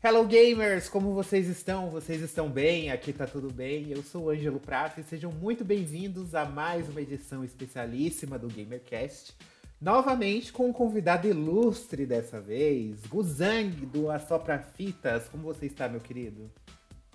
[0.00, 1.90] Hello gamers, como vocês estão?
[1.90, 2.88] Vocês estão bem?
[2.88, 3.90] Aqui tá tudo bem.
[3.90, 8.46] Eu sou o Ângelo Prato e sejam muito bem-vindos a mais uma edição especialíssima do
[8.46, 9.34] GamerCast.
[9.80, 15.28] Novamente com um convidado ilustre dessa vez, Guzang do Assopra Fitas.
[15.28, 16.48] Como você está, meu querido?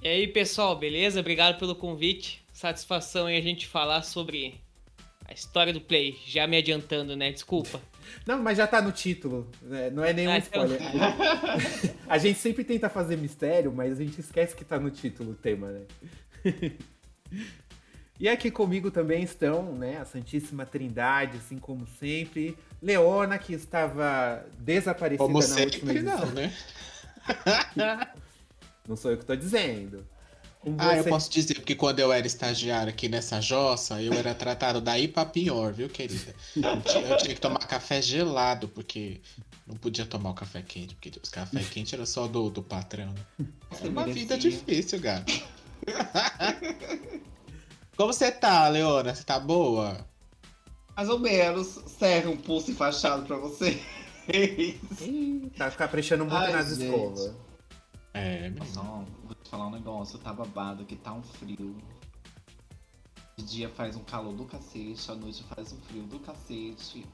[0.01, 1.21] E aí, pessoal, beleza?
[1.21, 2.43] Obrigado pelo convite.
[2.51, 4.59] Satisfação em a gente falar sobre
[5.25, 6.19] a história do Play.
[6.25, 7.31] Já me adiantando, né?
[7.31, 7.81] Desculpa.
[8.25, 9.49] Não, mas já tá no título.
[9.61, 9.89] né?
[9.89, 10.79] Não é nenhum spoiler.
[12.07, 15.35] A gente sempre tenta fazer mistério, mas a gente esquece que tá no título o
[15.35, 15.81] tema, né?
[18.19, 22.55] E aqui comigo também estão, né, a Santíssima Trindade, assim como sempre.
[22.81, 26.19] Leona, que estava desaparecida Como na sempre, última edição.
[26.19, 26.53] não, né?
[28.87, 30.05] Não sou eu que tô dizendo.
[30.63, 34.13] Com Ah, eu você- posso dizer, porque quando eu era estagiário aqui nessa jossa, eu
[34.13, 36.33] era tratado daí pra pior, viu, querida?
[36.55, 39.19] Eu tinha, eu tinha que tomar café gelado, porque
[39.67, 43.13] não podia tomar o café quente, porque os café quente era só do, do patrão.
[43.37, 43.45] né?
[43.79, 45.33] Era uma vida difícil, gato.
[47.97, 49.13] Como você tá, Leona?
[49.13, 50.07] Você tá boa?
[50.95, 51.79] Mais ou menos.
[51.99, 53.79] Serve um pulso enfaixado pra você.
[54.33, 54.79] Ih,
[55.57, 56.85] tá caprichando muito Ai, nas gente.
[56.85, 57.33] escovas.
[58.13, 59.05] É, menino.
[59.53, 60.17] Falar um negócio.
[60.17, 61.77] Tá babado que tá um frio.
[63.37, 67.05] De dia faz um calor do cacete, à noite faz um frio do cacete.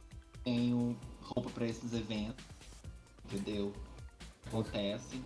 [0.45, 2.45] Tenho roupa pra esses eventos.
[3.25, 3.73] Entendeu?
[4.47, 5.21] Acontece.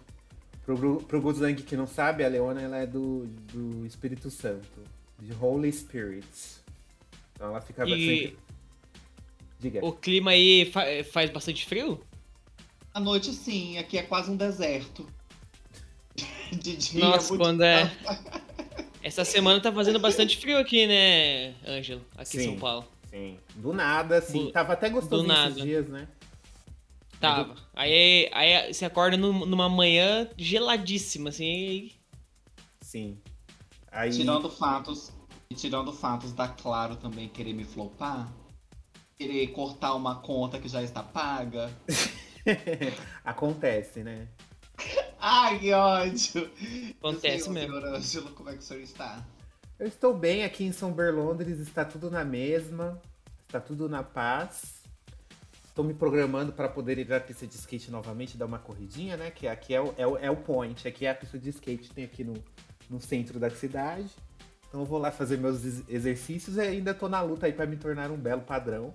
[0.66, 4.82] Pro, pro Guzang que não sabe, a Leona ela é do, do Espírito Santo,
[5.20, 6.64] de Holy Spirits.
[7.36, 7.90] Então ela fica E
[8.32, 8.38] sempre.
[9.60, 9.86] Diga.
[9.86, 12.04] o clima aí fa- faz bastante frio?
[12.92, 13.78] À noite, sim.
[13.78, 15.06] Aqui é quase um deserto.
[16.56, 17.92] De dia Nossa, muito quando é.
[19.02, 22.02] Essa semana tá fazendo bastante frio aqui, né, Ângelo?
[22.18, 22.46] Aqui em Sim.
[22.46, 22.88] São Paulo.
[23.10, 23.38] Sim.
[23.56, 24.46] Do nada, assim.
[24.46, 25.62] Do- Tava até gostoso do esses nada.
[25.62, 26.08] dias, né?
[27.20, 27.56] Tava.
[27.74, 31.92] Aí, aí você acorda num- numa manhã geladíssima, assim.
[32.82, 33.18] Sim.
[33.92, 34.12] Aí.
[34.12, 35.12] Tirando fatos,
[35.50, 38.32] e tirando fatos da Claro também querer me flopar,
[39.18, 41.72] querer cortar uma conta que já está paga.
[43.24, 44.28] Acontece, né?
[45.20, 46.52] Ai, que ódio!
[47.00, 47.80] Acontece Senhor, mesmo.
[47.80, 49.26] Senhor Ângelo, como é que o senhor está?
[49.80, 53.02] Eu estou bem aqui em São Berlondres, está tudo na mesma,
[53.46, 54.84] está tudo na paz.
[55.66, 59.32] Estou me programando para poder ir à pista de skate novamente, dar uma corridinha, né?
[59.32, 61.92] Que aqui é o, é o, é o point, aqui é a pista de skate,
[61.92, 62.36] tem aqui no,
[62.90, 64.10] no centro da cidade.
[64.70, 67.66] Então eu vou lá fazer meus ex- exercícios e ainda tô na luta aí para
[67.66, 68.92] me tornar um belo padrão.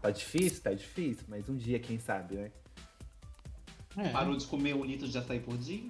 [0.00, 0.62] Tá difícil?
[0.62, 2.50] Tá difícil, mas um dia, quem sabe, né?
[3.96, 4.08] É.
[4.08, 5.82] Parou de comer um litro de açaí por dia?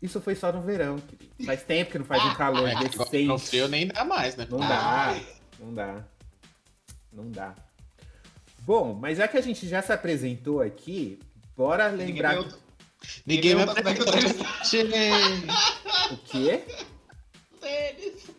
[0.00, 1.44] Isso foi só no verão, querido.
[1.44, 3.26] Faz tempo que não faz um calor agora decente.
[3.26, 4.46] no frio nem dá mais, né?
[4.48, 5.16] Não dá,
[5.58, 6.04] não dá.
[7.12, 7.54] Não dá.
[8.60, 11.18] Bom, mas já que a gente já se apresentou aqui,
[11.56, 12.34] bora Ninguém lembrar.
[12.34, 12.58] perguntou-
[13.26, 14.46] Ninguém me pergunta como é que eu apresentou.
[14.64, 16.12] Gente.
[16.12, 16.64] O quê?
[17.60, 18.30] Tênis.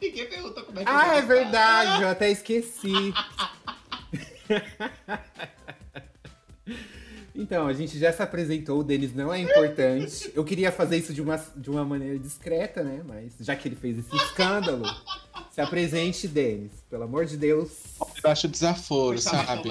[0.00, 2.92] Ninguém pergunta como é que Ah, é verdade, eu até esqueci.
[7.42, 10.30] Então, a gente já se apresentou, o Denis não é importante.
[10.32, 13.02] Eu queria fazer isso de uma, de uma maneira discreta, né?
[13.04, 14.84] Mas já que ele fez esse escândalo,
[15.50, 16.70] se apresente, Denis.
[16.88, 17.70] Pelo amor de Deus.
[18.22, 19.68] Eu acho desaforo, sabe?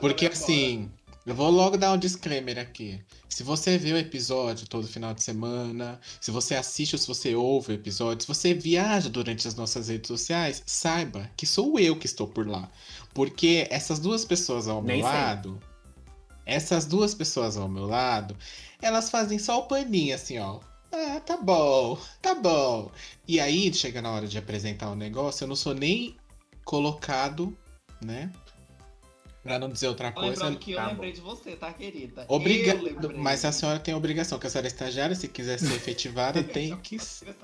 [0.00, 0.90] Porque assim,
[1.26, 3.00] eu vou logo dar um disclaimer aqui.
[3.26, 7.34] Se você vê o episódio todo final de semana, se você assiste ou se você
[7.34, 11.96] ouve o episódio, se você viaja durante as nossas redes sociais, saiba que sou eu
[11.96, 12.70] que estou por lá.
[13.14, 15.18] Porque essas duas pessoas ao meu Nem sempre.
[15.18, 15.60] lado,
[16.46, 18.36] essas duas pessoas ao meu lado,
[18.82, 20.60] elas fazem só o paninho assim, ó.
[20.92, 22.90] Ah, tá bom, tá bom.
[23.26, 26.16] E aí, chega na hora de apresentar o negócio, eu não sou nem
[26.64, 27.56] colocado,
[28.00, 28.30] né?
[29.42, 30.30] Pra não dizer outra coisa.
[30.44, 30.90] Lembrando que eu Tá bom.
[30.92, 32.24] lembrei de você, tá, querida?
[32.28, 35.74] Obrigado, mas a senhora tem a obrigação, que a senhora é estagiária, se quiser ser
[35.74, 36.96] efetivada, tem que,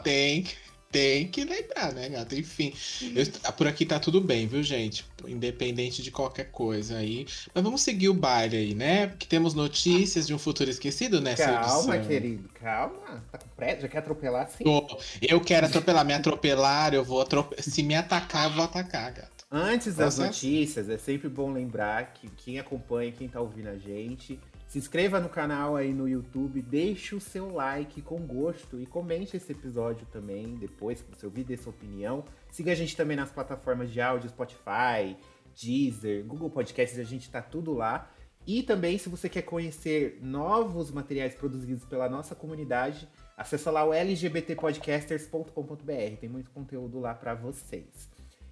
[0.03, 0.47] tem,
[0.91, 2.35] tem que lembrar, né, gata?
[2.35, 2.73] Enfim,
[3.15, 5.05] eu- por aqui tá tudo bem, viu, gente?
[5.27, 7.27] Independente de qualquer coisa aí.
[7.55, 9.07] Mas vamos seguir o baile aí, né?
[9.09, 12.09] Porque temos notícias de um futuro esquecido nessa Calma, edição.
[12.09, 13.25] querido, calma.
[13.31, 13.83] Tá com pressa?
[13.83, 14.65] Já quer atropelar assim?
[14.65, 14.99] Tô.
[15.23, 17.63] Eu quero atropelar, me atropelar, eu vou atropelar.
[17.63, 19.31] Se me atacar, eu vou atacar, gata.
[19.53, 20.27] Antes das Nossa.
[20.27, 24.39] notícias, é sempre bom lembrar que quem acompanha, quem tá ouvindo a gente,
[24.71, 29.37] se inscreva no canal aí no YouTube, deixe o seu like com gosto e comente
[29.37, 32.23] esse episódio também, depois que você ouvir, dê sua opinião.
[32.53, 35.17] Siga a gente também nas plataformas de áudio, Spotify,
[35.61, 38.09] Deezer, Google Podcasts, a gente tá tudo lá.
[38.47, 43.93] E também, se você quer conhecer novos materiais produzidos pela nossa comunidade, acessa lá o
[43.93, 46.17] lgbtpodcasters.com.br.
[46.21, 48.09] Tem muito conteúdo lá para vocês.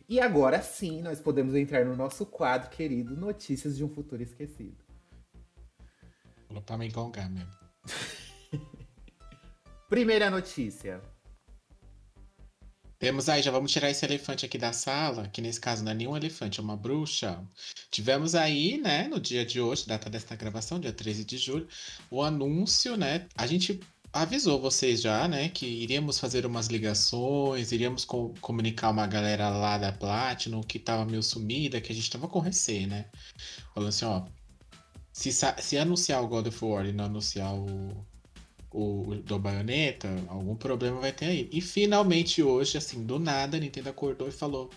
[0.09, 4.88] E agora sim, nós podemos entrar no nosso quadro querido Notícias de um Futuro Esquecido.
[6.51, 7.53] Vou pra me engongar mesmo.
[9.89, 11.01] Primeira notícia.
[12.99, 15.95] Temos aí, já vamos tirar esse elefante aqui da sala, que nesse caso não é
[15.95, 17.41] nenhum elefante, é uma bruxa.
[17.93, 21.69] Tivemos aí, né, no dia de hoje, data desta gravação, dia 13 de julho,
[22.11, 23.29] o anúncio, né?
[23.37, 23.79] A gente
[24.13, 29.79] avisou vocês já, né, que iríamos fazer umas ligações, iríamos co comunicar uma galera lá
[29.79, 33.07] da Platinum que tava meio sumida, que a gente tava com receio, né?
[33.75, 34.27] Falando assim, ó,
[35.19, 38.07] se, se anunciar o God of War e não anunciar o,
[38.71, 41.49] o do Bayonetta, algum problema vai ter aí.
[41.53, 44.71] E finalmente hoje, assim, do nada, a Nintendo acordou e falou: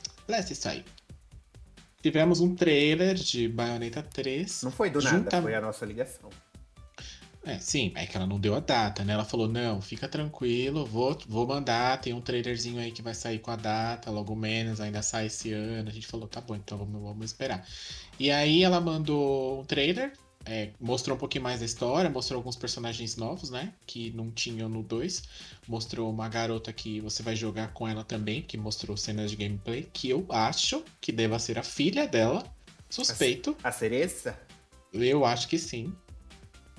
[0.49, 0.83] isso aí.
[2.01, 4.63] Tivemos um trailer de Bayonetta 3.
[4.63, 5.15] Não foi do junta...
[5.15, 6.31] nada, foi a nossa ligação.
[7.43, 9.13] É, sim, é que ela não deu a data, né?
[9.13, 12.01] Ela falou: não, fica tranquilo, vou, vou mandar.
[12.01, 15.53] Tem um trailerzinho aí que vai sair com a data, logo menos, ainda sai esse
[15.53, 15.87] ano.
[15.87, 17.63] A gente falou: tá bom, então vamos, vamos esperar.
[18.19, 20.13] E aí ela mandou um trailer
[20.45, 23.73] é, mostrou um pouquinho mais da história, mostrou alguns personagens novos, né?
[23.85, 25.23] Que não tinham no 2.
[25.67, 29.87] Mostrou uma garota que você vai jogar com ela também, que mostrou cenas de gameplay,
[29.93, 32.43] que eu acho que deva ser a filha dela.
[32.89, 33.55] Suspeito.
[33.63, 34.39] A, a Cereza?
[34.91, 35.93] Eu acho que sim.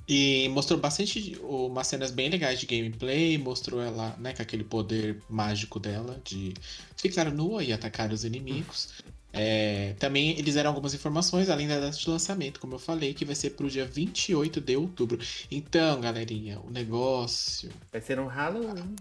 [0.09, 5.23] E mostrou bastante umas cenas bem legais de gameplay, mostrou ela, né, com aquele poder
[5.31, 6.53] mágico dela de
[6.97, 8.93] ficar nua e atacar os inimigos.
[9.33, 13.25] É, também eles deram algumas informações, além da data de lançamento, como eu falei, que
[13.25, 15.19] vai ser pro dia 28 de outubro.
[15.51, 17.71] Então, galerinha, o negócio.
[17.91, 18.95] Vai ser um Halloween,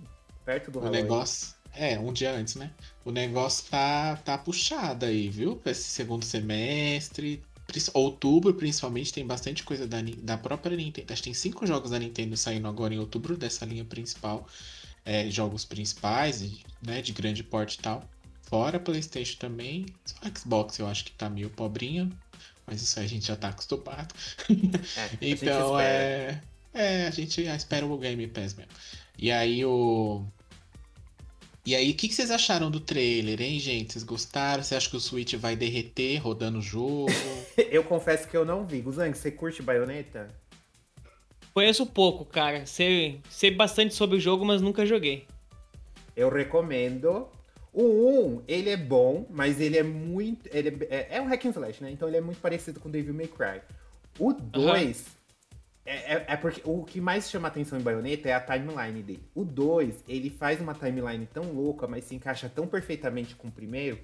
[0.45, 1.01] perto do o Halloween.
[1.01, 1.53] O negócio.
[1.73, 2.71] É, um dia antes, né?
[3.03, 5.55] O negócio tá, tá puxado aí, viu?
[5.55, 7.41] Pra esse segundo semestre.
[7.93, 11.13] Outubro, principalmente, tem bastante coisa da, da própria Nintendo.
[11.13, 14.45] Acho que tem cinco jogos da Nintendo saindo agora em outubro dessa linha principal.
[15.05, 16.41] É, jogos principais,
[16.85, 17.01] né?
[17.01, 18.05] De grande porte e tal.
[18.51, 19.85] Fora PlayStation também.
[20.03, 22.11] Só Xbox eu acho que tá meio pobrinho.
[22.67, 24.13] Mas isso aí a gente já tá acostumado.
[24.97, 26.41] É, então é.
[26.73, 28.71] É, a gente espera o Game Pass mesmo.
[29.17, 30.25] E aí o.
[31.65, 33.93] E aí, o que, que, vocês acharam do trailer, hein, gente?
[33.93, 34.63] Vocês gostaram?
[34.63, 37.07] Você acha que o Switch vai derreter rodando o jogo?
[37.69, 38.81] eu confesso que eu não vi.
[38.81, 40.27] Guzang, você curte baioneta?
[41.53, 42.65] Conheço pouco, cara.
[42.65, 45.27] Sei, sei bastante sobre o jogo, mas nunca joguei.
[46.15, 47.29] Eu recomendo.
[47.73, 50.49] O 1, ele é bom, mas ele é muito.
[50.51, 51.91] Ele é, é um hack and slash, né?
[51.91, 53.61] Então ele é muito parecido com Devil May Cry.
[54.19, 55.03] O 2 uhum.
[55.85, 59.23] é, é, é, porque o que mais chama atenção em Bayonetta é a timeline dele.
[59.33, 63.51] O 2, ele faz uma timeline tão louca, mas se encaixa tão perfeitamente com o
[63.51, 63.97] primeiro,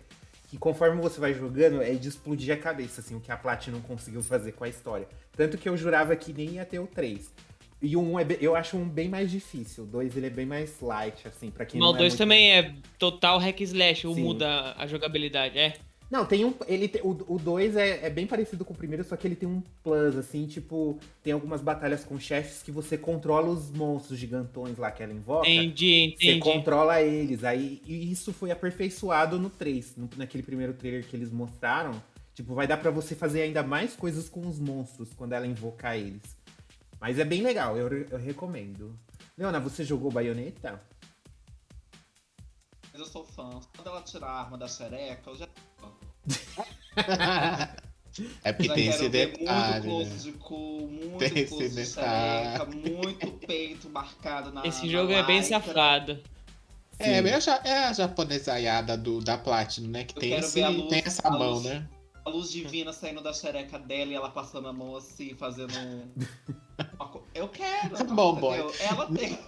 [0.48, 3.82] que conforme você vai jogando, é de explodir a cabeça, assim, o que a Platinum
[3.82, 5.08] conseguiu fazer com a história.
[5.36, 7.34] Tanto que eu jurava que nem ia ter o 3.
[7.82, 9.84] E o 1 é eu acho um bem mais difícil.
[9.84, 12.18] O 2 ele é bem mais light, assim, pra quem Mas não o 2 é
[12.18, 14.24] também é total hack slash, ou Sim.
[14.24, 15.74] muda a jogabilidade, é?
[16.10, 16.54] Não, tem um.
[16.68, 19.48] Ele tem, o 2 é, é, bem parecido com o primeiro, só que ele tem
[19.48, 24.78] um plus, assim, tipo, tem algumas batalhas com chefes que você controla os monstros gigantões
[24.78, 25.48] lá que ela invoca.
[25.50, 26.34] Entendi, entendi.
[26.34, 27.44] Você controla eles.
[27.44, 32.02] Aí e isso foi aperfeiçoado no 3, no, naquele primeiro trailer que eles mostraram.
[32.34, 35.98] Tipo, vai dar para você fazer ainda mais coisas com os monstros quando ela invocar
[35.98, 36.37] eles.
[37.00, 38.98] Mas é bem legal, eu, eu recomendo.
[39.38, 40.82] Leona, você jogou baioneta?
[42.92, 43.60] Mas eu sou fã.
[43.76, 45.48] Quando ela tirar a arma da xereca, eu já.
[48.44, 49.88] É porque tem esse detalhe.
[49.88, 55.12] Muito close de cu, muito tem close de xereca, muito peito marcado na Esse jogo
[55.12, 56.20] na é bem safado.
[56.98, 60.04] É, é a japonesaiada do, da Platinum, né?
[60.04, 61.88] Que tem, esse, luz, tem essa mão, luz, né?
[62.28, 65.72] A luz divina saindo da xereca dela e ela passando a mão assim, fazendo
[67.34, 67.96] Eu quero.
[67.96, 68.60] É bom, boy.
[68.82, 69.40] Ela tem.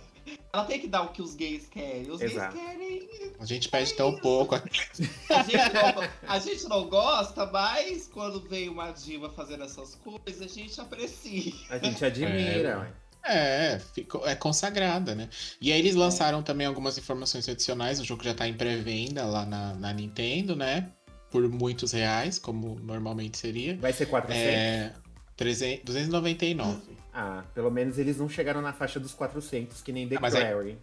[0.53, 2.09] Ela tem que dar o que os gays querem.
[2.09, 2.55] Os Exato.
[2.55, 3.09] gays querem.
[3.37, 4.55] A gente pede tão pouco.
[4.55, 10.41] A gente, não, a gente não gosta, mas quando vem uma diva fazendo essas coisas,
[10.41, 11.51] a gente aprecia.
[11.69, 12.95] A gente admira.
[13.25, 15.29] É, é, ficou, é consagrada, né?
[15.59, 16.43] E aí eles lançaram é.
[16.43, 17.99] também algumas informações adicionais.
[17.99, 20.93] O jogo já tá em pré-venda lá na, na Nintendo, né?
[21.31, 23.77] Por muitos reais, como normalmente seria.
[23.77, 24.43] Vai ser 400?
[24.43, 24.93] É,
[25.37, 26.81] 300, 299.
[27.13, 30.35] Ah, pelo menos eles não chegaram na faixa dos 400, que nem The ah, mas
[30.35, 30.77] Aí...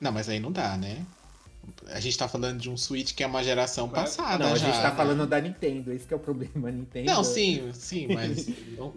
[0.00, 1.04] Não, mas aí não dá, né?
[1.88, 4.44] A gente tá falando de um Switch que é uma geração passada.
[4.44, 4.96] Não, a já, gente tá né?
[4.96, 7.06] falando da Nintendo, esse que é o problema, Nintendo.
[7.06, 8.46] Não, sim, sim, mas.
[8.76, 8.94] não,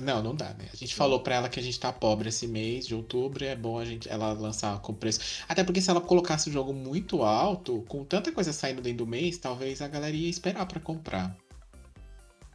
[0.00, 0.68] não, não dá, né?
[0.72, 3.54] A gente falou pra ela que a gente tá pobre esse mês de outubro é
[3.54, 5.20] bom a gente, ela lançar com preço.
[5.48, 9.06] Até porque se ela colocasse o jogo muito alto, com tanta coisa saindo dentro do
[9.06, 11.36] mês, talvez a galera ia esperar pra comprar.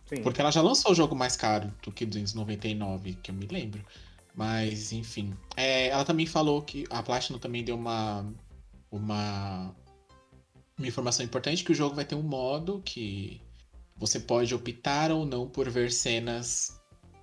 [0.05, 0.21] Sim.
[0.23, 3.83] Porque ela já lançou o jogo mais caro do que 299, que eu me lembro.
[4.35, 5.33] Mas, enfim.
[5.55, 8.25] É, ela também falou que a Platinum também deu uma,
[8.91, 9.73] uma,
[10.77, 13.41] uma informação importante que o jogo vai ter um modo que
[13.95, 16.79] você pode optar ou não por ver cenas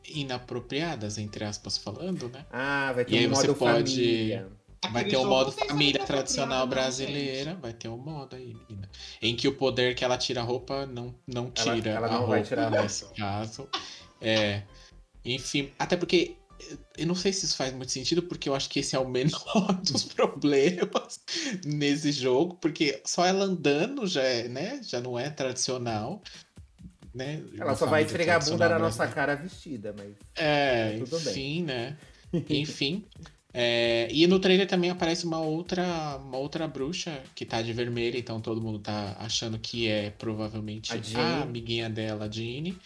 [0.09, 2.47] inapropriadas, entre aspas, falando, né?
[2.51, 3.95] Ah, vai ter e um modo pode...
[3.95, 4.49] família.
[4.93, 7.57] Vai Aquele ter o jogo modo família tradicional não, brasileira.
[7.61, 8.89] Vai ter um modo aí, menina.
[9.21, 12.11] Em que o poder que ela tira a roupa não, não Ela- tira ela a
[12.11, 12.83] não roupa vai tirar a roupa.
[12.85, 13.69] nesse caso.
[14.21, 14.63] É.
[15.25, 16.37] Enfim, até porque
[16.97, 19.09] eu não sei se isso faz muito sentido, porque eu acho que esse é o
[19.09, 21.21] menor dos problemas
[21.65, 24.81] nesse jogo, porque só ela andando já é, né?
[24.83, 26.23] Já não é tradicional.
[27.15, 27.43] Né?
[27.59, 30.15] Ela só vai esfregar a bunda na nossa cara vestida, mas.
[30.37, 31.33] É, Tudo bem.
[31.33, 31.97] enfim, né?
[32.49, 33.05] Enfim.
[33.53, 38.19] É, e no trailer também aparece uma outra, uma outra bruxa que tá de vermelho,
[38.19, 41.43] então todo mundo tá achando que é provavelmente A a, Jane.
[41.43, 42.77] amiguinha dela, a Jeanne.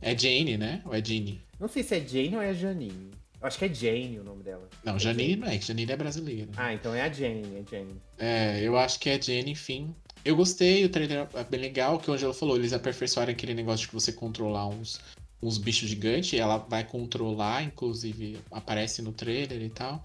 [0.00, 0.82] É Jane, né?
[0.84, 1.42] Ou é Jeanne?
[1.64, 3.10] Não sei se é Jane ou é Janine.
[3.40, 4.68] Eu acho que é Jane o nome dela.
[4.84, 6.50] Não, É Janine não é, Janine é brasileira.
[6.58, 8.02] Ah, então é a Jane, é Jane.
[8.18, 9.94] É, eu acho que é Jane, enfim.
[10.26, 13.80] Eu gostei, o trailer é bem legal, que o Angelo falou, eles aperfeiçoaram aquele negócio
[13.80, 15.00] de que você controlar uns,
[15.42, 20.02] uns bichos gigantes, e ela vai controlar, inclusive aparece no trailer e tal.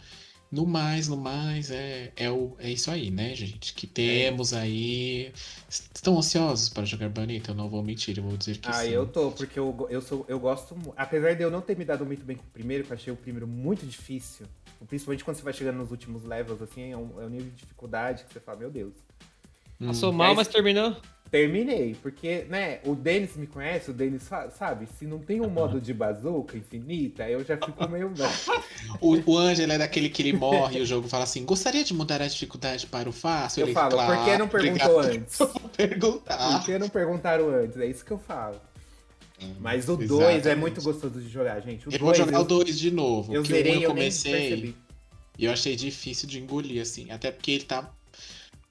[0.52, 3.72] No mais, no mais, é, é, o, é isso aí, né, gente?
[3.72, 5.32] Que temos aí.
[5.70, 7.52] Estão ansiosos para jogar Bonita?
[7.52, 8.90] Eu não vou mentir, eu vou dizer que Ah, sim.
[8.90, 10.76] eu tô, porque eu, eu, sou, eu gosto.
[10.98, 13.14] Apesar de eu não ter me dado muito bem com o primeiro, que eu achei
[13.14, 14.48] o primeiro muito difícil.
[14.88, 17.56] Principalmente quando você vai chegando nos últimos levels, assim, é um, é um nível de
[17.58, 18.94] dificuldade que você fala, meu Deus.
[19.80, 19.88] Hum.
[19.88, 20.98] Passou mal, Mas- mas terminou.
[21.32, 24.24] Terminei, porque, né, o Denis me conhece, o Denis
[24.58, 28.12] sabe, se não tem um modo de bazuca infinita, eu já fico meio.
[29.00, 31.94] O, o Angelo é daquele que ele morre e o jogo fala assim: gostaria de
[31.94, 33.62] mudar a dificuldade para o fácil?
[33.62, 35.36] Eu Ele, falo, "Claro, por que não perguntou antes?
[35.38, 36.58] por perguntar.
[36.58, 37.78] Por que não perguntaram antes?
[37.78, 38.56] É isso que eu falo.
[39.60, 41.88] Mas o 2 é muito gostoso de jogar, gente.
[41.88, 43.34] O Eu vou 2 jogar eu, o 2 de novo.
[43.34, 44.76] eu o zerei um eu comecei
[45.38, 47.10] e eu achei difícil de engolir, assim.
[47.12, 47.90] Até porque ele tá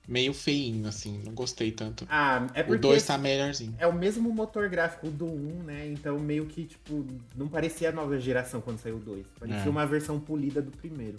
[0.08, 1.20] meio feinho, assim.
[1.24, 2.06] Não gostei tanto.
[2.10, 3.74] Ah, é o porque 2 tá melhorzinho.
[3.78, 5.86] é o mesmo motor gráfico do 1, né?
[5.88, 9.26] Então meio que, tipo, não parecia a nova geração quando saiu o 2.
[9.38, 9.68] Parecia É.
[9.68, 11.18] uma versão polida do primeiro.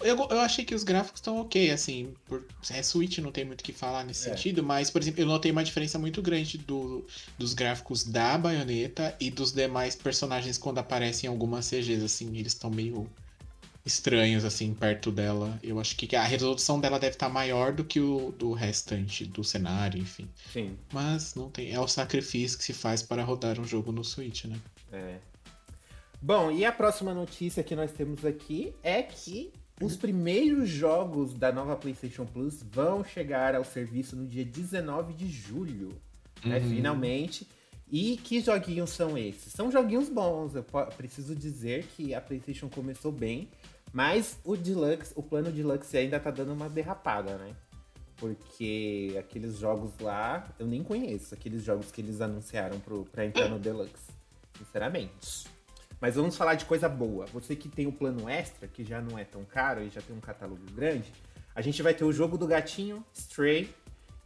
[0.00, 2.12] Eu, eu achei que os gráficos estão ok, assim.
[2.26, 4.30] Por, é Switch, não tem muito o que falar nesse É.
[4.34, 7.06] sentido, mas, por exemplo, eu notei uma diferença muito grande do,
[7.38, 12.52] dos gráficos da baioneta e dos demais personagens quando aparecem em algumas CGs, assim, eles
[12.52, 13.08] estão meio
[13.86, 15.58] estranhos, assim, perto dela.
[15.62, 19.42] Eu acho que a resolução dela deve estar maior do que o do restante do
[19.44, 20.28] cenário, enfim.
[20.52, 21.72] Sim, Mas não tem.
[21.72, 24.58] É o sacrifício que se faz para rodar um jogo no Switch, né?
[24.92, 25.18] é.
[26.20, 31.52] Bom, e a próxima notícia que nós temos aqui é que os primeiros jogos da
[31.52, 35.90] nova PlayStation Plus vão chegar ao serviço no dia 19 de julho.
[36.44, 36.68] né, Uhum.
[36.70, 37.46] finalmente.
[37.90, 39.52] E que joguinhos são esses?
[39.52, 40.54] São joguinhos bons.
[40.54, 40.64] Eu
[40.96, 43.48] preciso dizer que a PlayStation começou bem,
[43.92, 47.54] mas o Deluxe, o plano Deluxe ainda tá dando uma derrapada, né?
[48.16, 53.48] Porque aqueles jogos lá, eu nem conheço aqueles jogos que eles anunciaram pro, pra entrar
[53.48, 54.10] no Deluxe.
[54.56, 55.46] Sinceramente.
[56.00, 57.26] Mas vamos falar de coisa boa.
[57.26, 60.16] Você que tem o plano extra, que já não é tão caro e já tem
[60.16, 61.12] um catálogo grande,
[61.54, 63.74] a gente vai ter o jogo do gatinho, Stray,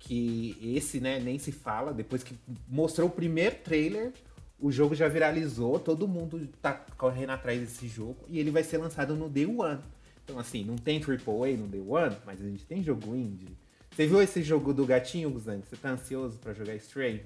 [0.00, 1.92] que esse, né, nem se fala.
[1.92, 2.36] Depois que
[2.66, 4.12] mostrou o primeiro trailer,
[4.60, 8.78] o jogo já viralizou, todo mundo tá correndo atrás desse jogo e ele vai ser
[8.78, 9.80] lançado no Day One.
[10.24, 13.56] Então, assim, não tem AAA no Day One, mas a gente tem jogo indie.
[13.90, 15.60] Você viu esse jogo do gatinho, Guzan?
[15.60, 17.24] Você tá ansioso pra jogar Stray?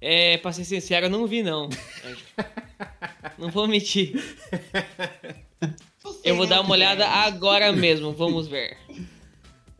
[0.00, 1.68] É, pra ser sincero, eu não vi, não.
[3.36, 4.14] não vou mentir.
[6.24, 8.76] Eu vou dar uma olhada agora mesmo, vamos ver.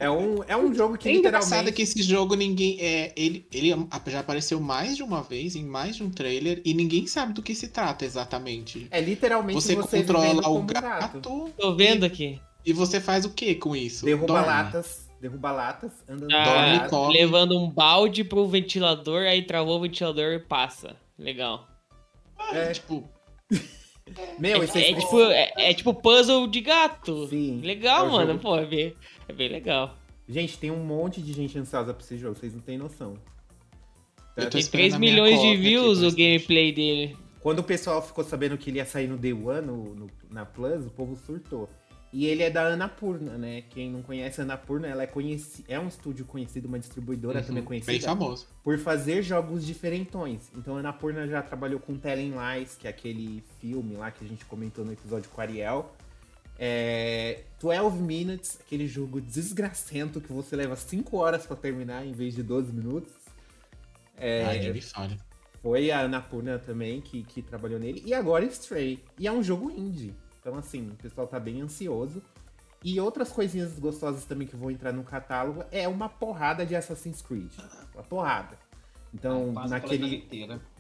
[0.01, 1.73] É um, é um jogo que É engraçado literalmente...
[1.73, 2.79] que esse jogo ninguém.
[2.81, 3.75] É, ele, ele
[4.07, 7.43] já apareceu mais de uma vez, em mais de um trailer, e ninguém sabe do
[7.43, 8.87] que se trata exatamente.
[8.93, 12.41] É literalmente Você, você, controla o um gato, Tô vendo aqui.
[12.65, 14.05] e você faz o que com isso?
[14.05, 14.47] Derruba Dorme.
[14.47, 17.15] latas, derruba latas, anda no Ah, Dorme, come.
[17.15, 20.95] levando um balde pro ventilador, aí travou o ventilador e passa.
[21.19, 21.67] Legal.
[22.53, 23.03] É, Tipo,
[24.39, 27.27] meu, É, esse é tipo, é, é tipo puzzle de gato.
[27.29, 27.61] Sim.
[27.63, 28.27] Legal, É o mano.
[28.33, 28.95] jogo- Pô, é bem,
[29.29, 29.97] é bem legal.
[30.29, 33.15] Gente, tem um monte de gente ansiosa pra esse jogo, vocês não têm noção.
[34.37, 37.17] Tem esperando 3 a minha milhões de aqui views do o gameplay dele.
[37.41, 40.45] Quando o pessoal ficou sabendo que ele ia sair no Day One, no, no- na
[40.45, 41.69] Plus, o povo surtou.
[42.13, 43.63] E ele é da Annapurna, né?
[43.69, 45.65] Quem não conhece a Annapurna, ela é, conheci...
[45.69, 48.47] é um estúdio conhecido, uma distribuidora também uhum, bem conhecida, famoso.
[48.65, 50.51] por fazer jogos diferentões.
[50.57, 54.29] Então a Annapurna já trabalhou com Telling Lies, que é aquele filme lá que a
[54.29, 55.95] gente comentou no episódio com Ariel.
[56.59, 57.43] É...
[57.61, 62.43] 12 Minutes, aquele jogo desgracento que você leva 5 horas pra terminar em vez de
[62.43, 63.13] 12 minutos.
[64.17, 64.45] É...
[64.45, 65.19] Ai, nem me fale.
[65.63, 68.03] Foi a Annapurna também que, que trabalhou nele.
[68.07, 69.05] E agora Stray.
[69.19, 70.15] E é um jogo indie.
[70.49, 72.23] Então, assim, o pessoal tá bem ansioso.
[72.83, 77.21] E outras coisinhas gostosas também que vão entrar no catálogo é uma porrada de Assassin's
[77.21, 77.53] Creed.
[77.95, 78.59] Uma porrada.
[79.13, 80.27] Então, Quase naquele.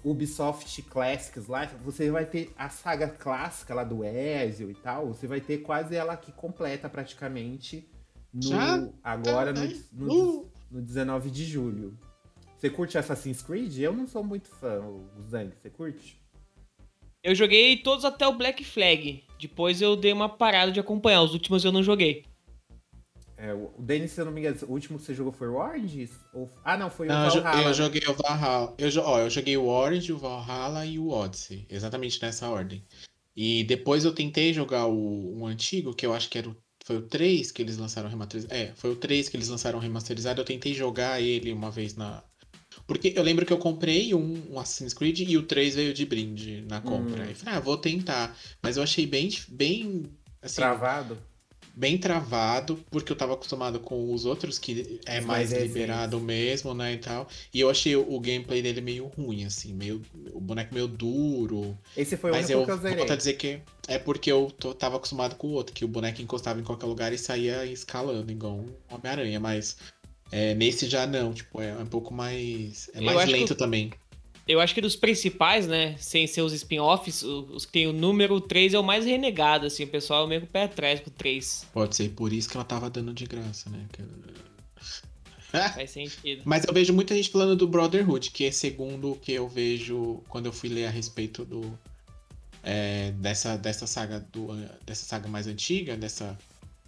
[0.02, 5.26] Ubisoft Classics lá, você vai ter a saga clássica lá do Ezio e tal, você
[5.26, 7.90] vai ter quase ela aqui completa praticamente
[8.32, 8.88] no, Já?
[9.02, 10.52] agora no, no, Uh!
[10.70, 11.98] no 19 de julho.
[12.56, 13.78] Você curte Assassin's Creed?
[13.78, 16.20] Eu não sou muito fã, o Zang, você curte?
[17.22, 19.27] Eu joguei todos até o Black Flag.
[19.40, 21.22] Depois eu dei uma parada de acompanhar.
[21.22, 22.24] Os últimos eu não joguei.
[23.36, 25.54] É, o Denis, se eu não me engano, o último que você jogou foi o
[25.54, 26.10] Orange?
[26.34, 26.50] Ou...
[26.64, 27.60] Ah, não, foi Não, o Valhalla.
[27.62, 27.72] eu né?
[27.74, 28.74] joguei o Valhalla.
[28.76, 31.64] Eu, jo- ó, eu joguei o Orange, o Valhalla e o Odyssey.
[31.70, 32.82] Exatamente nessa ordem.
[33.36, 36.96] E depois eu tentei jogar o, o antigo, que eu acho que era o, foi
[36.96, 38.52] o 3 que eles lançaram remasterizado.
[38.52, 40.40] É, foi o 3 que eles lançaram remasterizado.
[40.40, 42.24] Eu tentei jogar ele uma vez na.
[42.86, 46.04] Porque eu lembro que eu comprei um, um Assassin's Creed e o 3 veio de
[46.06, 47.24] brinde na compra.
[47.24, 47.30] Hum.
[47.30, 48.36] E falei, ah, vou tentar.
[48.62, 50.04] Mas eu achei bem, bem
[50.42, 51.18] assim, Travado?
[51.74, 56.74] bem travado, porque eu tava acostumado com os outros, que é mais mais liberado mesmo,
[56.74, 57.28] né, e tal.
[57.54, 61.78] E eu achei o, o gameplay dele meio ruim, assim, meio, o boneco meio duro.
[61.96, 63.04] Esse foi o Mas eu que eu zerei.
[63.10, 66.20] a dizer que é porque eu tô- tava acostumado com o outro, que o boneco
[66.20, 69.76] encostava em qualquer lugar e saía escalando, igual um Homem-Aranha, mas
[70.30, 72.90] é, nesse já não, tipo, é um pouco mais.
[72.94, 73.90] É mais que lento o- também.
[74.46, 75.94] Eu acho que dos principais, né?
[75.98, 79.84] Sem ser os spin-offs, os que tem o número 3 é o mais renegado, assim.
[79.84, 81.66] O pessoal é meio pé atrás com o 3.
[81.72, 83.84] Pode ser por isso que ela tava dando de graça, né?
[83.92, 84.02] que-
[85.74, 86.42] Faz sentido.
[86.44, 90.22] Mas eu vejo muita gente falando do Brotherhood, que é segundo o que eu vejo
[90.28, 91.78] quando eu fui ler a respeito do
[92.62, 94.48] é, dessa, dessa saga do
[94.84, 96.36] dessa saga mais antiga, dessa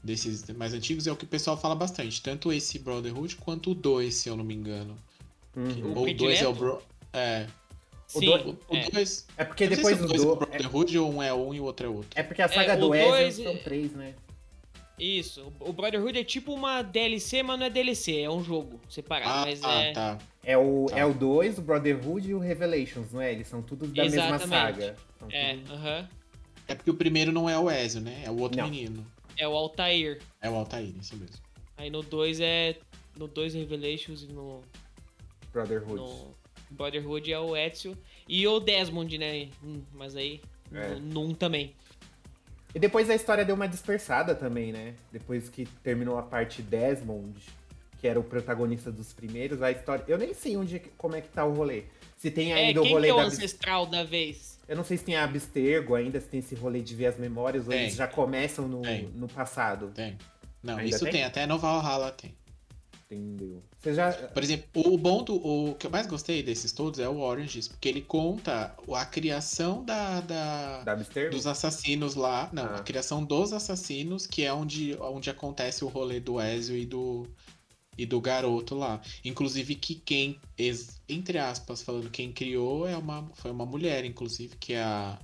[0.03, 3.75] desses mais antigos é o que o pessoal fala bastante, tanto esse Brotherhood quanto o
[3.75, 4.97] 2, se eu não me engano.
[5.57, 5.93] Uhum.
[5.97, 6.53] Ou o 2 é o?
[6.55, 6.83] Bro...
[7.13, 7.47] é,
[8.07, 8.91] Sim, o é.
[8.91, 10.33] 2 É porque eu não depois se do o dois é o do...
[10.33, 12.11] É, Brotherhood ou um é um e o outro é outro.
[12.15, 14.15] é porque a saga É, do o Ezio dois- são três, né?
[14.99, 15.51] Isso.
[15.61, 19.31] O Brotherhood é tipo uma DLC, mas não é DLC, é um jogo separado.
[19.31, 19.93] Ah, mas ah, é.
[19.93, 20.19] tá.
[20.45, 20.99] É o, Tá.
[20.99, 23.33] é o 2, o Brotherhood e o Revelations, não é?
[23.33, 24.49] Eles são todos da mesma Exatamente.
[24.49, 24.97] saga.
[25.19, 26.09] São É, tudo- aham.
[26.69, 28.23] É porque o primeiro não é o Ezio, né?
[28.25, 28.69] É o outro Não.
[28.69, 29.07] menino.
[29.41, 30.21] É o Altair.
[30.43, 31.37] É o Altair, isso mesmo.
[31.77, 32.77] Aí no 2 é.
[33.17, 34.63] No 2 Revelations e no,
[35.53, 35.95] Brotherhood.
[35.95, 36.35] no
[36.71, 37.97] Brotherhood é o Ezio.
[38.29, 39.49] E o Desmond, né?
[39.65, 40.41] Hum, Mas aí.
[40.73, 40.91] É.
[40.91, 41.75] No, no um também.
[42.75, 44.95] E depois a história deu uma dispersada também, né?
[45.11, 47.35] Depois que terminou a parte Desmond,
[47.99, 50.05] que era o protagonista dos primeiros, a história.
[50.07, 51.85] Eu nem sei onde, como é que tá o rolê.
[52.17, 53.25] Se tem É, ainda o quem rolê que é o da.
[53.25, 54.60] Ancestral da vez?
[54.71, 57.65] Eu não sei se tem Abstergo ainda, se tem esse rolê de ver as memórias,
[57.65, 57.83] ou Tem.
[57.83, 59.09] eles já começam no, Tem.
[59.17, 59.91] no passado.
[59.93, 60.17] Tem.
[60.63, 61.13] Não, Ainda isso tem?
[61.15, 61.25] tem?
[61.25, 62.33] até no Valhalla tem.
[63.11, 63.61] Entendeu?
[63.81, 64.13] Você já.
[64.13, 65.35] Por exemplo, o bom do.
[65.35, 69.85] O que eu mais gostei desses todos é o Oranges, porque ele conta a criação
[69.85, 70.95] da, da- Da
[71.29, 72.49] dos assassinos lá.
[72.53, 72.77] Não, Ah.
[72.77, 77.27] a criação dos assassinos, que é onde, onde acontece o rolê do Ezio e do.
[77.99, 79.01] E do garoto lá.
[79.25, 80.41] Inclusive que quem,
[81.09, 85.19] entre aspas, falando quem criou é uma, foi uma mulher, inclusive, que é a.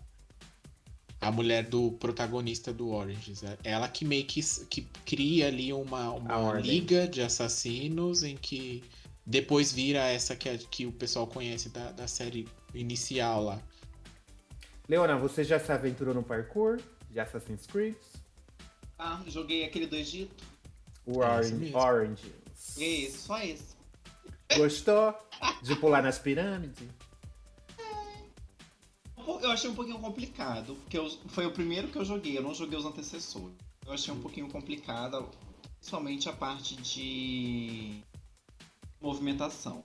[1.19, 3.43] A mulher do protagonista do Oranges.
[3.43, 8.37] É ela que meio que, que cria ali uma, A uma liga de assassinos em
[8.37, 8.85] que
[9.25, 13.63] depois vira essa que, é- que o pessoal conhece da, da série inicial lá.
[14.87, 17.97] Leona, você já se aventurou no parkour de Assassin's Creed?
[18.99, 20.45] Ah, joguei aquele do Egito.
[21.07, 21.27] O É
[21.75, 22.35] Orange.
[22.67, 22.75] Orange.
[22.75, 23.77] Joguei esse, só esse.
[24.57, 25.15] Gostou
[25.63, 26.89] de pular nas pirâmides?
[29.43, 32.55] Eu achei um pouquinho complicado, porque eu- foi o primeiro que eu joguei, eu não
[32.55, 33.55] joguei os antecessores.
[33.85, 35.29] Eu achei um pouquinho complicado,
[35.79, 38.01] principalmente a parte de
[39.01, 39.85] movimentação.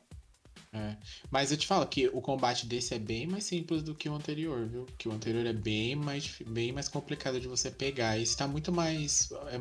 [0.73, 0.95] É.
[1.29, 4.15] Mas eu te falo que o combate desse é bem mais simples do que o
[4.15, 4.85] anterior, viu?
[4.97, 8.17] Que o anterior é bem mais, bem mais complicado de você pegar.
[8.17, 9.29] Esse tá muito mais.
[9.47, 9.59] é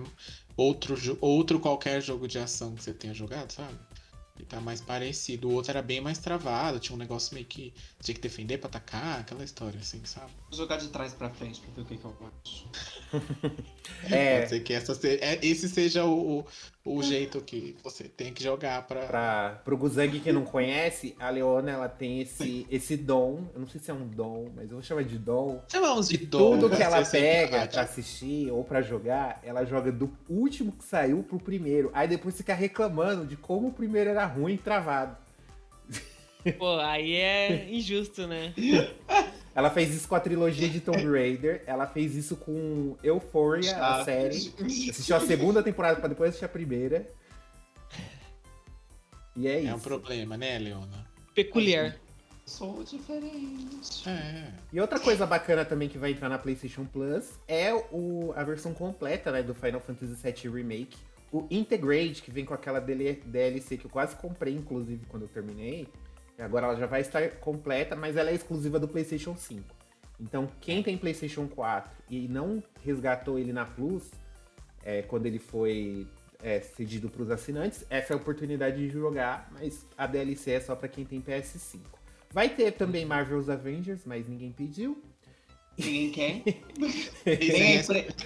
[0.57, 3.77] outro, outro qualquer jogo de ação que você tenha jogado, sabe?
[4.37, 5.49] Ele tá mais parecido.
[5.49, 8.69] O outro era bem mais travado, tinha um negócio meio que tinha que defender pra
[8.69, 10.31] atacar, aquela história assim, sabe?
[10.49, 12.69] Vou jogar de trás pra frente pra ver o que, que eu acho.
[14.11, 16.47] É, Pode ser que essa se- é- esse seja o, o,
[16.85, 19.07] o jeito que você tem que jogar pra.
[19.07, 23.45] pra, pro Guzang que não conhece, a Leona ela tem esse, esse dom.
[23.55, 25.63] Eu não sei se é um dom, mas eu vou chamar de dom.
[25.69, 29.65] Chama uns de dom, Tudo que ela ser pega pra assistir ou pra jogar, ela
[29.65, 31.91] joga do último que saiu pro primeiro.
[31.93, 35.17] Aí depois fica reclamando de como o primeiro era ruim e travado.
[36.59, 38.55] Pô, aí é injusto, né?
[39.55, 41.63] Ela fez isso com a trilogia de Tomb Raider.
[41.67, 44.37] Ela fez isso com Euphoria, a série.
[44.91, 47.11] Assistiu a segunda temporada pra depois assistir a primeira.
[49.37, 49.85] E é É um isso.
[49.85, 51.07] problema, né, Leona?
[51.35, 51.97] Peculiar.
[52.47, 54.09] Sou diferente.
[54.09, 54.51] É.
[54.73, 58.75] E outra coisa bacana também que vai entrar na PlayStation Plus é o, a versão
[58.75, 60.97] completa né, do Final Fantasy VII Remake.
[61.33, 65.29] O Integrate, que vem com aquela DL DLC que eu quase comprei, inclusive, quando eu
[65.29, 65.87] terminei.
[66.41, 69.63] Agora ela já vai estar completa, mas ela é exclusiva do PlayStation 5.
[70.21, 74.11] Então, quem tem PlayStation 4 e não resgatou ele na Plus,
[74.83, 76.07] é, quando ele foi
[76.43, 80.61] é, cedido para os assinantes, essa é a oportunidade de jogar, mas a DLC é
[80.61, 81.81] só para quem tem PS5.
[82.33, 85.03] Vai ter também Marvel's Avengers, mas ninguém pediu.
[85.79, 86.43] Ninguém quer.
[87.25, 87.83] Nem, é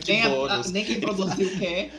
[0.06, 1.92] nem a- nem quem produziu quer.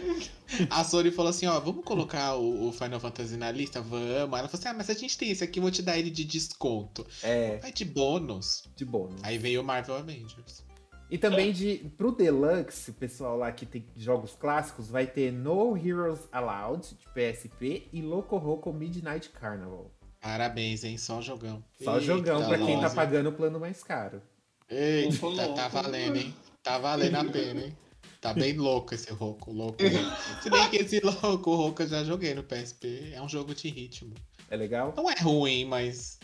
[0.69, 3.81] A Sony falou assim, ó, vamos colocar o, o Final Fantasy na lista?
[3.81, 4.10] Vamos.
[4.10, 6.23] Ela falou assim, ah, mas a gente tem esse aqui, vou te dar ele de
[6.23, 7.05] desconto.
[7.23, 8.63] É, Vai de bônus.
[8.75, 9.21] de bônus.
[9.23, 10.63] Aí veio o Marvel Avengers.
[11.10, 15.77] E também de pro Deluxe, o pessoal lá que tem jogos clássicos, vai ter No
[15.77, 19.91] Heroes Allowed, de PSP, e Loco Roco Midnight Carnival.
[20.19, 20.97] Parabéns, hein?
[20.97, 21.63] Só jogão.
[21.81, 24.21] Só Eita, jogão pra quem tá pagando o plano mais caro.
[24.69, 26.36] Eita, tá, valendo, hein?
[26.63, 27.78] Tá valendo a pena, hein?
[28.19, 29.78] Tá bem louco esse rouco, louco.
[30.41, 33.12] Se bem que esse louco, rouco eu já joguei no PSP.
[33.13, 34.13] É um jogo de ritmo.
[34.49, 34.93] É legal?
[34.97, 36.19] Não é ruim, mas.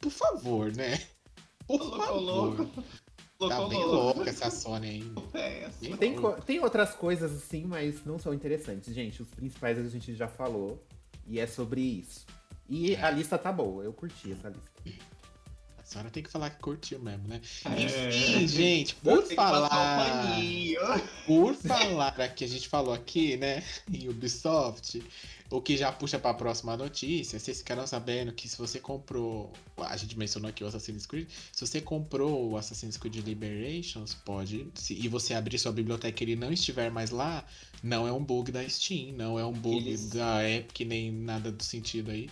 [0.00, 1.00] Por favor, né?
[1.66, 2.20] Por Louco, favor.
[2.20, 2.66] louco.
[2.66, 4.16] Tá Louco, bem louco.
[4.18, 5.22] louca essa Sony ainda.
[5.34, 8.92] É Tem, tem outras coisas assim, mas não são interessantes.
[8.92, 10.84] Gente, os principais a gente já falou.
[11.26, 12.26] E é sobre isso.
[12.68, 13.02] E É.
[13.02, 14.98] a lista tá boa, eu curti essa lista.
[15.88, 17.40] A senhora tem que falar que curtiu mesmo, né?
[17.64, 17.82] É.
[17.82, 20.38] Enfim, gente, por que falar.
[21.26, 25.02] Por falar aqui, a gente falou aqui, né, em Ubisoft,
[25.50, 29.96] o que já puxa pra próxima notícia, vocês ficaram sabendo que se você comprou, a
[29.96, 34.92] gente mencionou aqui o Assassin's Creed, se você comprou o Assassin's Creed Liberations, pode, se-
[34.92, 37.42] e você abrir sua biblioteca e ele não estiver mais lá,
[37.82, 41.50] não é um bug da Steam, não é um bug Eles- da Epic, nem nada
[41.50, 42.28] do sentido aí.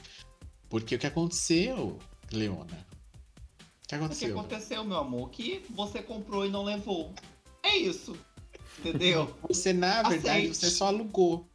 [0.69, 1.99] Porque o que aconteceu,
[2.31, 2.85] Leona?
[3.87, 4.39] O que O que aconteceu?
[4.41, 5.31] aconteceu, meu amor?
[5.31, 7.15] Que você comprou e não levou.
[7.63, 8.17] É isso.
[8.81, 9.33] Entendeu?
[9.49, 10.57] Você, na verdade, Aceite.
[10.57, 11.47] você só alugou.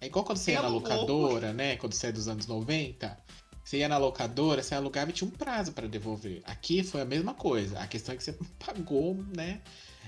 [0.00, 0.88] É igual quando você ia na Alugou.
[0.90, 1.76] locadora, né?
[1.76, 3.18] Quando você é dos anos 90.
[3.64, 6.42] Você ia na locadora, você alugava e tinha um prazo pra devolver.
[6.44, 7.78] Aqui foi a mesma coisa.
[7.80, 8.32] A questão é que você
[8.64, 9.60] pagou, né?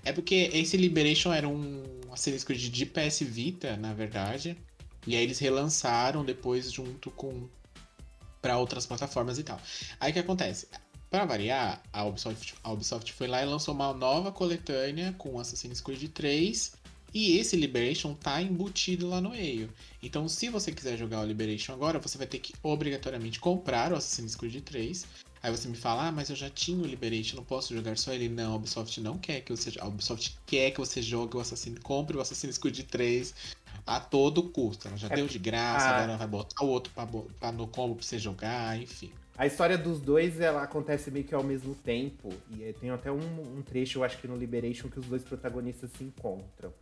[0.04, 1.82] É porque esse Liberation era um
[2.46, 4.56] Creed de PS Vita, na verdade.
[5.06, 7.48] E aí eles relançaram depois junto com
[8.40, 9.60] para outras plataformas e tal.
[9.98, 10.68] Aí o que acontece?
[11.10, 15.80] Pra variar, a Ubisoft, a Ubisoft foi lá e lançou uma nova coletânea com Assassin's
[15.80, 16.72] Creed 3
[17.14, 19.72] e esse Liberation tá embutido lá no meio.
[20.02, 23.96] Então, se você quiser jogar o Liberation agora, você vai ter que obrigatoriamente comprar o
[23.96, 25.06] Assassin's Creed 3.
[25.42, 28.12] Aí você me fala, ah, mas eu já tinha o Liberation, não posso jogar só
[28.12, 28.28] ele.
[28.28, 29.72] Não, a Ubisoft não quer que você.
[29.78, 31.78] A Ubisoft quer que você jogue o Assassin's.
[31.78, 33.32] Compre o Assassin's Creed 3
[33.86, 34.88] a todo custo.
[34.88, 37.06] Ela já É deu de graça, a- agora ela vai botar o outro pra,
[37.38, 39.12] pra no combo pra você jogar, enfim.
[39.38, 42.30] A história dos dois, ela acontece meio que ao mesmo tempo.
[42.50, 43.18] E tem até um,
[43.58, 46.72] um trecho, eu acho que no Liberation, que os dois protagonistas se encontram.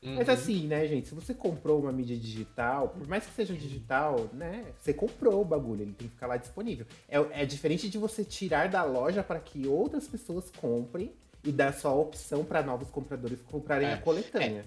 [0.00, 0.34] Mas Uhum.
[0.34, 1.08] assim, né, gente?
[1.08, 4.62] Se você comprou uma mídia digital, por mais que seja digital, né?
[4.78, 6.84] Você comprou o bagulho, ele tem que ficar lá disponível.
[7.08, 11.10] É, é diferente de você tirar da loja para que outras pessoas comprem
[11.42, 14.66] e dar só a opção para novos compradores comprarem É, a coletânea.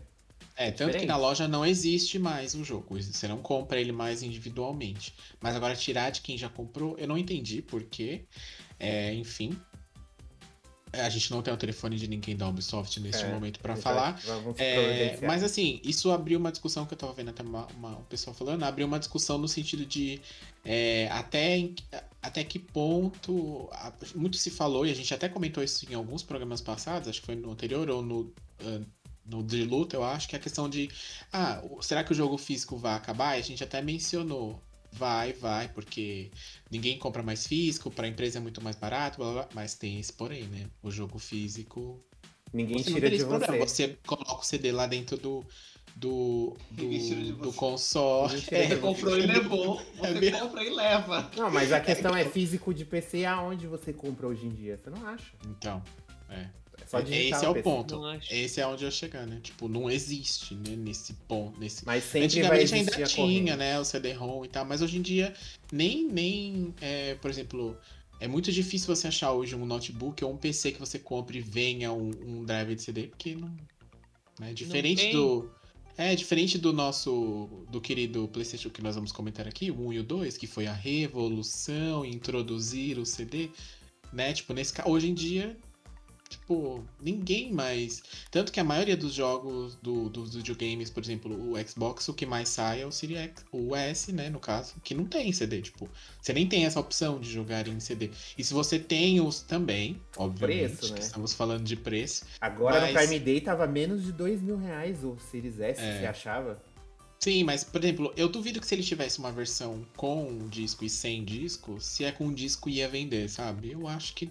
[0.57, 1.05] É, tanto que diferente.
[1.07, 2.99] na loja não existe mais o jogo.
[2.99, 5.13] Você não compra ele mais individualmente.
[5.39, 8.25] Mas agora tirar de quem já comprou, eu não entendi por quê.
[8.79, 9.55] É, enfim.
[10.93, 13.75] É, A gente não tem o telefone de ninguém da Ubisoft neste É, momento Então,
[13.75, 14.19] falar.
[14.57, 18.03] É, mas assim, isso abriu uma discussão que eu tava vendo até uma, uma- o
[18.05, 20.19] pessoal falando, abriu uma discussão no sentido de
[20.65, 21.75] é, até, em-
[22.21, 23.69] até que ponto.
[24.15, 27.25] muito se falou, e a gente até comentou isso em alguns programas passados, acho que
[27.25, 28.33] foi no anterior ou no,
[29.27, 30.89] no de luta, eu acho, que é a questão de.
[31.31, 33.35] Ah, será que o jogo físico vai acabar?
[33.35, 34.61] E a gente até mencionou.
[34.89, 36.31] Vai, vai, porque
[36.71, 39.99] ninguém compra mais físico, pra empresa é muito mais barato, blá, blá, blá, mas tem
[39.99, 40.65] esse porém, né?
[40.81, 42.01] O jogo físico
[42.53, 43.57] Ninguém você tira de esse problema.
[43.57, 43.87] você.
[43.87, 45.45] Você coloca o CD lá dentro do,
[45.95, 48.39] do, do, do console.
[48.39, 49.81] De É, Você comprou e levou.
[50.01, 50.39] É Você mesmo.
[50.39, 51.31] compra e leva.
[51.35, 54.79] Não, mas a questão é físico de PC aonde você compra hoje em dia?
[54.81, 55.31] Você não acha?
[55.45, 55.83] Então,
[56.29, 56.47] é.
[56.93, 57.99] É digital Esse é o ponto.
[57.99, 58.19] Não.
[58.29, 59.39] Esse é onde eu chegar, né?
[59.41, 60.75] Tipo, não existe, né?
[60.75, 61.59] Nesse ponto.
[61.59, 61.85] Nesse...
[61.85, 63.55] Mas sempre Antigamente ainda a tinha, corrente.
[63.55, 63.79] né?
[63.79, 65.33] O CD-ROM e tal, mas hoje em dia
[65.71, 67.77] nem, nem é, por exemplo,
[68.19, 71.41] é muito difícil você achar hoje um notebook ou um PC que você compre e
[71.41, 73.53] venha um, um drive de CD, porque não.
[74.39, 74.53] Né?
[74.53, 75.13] Diferente tem.
[75.13, 75.49] do.
[75.97, 77.49] É, diferente do nosso.
[77.71, 80.67] do querido PlayStation que nós vamos comentar aqui, o 1 e o 2, que foi
[80.67, 83.49] a revolução introduzir o CD,
[84.13, 84.31] né?
[84.31, 85.57] Tipo, nesse Hoje em dia,
[86.29, 88.01] tipo, ninguém mais.
[88.31, 92.25] Tanto que a maioria dos jogos do, dos videogames, por exemplo, o Xbox, o que
[92.25, 95.61] mais sai é o Series X, o S, né, no caso, que não tem CD,
[95.61, 95.89] tipo,
[96.21, 98.09] você nem tem essa opção de jogar em CD.
[98.37, 100.99] E se você tem os também, obviamente, Preço, né?
[100.99, 104.57] que estamos falando de preço, Agora no Mas- Prime Day tava menos de dois mil
[104.57, 105.99] reais o Series S, É.
[105.99, 106.61] você achava?
[107.19, 110.89] Sim, mas, por exemplo, eu duvido que se ele tivesse uma versão com disco e
[110.89, 113.71] sem disco, se é com disco ia vender, sabe?
[113.71, 114.29] Eu acho que.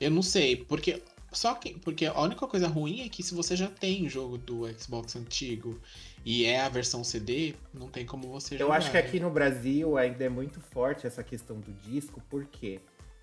[0.00, 1.02] Eu não sei, porque.
[1.30, 1.78] Só que.
[1.80, 5.14] Porque a única coisa ruim é que se você já tem o jogo do Xbox
[5.14, 5.78] antigo
[6.24, 8.64] e é a versão CD, não tem como você jogar.
[8.64, 9.02] Eu acho que né?
[9.02, 12.80] aqui no Brasil ainda é muito forte essa questão do disco, por quê?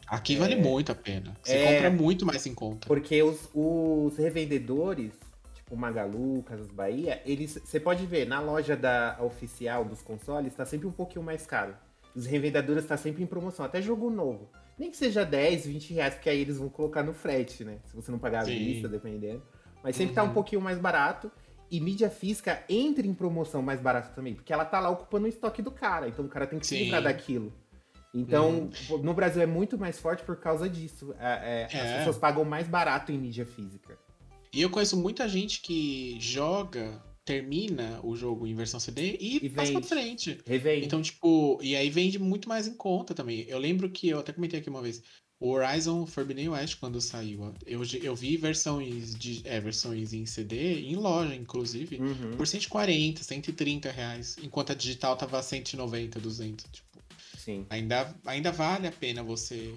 [0.07, 1.35] Aqui vale muito a pena.
[1.41, 1.73] Você É.
[1.73, 2.85] compra muito mais em conta.
[2.87, 5.13] Porque os, os revendedores,
[5.55, 7.59] tipo Magalu, Casas Bahia, eles.
[7.65, 11.75] Você pode ver, na loja da oficial dos consoles, tá sempre um pouquinho mais caro.
[12.15, 14.47] Os revendedores tá sempre em promoção, até jogo novo.
[14.77, 17.79] Nem que seja 10, 20 reais, porque aí eles vão colocar no frete, né?
[17.85, 19.41] Se você não pagar a vista, dependendo.
[19.83, 20.33] Mas sempre tá um Uhum.
[20.33, 21.31] pouquinho mais barato.
[21.71, 25.29] E mídia física entra em promoção mais barato também, porque ela tá lá ocupando o
[25.29, 26.07] estoque do cara.
[26.07, 27.51] Então o cara tem que se livrar daquilo.
[28.13, 28.97] Então, Uhum.
[29.03, 31.13] no Brasil é muito mais forte por causa disso.
[31.19, 31.97] É, é, As É.
[31.97, 33.97] pessoas pagam mais barato em mídia física.
[34.53, 39.49] E eu conheço muita gente que joga, termina o jogo em versão CD e, E
[39.49, 40.37] passa pra frente.
[40.45, 40.85] Revende.
[40.85, 43.43] Então, tipo, e aí vende muito mais em conta também.
[43.47, 45.01] Eu lembro que eu até comentei aqui uma vez.
[45.37, 49.41] O Horizon Forbidden West, quando saiu, eu, eu vi versões de.
[49.43, 54.37] É, versões em CD, em loja, inclusive, Uhum, por 140, 130 reais.
[54.41, 56.65] Enquanto a digital tava 190, 200.
[56.71, 57.03] Tipo,
[57.37, 57.65] Sim.
[57.69, 59.73] ainda, ainda vale a pena você.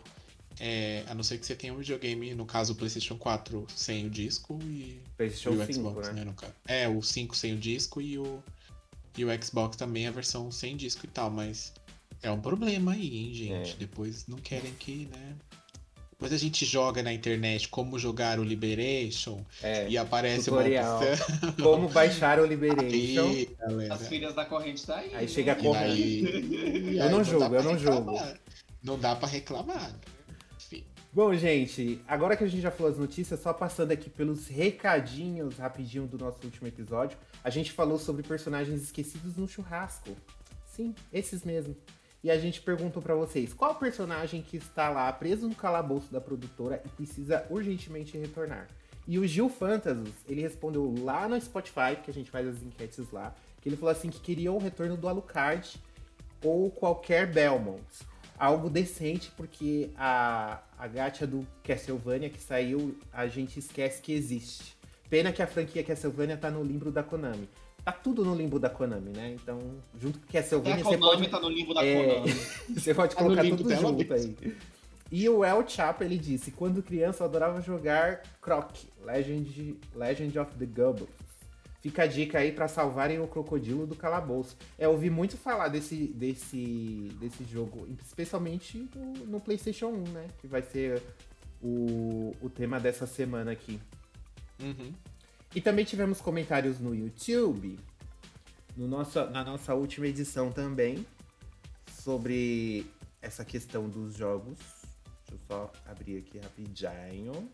[0.61, 4.07] É, a não ser que você tenha um videogame, no caso o PlayStation 4 sem
[4.07, 6.12] o disco e PlayStation e o 5, Xbox, né?
[6.14, 6.25] né?
[6.25, 6.53] no caso.
[6.66, 8.42] É, o 5 sem o disco e o,
[9.16, 11.73] e o Xbox também a versão sem disco e tal, mas
[12.23, 13.71] é um problema aí, hein, gente?
[13.73, 13.75] É.
[13.79, 15.37] Depois não querem que, né?
[16.11, 19.88] Depois a gente joga na internet como jogar o Liberation É.
[19.88, 20.99] e aparece tutorial.
[21.01, 21.53] uma opção.
[21.62, 23.29] Como baixar o Liberation.
[23.29, 23.88] Aí.
[23.88, 25.14] As filhas da corrente tá aí.
[25.14, 25.29] Aí né?
[25.29, 26.25] chega E como- daí-
[26.99, 28.21] Eu aí não dá julgo, pra eu não julgo.
[28.83, 29.92] Não dá pra reclamar.
[31.11, 35.57] Bom, gente, agora que a gente já falou as notícias, só passando aqui pelos recadinhos
[35.57, 40.14] rapidinho do nosso último episódio, a gente falou sobre personagens esquecidos no churrasco.
[40.66, 41.75] Sim, esses mesmo.
[42.23, 46.21] E a gente perguntou pra vocês, qual personagem que está lá preso no calabouço da
[46.21, 48.68] produtora e precisa urgentemente retornar?
[49.07, 53.11] E o Gil Fantasus, ele respondeu lá no Spotify, que a gente faz as enquetes
[53.11, 55.81] lá, que ele falou assim que queria o retorno do Alucard
[56.44, 57.83] ou qualquer Belmont.
[58.38, 64.77] Algo decente, porque a, a gacha do Castlevania que saiu, a gente esquece que existe.
[65.11, 67.48] Pena que a franquia Castlevania tá no limbo da Konami.
[67.85, 69.37] Tá tudo no limbo da Konami, né?
[69.40, 69.59] Então,
[69.98, 72.05] junto com Até Castlevania, a você Konami pode tá no limbo da É.
[72.14, 72.33] Konami.
[72.77, 74.37] você pode Tá colocar tudo junto aí.
[75.11, 78.72] E o El Chapa, ele disse, quando criança eu adorava jogar Croc,
[79.03, 81.09] Legend, Legend of the Gobbles.
[81.88, 84.59] Fica a dica aí pra salvarem o crocodilo do calabouço.
[84.77, 90.27] É, ouvi muito falar desse, desse, desse jogo, especialmente no, no PlayStation 1, né?
[90.38, 91.03] Que vai ser
[91.62, 93.81] o, o tema dessa semana aqui.
[94.61, 94.92] Uhum.
[95.55, 97.79] E também tivemos comentários no YouTube,
[98.77, 101.07] no nossa, na nossa última edição também,
[102.03, 102.85] sobre
[103.22, 104.59] essa questão dos jogos.
[105.27, 107.51] Deixa eu só abrir aqui rapidinho.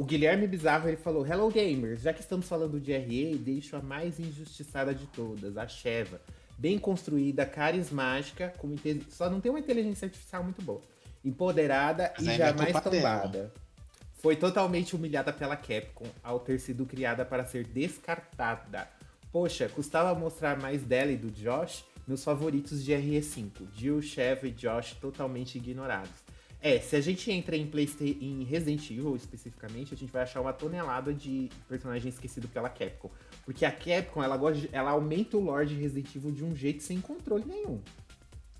[0.00, 3.82] O Guilherme Bizarro ele falou: Hello gamers, já que estamos falando de RE, deixo a
[3.82, 6.22] mais injustiçada de todas, a Sheva.
[6.56, 10.80] Bem construída, carismática, com inte- só não tem uma inteligência artificial muito boa.
[11.22, 13.52] Empoderada Mas e é jamais tombada.
[14.14, 18.88] Foi totalmente humilhada pela Capcom ao ter sido criada para ser descartada.
[19.30, 23.68] Poxa, custava mostrar mais dela e do Josh, meus favoritos de RE5.
[23.74, 26.29] Jill, Chev e Josh totalmente ignorados.
[26.62, 30.40] É, se a gente entra em, Playsta- em Resident Evil especificamente, a gente vai achar
[30.42, 33.10] uma tonelada de personagem esquecido pela Capcom.
[33.46, 36.54] Porque a Capcom, ela, gosta de- ela aumenta o lore de Resident Evil de um
[36.54, 37.80] jeito sem controle nenhum.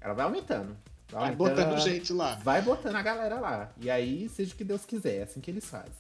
[0.01, 0.75] Ela vai aumentando.
[1.11, 1.37] Vai aumentando
[1.67, 2.37] botando gente lá.
[2.37, 3.71] Vai botando a galera lá.
[3.79, 5.93] E aí, seja o que Deus quiser, é assim que eles fazem.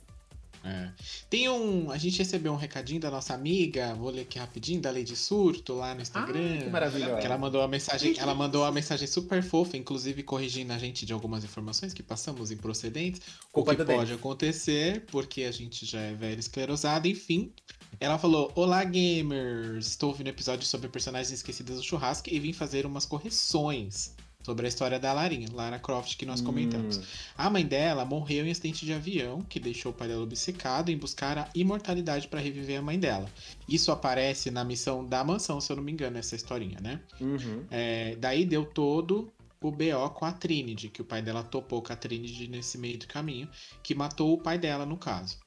[0.62, 0.90] É.
[1.28, 1.90] Tem um.
[1.90, 5.74] A gente recebeu um recadinho da nossa amiga, vou ler aqui rapidinho, da Lady Surto
[5.74, 6.56] lá no Instagram.
[6.58, 7.16] Ah, que maravilhosa.
[7.16, 11.06] Que ela mandou uma mensagem, ela mandou uma mensagem super fofa, inclusive corrigindo a gente
[11.06, 13.22] de algumas informações que passamos improcedentes.
[13.50, 17.52] Culpa o que pode acontecer, porque a gente já é velho esclerosado, enfim.
[17.98, 19.86] Ela falou: Olá, gamers!
[19.86, 24.68] Estou ouvindo episódio sobre personagens esquecidas do churrasco e vim fazer umas correções sobre a
[24.68, 26.96] história da Larinha, Lara Croft, que nós comentamos.
[26.98, 27.02] Hum,
[27.36, 30.96] A mãe dela morreu em acidente de avião, que deixou o pai dela obcecado em
[30.96, 33.30] buscar a imortalidade para reviver a mãe dela.
[33.68, 37.00] Isso aparece na missão da mansão, se eu não me engano, essa historinha, né?
[37.20, 37.64] uhum.
[37.70, 41.92] É, daí deu todo o BO com a Trinity, que o pai dela topou com
[41.92, 43.48] a Trinity nesse meio do caminho,
[43.82, 45.38] que matou o pai dela, no caso.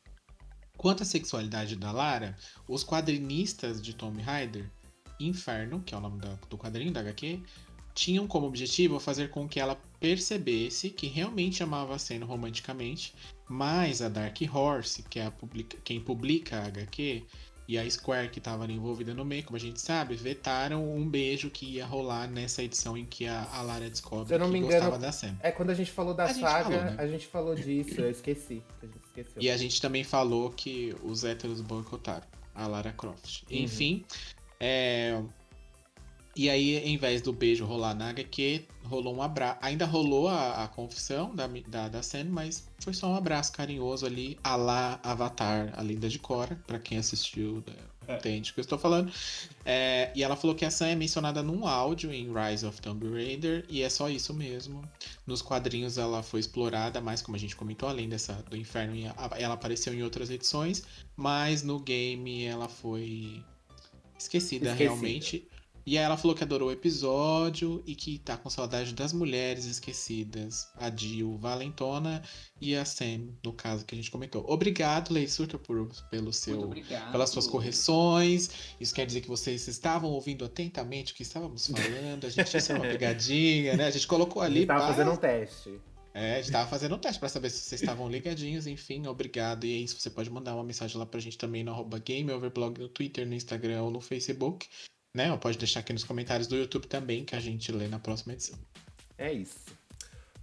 [0.77, 4.69] Quanto à sexualidade da Lara, os quadrinistas de Tomb Raider,
[5.19, 7.41] Inferno, que é o nome do quadrinho da HQ,
[7.93, 13.13] tinham como objetivo fazer com que ela percebesse que realmente amava a Senna romanticamente,
[13.47, 17.23] mas a Dark Horse, que é publica, quem publica a HQ,
[17.67, 21.49] e a Square, que estava envolvida no meio, como a gente sabe, vetaram um beijo
[21.49, 24.53] que ia rolar nessa edição em que a, a Lara descobre Se eu não que
[24.53, 25.37] me gostava engano, da Sam.
[25.41, 26.95] É quando a gente falou da A saga, falou, né?
[26.97, 28.61] a gente falou disso, eu esqueci.
[29.05, 29.41] Esqueceu.
[29.41, 33.43] E a gente também falou que os héteros boicotaram a Lara Croft.
[33.43, 33.57] Uhum.
[33.57, 34.05] Enfim,
[34.59, 35.21] é...
[36.35, 39.59] E aí, em vez do beijo rolar na HQ, rolou um abraço.
[39.61, 44.05] Ainda rolou a, a confissão da, da, da Sam, mas foi só um abraço carinhoso
[44.05, 48.59] ali, a lá Avatar, a Linda de Cora, pra quem assistiu, né, entende o que
[48.59, 49.11] eu estou falando.
[49.63, 53.07] É, e ela falou que a Sam é mencionada num áudio em Rise of Tomb
[53.11, 54.83] Raider, e é só isso mesmo.
[55.27, 58.95] Nos quadrinhos ela foi explorada, mais como a gente comentou, além dessa do inferno,
[59.37, 60.83] ela apareceu em outras edições,
[61.15, 63.43] mas no game ela foi
[64.17, 64.73] esquecida, Esquecida.
[64.73, 65.47] realmente.
[65.85, 69.65] E aí ela falou que adorou o episódio e que tá com saudade das mulheres
[69.65, 70.71] esquecidas.
[70.75, 72.23] A Jill Valentona
[72.61, 74.45] e a Sam, no caso que a gente comentou.
[74.47, 76.69] Obrigado, Lei Surta, por, pelo seu,
[77.11, 78.49] pelas suas correções.
[78.79, 82.25] Isso quer dizer que vocês estavam ouvindo atentamente o que estávamos falando.
[82.25, 83.87] A gente isso é uma pegadinha, né?
[83.87, 84.59] A gente colocou A ali.
[84.59, 85.81] gente tava pá, fazendo um teste.
[86.13, 89.65] é, a gente tava fazendo um teste pra saber se vocês estavam ligadinhos, enfim, obrigado.
[89.65, 92.79] E é isso, você pode mandar uma mensagem lá pra gente também no arroba GameOverblog
[92.79, 94.67] no Twitter, no Instagram ou no Facebook,
[95.13, 95.31] né?
[95.31, 98.33] Ou pode deixar aqui nos comentários do YouTube também, que a gente lê na próxima
[98.33, 98.57] edição.
[99.17, 99.65] É isso.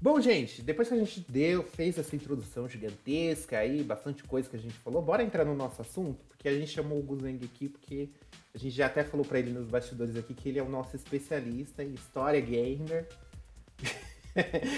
[0.00, 4.56] Bom, gente, depois que a gente deu, fez essa introdução gigantesca aí, bastante coisa que
[4.56, 7.68] a gente falou, bora entrar no nosso assunto, porque a gente chamou o Guzeng aqui,
[7.68, 8.08] porque
[8.54, 10.96] a gente já até falou pra ele nos bastidores aqui que ele é o nosso
[10.96, 13.06] especialista em história gamer.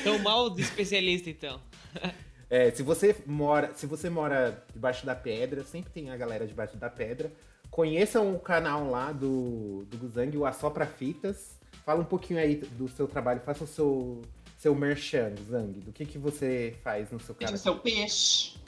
[0.02, 1.60] Tão mal de especialista, então.
[2.54, 6.76] É, se você mora, se você mora debaixo da pedra, sempre tem a galera debaixo
[6.76, 7.32] da pedra.
[7.72, 11.58] Conheçam o canal lá do, do Guzang, o Assopra Fitas.
[11.86, 14.20] Fala um pouquinho aí do seu trabalho, faça o seu,
[14.58, 15.80] seu merchan, Guzang.
[15.80, 17.56] Do que, que você faz no seu canal?
[17.56, 18.58] seu peixe.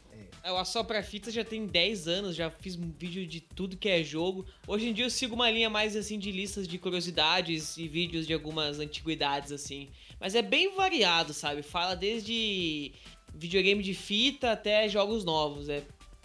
[0.43, 3.91] É, O Assopra Fita já tem 10 anos, já fiz um vídeo de tudo que
[3.91, 4.47] é jogo.
[4.67, 8.27] Hoje em dia eu sigo uma linha mais assim de listas de curiosidades e vídeos
[8.27, 9.91] de algumas antiguidades assim.
[10.19, 11.61] Mas é bem variado, sabe?
[11.63, 12.95] Fala desde
[13.35, 15.69] videogame de fita até jogos novos.
[15.69, 15.83] É,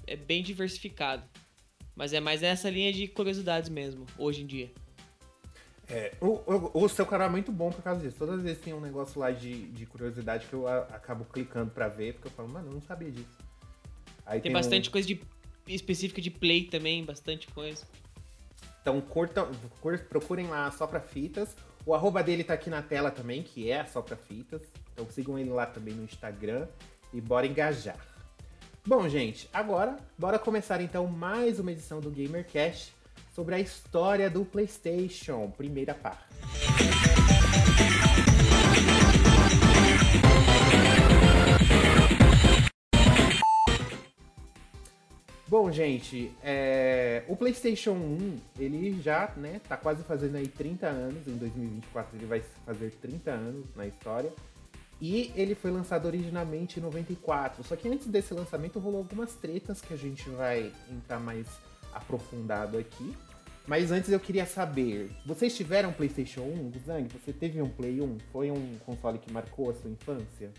[0.07, 1.27] é bem diversificado.
[1.99, 4.71] Mas é mais nessa linha de curiosidades mesmo, hoje em dia.
[5.89, 8.15] É, o, o- o seu canal é muito bom por causa disso.
[8.17, 11.71] Todas as vezes tem um negócio lá de, de curiosidade que eu a- acabo clicando
[11.71, 13.37] pra ver, porque eu falo, mano, eu não sabia disso.
[14.25, 15.19] Aí Tem um- bastante coisa de
[15.67, 17.85] específica de play também, bastante coisa.
[18.81, 21.53] Então curtam, cur- procurem lá só pra fitas.
[21.85, 24.61] O arroba dele tá aqui na tela também, que é só pra fitas.
[24.93, 26.65] Então sigam ele lá também no Instagram
[27.13, 27.97] e bora engajar.
[28.85, 32.93] Bom, gente, agora bora começar então mais uma edição do GamerCast
[33.35, 36.23] sobre a história do PlayStation, primeira parte.
[45.45, 51.27] Bom, gente, é, o PlayStation 1, ele já, né, tá quase fazendo aí 30 anos,
[51.27, 54.31] em 2024 ele vai fazer 30 anos na história.
[55.01, 57.63] E ele foi lançado originalmente em 94.
[57.63, 61.47] Só que antes desse lançamento rolou algumas tretas que a gente vai entrar mais
[61.93, 63.15] aprofundado aqui.
[63.65, 66.71] Mas antes eu queria saber, vocês tiveram PlayStation 1?
[66.71, 68.17] Guzang, você teve um Play 1?
[68.31, 70.51] Foi um console que marcou a sua infância?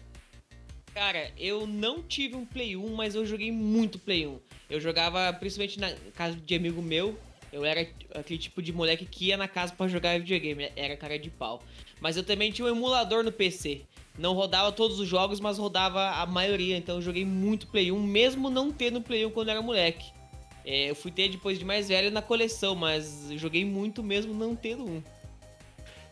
[0.95, 4.41] Cara, eu não tive um Play 1, mas eu joguei muito Play 1.
[4.71, 7.19] Eu jogava principalmente na casa de amigo meu.
[7.53, 7.81] Eu era
[8.15, 11.63] aquele tipo de moleque que ia na casa pra jogar videogame, era cara de pau.
[12.01, 13.83] Mas eu também tinha um emulador no PC.
[14.21, 16.77] Não rodava todos os jogos, mas rodava a maioria.
[16.77, 20.13] Então eu joguei muito Play 1, mesmo não tendo Play 1 quando eu era moleque.
[20.63, 24.55] É, eu fui ter depois de mais velho na coleção, mas joguei muito mesmo não
[24.55, 25.03] tendo um.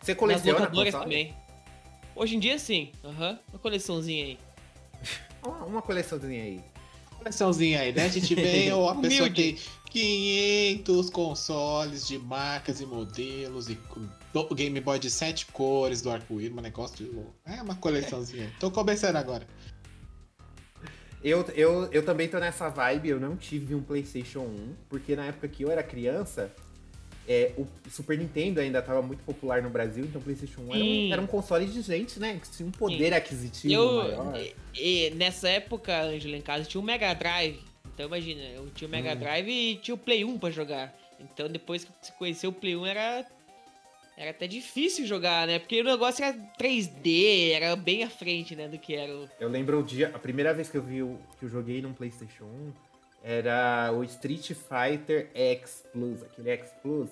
[0.00, 1.04] Você Nas coleciona locadoras console?
[1.04, 1.34] também.
[2.16, 3.38] Hoje em dia sim, aham.
[3.52, 4.38] Uma coleçãozinha aí.
[5.44, 6.60] Uma, uma coleçãozinha aí.
[7.18, 8.06] Coleçãozinha aí, né?
[8.06, 9.58] A gente vê, ou a pessoa Humilde.
[9.92, 13.78] Tem 500 consoles de marcas e modelos e
[14.54, 17.34] Game Boy de sete cores do arco-íris, um negócio de louco.
[17.44, 18.52] É uma coleçãozinha.
[18.60, 19.46] Tô começando agora.
[21.22, 25.26] Eu, eu, eu também tô nessa vibe, eu não tive um PlayStation 1, porque na
[25.26, 26.52] época que eu era criança,
[27.28, 30.78] é, o Super Nintendo ainda tava muito popular no Brasil, então o PlayStation 1 era
[30.78, 31.12] um, Sim.
[31.12, 32.40] era um console de gente, né?
[32.40, 34.40] Que tinha um poder aquisitivo Eu, maior.
[34.40, 37.67] e, e nessa época, Angela, em casa tinha um Mega Drive.
[37.98, 39.16] Então imagina, eu tinha o Mega Hum.
[39.16, 40.94] Drive e tinha o Play 1 pra jogar.
[41.18, 43.26] Então depois que você conheceu o Play 1 era.
[44.16, 45.58] Era até difícil jogar, né?
[45.58, 48.68] Porque o negócio era 3D, era bem à frente, né?
[48.68, 49.28] Do que era o.
[49.40, 51.92] Eu lembro o dia, a primeira vez que eu vi o, que eu joguei num
[51.92, 52.72] PlayStation 1
[53.24, 57.10] era o Street Fighter X Plus, aquele X Plus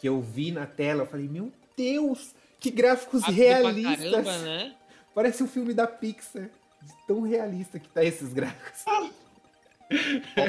[0.00, 4.10] que eu vi na tela, eu falei, meu Deus, Que gráficos Rápido pra realistas.
[4.10, 4.74] caramba, né?
[5.14, 6.50] Parece um filme da Pixar.
[6.82, 8.84] De tão realista que tá esses gráficos.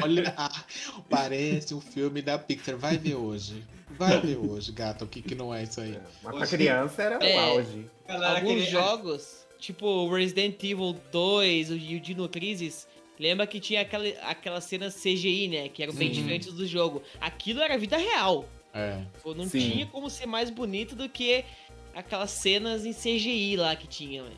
[0.02, 0.64] Olha, ah,
[1.08, 2.76] parece um filme da Pixar.
[2.76, 3.62] Vai ver hoje.
[3.98, 5.04] Vai ver hoje, gata.
[5.04, 5.98] O que, que não é isso aí?
[6.22, 7.36] Mas pra criança era É.
[7.36, 7.86] o auge.
[8.06, 12.86] Galera, Alguns queria- jogos, tipo Resident Evil 2 e o Dino Crisis,
[13.18, 15.68] lembra que tinha aquela, aquelas cenas CGI, né?
[15.68, 17.02] Que eram bem diferentes do jogo.
[17.20, 18.46] Aquilo era vida real.
[18.74, 19.02] É.
[19.24, 19.70] Não Sim.
[19.70, 21.42] tinha como ser mais bonito do que
[21.94, 24.36] aquelas cenas em CGI lá que tinha, velho.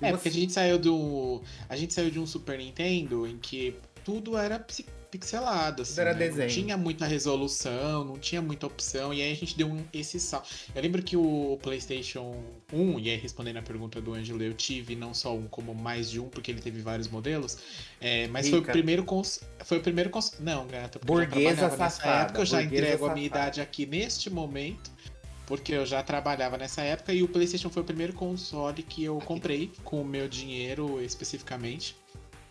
[0.00, 1.42] É, você- porque a gente saiu do.
[1.68, 3.74] A gente saiu de um Super Nintendo em que
[4.04, 4.64] tudo era
[5.10, 6.00] pixelado, assim.
[6.00, 6.18] Era né?
[6.18, 6.48] desenho.
[6.48, 10.20] Não tinha muita resolução, não tinha muita opção, e aí a gente deu um, esse
[10.20, 10.48] salto.
[10.74, 12.42] Eu lembro que o PlayStation
[12.72, 16.10] 1, e aí respondendo a pergunta do Ângelo, eu tive não só um, como mais
[16.10, 17.58] de um, porque ele teve vários modelos.
[18.00, 18.72] é, mas foi o Rica.
[18.72, 19.40] primeiro cons...
[19.64, 20.34] Foi o primeiro cons...
[20.38, 23.14] Não, gata, porque eu Burguesa nessa safada, época, eu já entrego a safada.
[23.14, 24.90] minha idade aqui neste momento.
[25.46, 29.18] Porque eu já trabalhava nessa época e o PlayStation foi o primeiro console que eu
[29.20, 31.96] comprei com o meu dinheiro especificamente.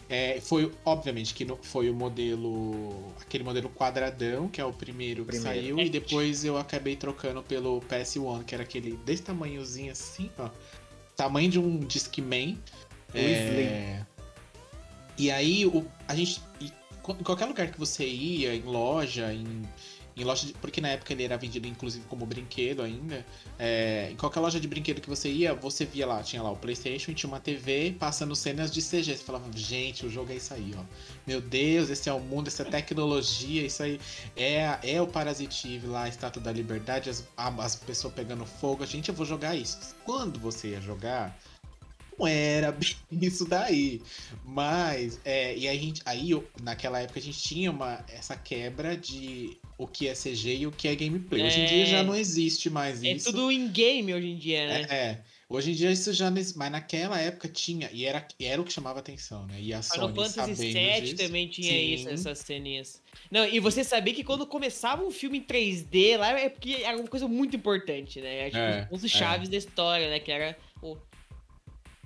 [0.10, 3.12] É, foi, obviamente, que no- foi o modelo.
[3.20, 5.60] aquele modelo quadradão, que é o primeiro que Primeiro.
[5.62, 10.50] saiu, e depois eu acabei trocando pelo PS1, que era aquele desse tamanhozinho assim, ó.
[11.16, 12.58] Tamanho de um Discman.
[13.14, 14.06] O É,
[15.18, 16.42] E aí, o, a gente.
[16.62, 19.62] Em qualquer lugar que você ia, em loja, em,
[20.18, 23.26] em loja de, Porque na época ele era vendido, inclusive, como brinquedo ainda.
[23.60, 26.56] é, em qualquer loja de brinquedo que você ia, você via lá, tinha lá o
[26.56, 29.16] Playstation e tinha uma TV passando cenas de CG.
[29.16, 30.82] Você falava, gente, o jogo é isso aí, ó.
[31.26, 34.00] Meu Deus, esse é o mundo, essa tecnologia, isso aí
[34.36, 38.86] é, é o Parasite Eve lá, a Estátua da Liberdade, as, as pessoas pegando fogo.
[38.86, 39.96] Gente, eu vou jogar isso.
[40.04, 41.38] Quando você ia jogar,
[42.20, 44.02] não era bem isso daí.
[44.44, 46.30] Mas, é, e aí, a gente, aí
[46.62, 50.72] naquela época a gente tinha uma, essa quebra de o que é CG e o
[50.72, 51.46] que é gameplay.
[51.46, 51.66] Hoje em É.
[51.68, 53.32] dia já não existe mais É isso.
[53.32, 54.88] tudo in-game hoje em dia, né?
[54.90, 55.22] É, é.
[55.50, 58.62] Hoje em dia isso já não existe, mas naquela época tinha, e era, e era
[58.62, 59.56] o que chamava atenção, né?
[59.62, 61.94] E a Final Sony Fantasy sabendo VII também tinha sim.
[61.94, 63.02] isso, essas ceninhas.
[63.32, 66.98] Não, e você sabia que quando começava um filme em 3D lá é porque era
[66.98, 68.40] uma coisa muito importante, né?
[68.40, 70.20] Era, tipo, É, os pontos chaves da história, né?
[70.20, 70.58] Que era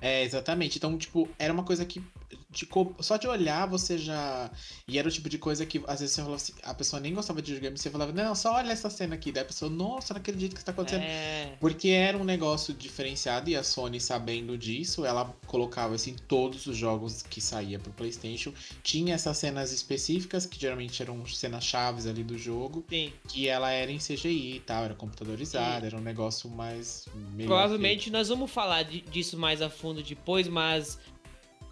[0.01, 0.77] É, exatamente.
[0.77, 2.03] Então, tipo, era uma coisa que.
[2.51, 2.67] De
[2.99, 4.51] só de olhar você já.
[4.85, 7.13] E era o tipo de coisa que às vezes você falava assim, a pessoa nem
[7.13, 9.31] gostava de videogame, você falava, não, só olha essa cena aqui.
[9.31, 11.03] Daí a pessoa, nossa, não acredito que isso tá acontecendo.
[11.03, 16.67] É, Porque era um negócio diferenciado e a Sony sabendo disso, ela colocava assim todos
[16.67, 18.53] os jogos que saía pro PlayStation.
[18.83, 23.13] Tinha essas cenas específicas, que geralmente eram cenas chaves ali do jogo, sim.
[23.29, 27.05] que ela era em CGI e tal, era computadorizada, era um negócio mais.
[27.45, 30.99] Provavelmente nós vamos falar disso mais a fundo depois, mas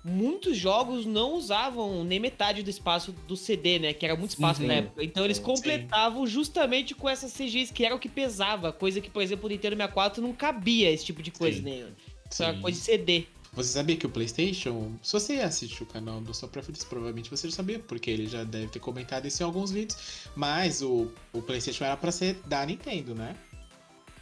[0.03, 3.93] muitos jogos não usavam nem metade do espaço do CD, né?
[3.93, 4.67] Que era muito espaço Sim.
[4.67, 5.03] na época.
[5.03, 5.43] Então eles Sim.
[5.43, 8.71] completavam justamente com essas CGs que era o que pesava.
[8.71, 11.63] Coisa que, por exemplo, o Nintendo 64 não cabia esse tipo de coisa Sim.
[11.63, 11.93] nele.
[12.39, 12.61] era Sim.
[12.61, 13.25] coisa de CD.
[13.51, 17.49] Você sabia que o PlayStation, se você assiste o canal do Só Preferência, provavelmente você
[17.49, 20.27] já sabia, porque ele já deve ter comentado isso em alguns vídeos.
[20.35, 23.35] Mas o, o PlayStation era pra ser da Nintendo, né?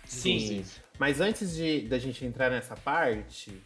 [0.06, 0.36] Sim.
[0.36, 0.66] Inclusive.
[0.98, 3.62] Mas antes de da gente entrar nessa parte,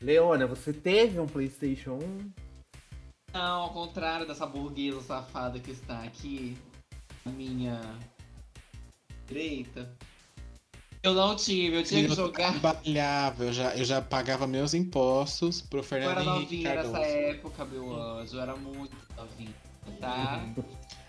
[0.00, 2.30] Leona, você teve um PlayStation 1?
[3.34, 6.56] Não, ao contrário dessa burguesa safada que está aqui,
[7.26, 7.80] à minha
[9.26, 9.90] direita.
[11.02, 12.52] Eu não tive, eu tinha que Eu jogar.
[12.60, 16.92] trabalhava, eu já, eu já pagava meus impostos pro Eu Fernando era Henrique novinha Cardoso.
[16.94, 18.36] nessa época, meu anjo.
[18.36, 19.54] Eu era muito novinha,
[20.00, 20.44] tá?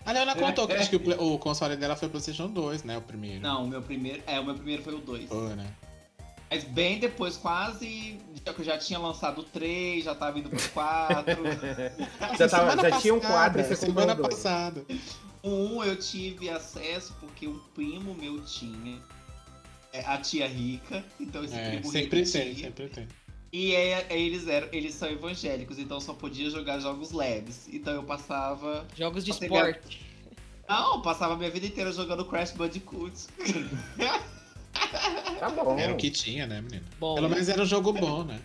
[0.05, 2.97] A Leona contou que acho que o, o console dela foi o PlayStation 2, né?
[2.97, 3.41] O primeiro.
[3.41, 4.21] Não, o meu primeiro.
[4.27, 5.27] É, o meu primeiro foi o 2.
[5.27, 5.73] Foi, né?
[6.50, 8.20] Mas bem depois, quase.
[8.45, 11.36] Já que eu já tinha lançado 3, já tava indo pro 4.
[12.38, 14.86] Já, tava, já tinha um passada, 4 e você comprou Semana um passada.
[15.43, 19.00] 1 eu tive acesso porque um primo meu tinha.
[19.93, 22.68] é, A tia rica, então esse É, primo sempre rico tem, tinha.
[22.68, 23.08] sempre tem.
[23.52, 27.68] E é- é, eles, eram, eles são evangélicos, então só podia jogar jogos leves.
[27.72, 28.88] Então eu passava.
[28.95, 30.06] Jogos de esporte.
[30.68, 33.14] Não, eu passava a minha vida inteira jogando Crash Bandicoot.
[35.39, 35.77] Tá bom.
[35.77, 36.86] Era o que tinha, né, menino?
[36.99, 38.39] Bom, Pelo menos era um jogo bom, né?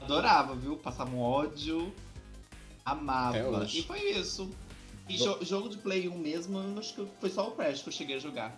[0.00, 0.76] Adorava, viu?
[0.76, 1.92] Passava um ódio.
[2.84, 3.30] Amava.
[3.38, 3.78] Até hoje.
[3.80, 4.50] E foi isso.
[5.08, 7.92] E jo- jogo de Play 1 mesmo, acho que foi só o Crash que eu
[7.92, 8.56] cheguei a jogar.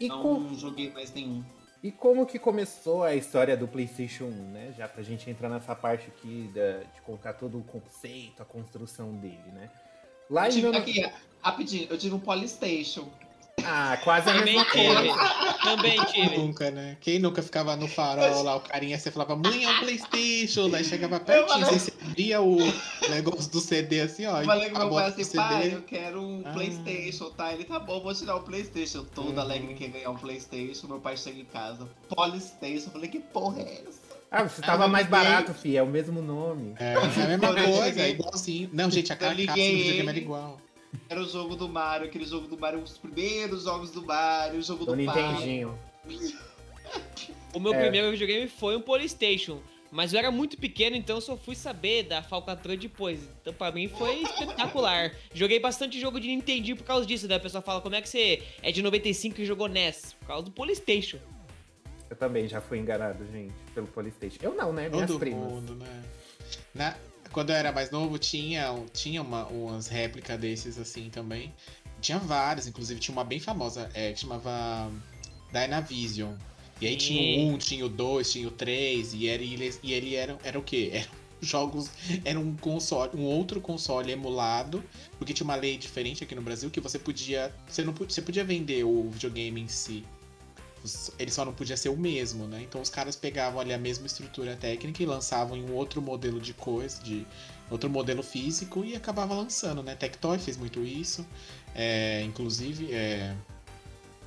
[0.00, 1.44] E, Não com- joguei mais nenhum.
[1.82, 4.74] e como que começou a história do PlayStation 1, né?
[4.76, 9.12] Já pra gente entrar nessa parte aqui da- de contar todo o conceito, a construção
[9.14, 9.70] dele, né?
[10.30, 13.08] Lá Eu em tive, mil- aqui, rapidinho, eu tive um Polystation.
[13.64, 14.86] Ah, quase a Também mesma tive.
[14.94, 15.58] coisa.
[15.62, 16.36] Também tive.
[16.38, 16.96] Nunca, né?
[17.00, 20.68] Quem nunca ficava no farol lá, o carinha, você falava, mãe, é um Playstation.
[20.70, 22.56] Daí chegava pertinho, falava- você abria o
[23.10, 24.40] negócio do CD assim, ó.
[24.40, 26.52] Eu falei com meu pai assim, pai, eu quero um Ah.
[26.52, 27.52] Playstation, tá?
[27.52, 29.04] Ele, tá bom, vou tirar o Playstation.
[29.14, 29.40] Todo Uhum.
[29.40, 32.86] alegre que ganhar um Playstation, meu pai chega em casa, Polystation.
[32.86, 34.08] Eu falei, que porra é essa?
[34.30, 36.74] Ah, você tava mais barato, fi, é o mesmo nome.
[36.78, 38.68] É, é a mesma coisa, é igualzinho.
[38.74, 40.60] Não, gente, a carcaça do videogame era igual.
[41.08, 44.62] Era o jogo do Mario, aquele jogo do Mario, os primeiros jogos do Mario, o
[44.62, 44.96] jogo Do do.
[44.96, 45.78] Nintendinho.
[47.54, 47.80] O meu É.
[47.80, 49.60] primeiro videogame foi um Polystation.
[49.90, 53.20] Mas eu era muito pequeno, então eu só fui saber da falcatrua depois.
[53.40, 55.14] Então pra mim foi espetacular.
[55.32, 57.26] Joguei bastante jogo de Nintendinho por causa disso.
[57.26, 60.14] Daí a pessoa fala, como é que você é de 95 e jogou NES?
[60.20, 61.18] Por causa do Polystation.
[62.10, 64.38] Eu também já fui enganado, gente, pelo Polystation.
[64.42, 64.88] Eu não, né?
[64.90, 65.52] Minhas Todo primas.
[65.52, 66.02] mundo, né?
[66.74, 66.96] Na-
[67.32, 71.52] quando eu era mais novo, tinha, tinha uma, umas réplicas desses assim também.
[72.00, 74.90] Tinha várias, inclusive tinha uma bem famosa, é, que chamava
[75.52, 76.34] Dynavision.
[76.80, 77.54] E aí tinha o Sim.
[77.54, 80.58] 1, tinha o 2, tinha o 3, e, era, e ele, e ele era, era
[80.58, 80.90] o quê?
[80.94, 81.08] Eram
[81.40, 81.90] jogos.
[82.24, 84.82] Era um console, um outro console emulado,
[85.18, 87.54] porque tinha uma lei diferente aqui no Brasil que você podia.
[87.68, 90.04] Você não você podia vender o videogame em si.
[91.18, 92.62] Ele só não podia ser o mesmo, né?
[92.62, 96.40] Então os caras pegavam ali a mesma estrutura técnica e lançavam em um outro modelo
[96.40, 97.26] de coisa, de
[97.70, 99.94] outro modelo físico e acabava lançando, né?
[99.94, 101.26] Tectoy fez muito isso,
[101.74, 103.34] é, inclusive é,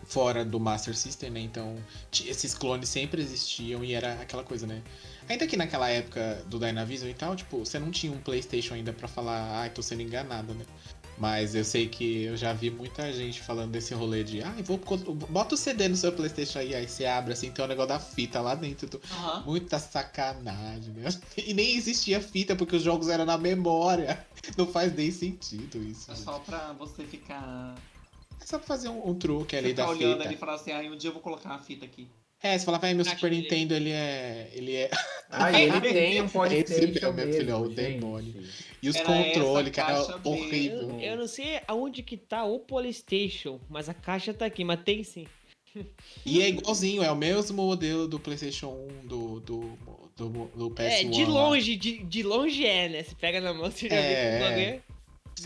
[0.06, 1.40] fora do Master System, né?
[1.40, 1.78] Então
[2.26, 4.82] esses clones sempre existiam e era aquela coisa, né?
[5.30, 8.92] Ainda que naquela época do Dynavision e tal, tipo, você não tinha um PlayStation ainda
[8.92, 10.66] pra falar, ai, tô sendo enganado, né?
[11.22, 14.80] Mas eu sei que eu já vi muita gente falando desse rolê de, ai, vou
[15.30, 18.00] bota o CD no seu PlayStation aí, aí você abre assim, tem um negócio da
[18.00, 18.88] fita lá dentro.
[18.90, 19.44] tu- Aham.
[19.46, 21.08] Muita sacanagem, né?
[21.38, 24.26] E nem existia fita porque os jogos eram na memória.
[24.58, 26.12] Não faz nem sentido isso.
[26.12, 26.24] É gente.
[26.26, 27.76] só pra você ficar,
[28.42, 30.24] É só pra fazer um, um truque ali ficar da olhando fita.
[30.26, 32.08] ali e falar assim, ah, um dia eu vou colocar uma fita aqui.
[32.44, 34.50] É, você fala, vai, meu Caixa Super Nintendo, ele é.
[34.54, 34.90] Ele é.
[35.34, 38.44] Ah, ele tem um Esse Polystation é, meu mesmo, filho, é o demônio.
[38.84, 40.90] E os controles, cara, horrível.
[40.90, 44.82] Eu, eu não sei aonde que tá o Polystation, mas a caixa tá aqui, mas
[44.84, 45.26] tem sim.
[46.26, 49.60] E é igualzinho, é o mesmo modelo do PlayStation 1, do, do,
[50.18, 50.82] do, do PS1.
[50.82, 51.32] É, de lá.
[51.32, 53.04] longe, de, de longe é, né?
[53.04, 54.82] Você pega na mão, você já É, vê que o é.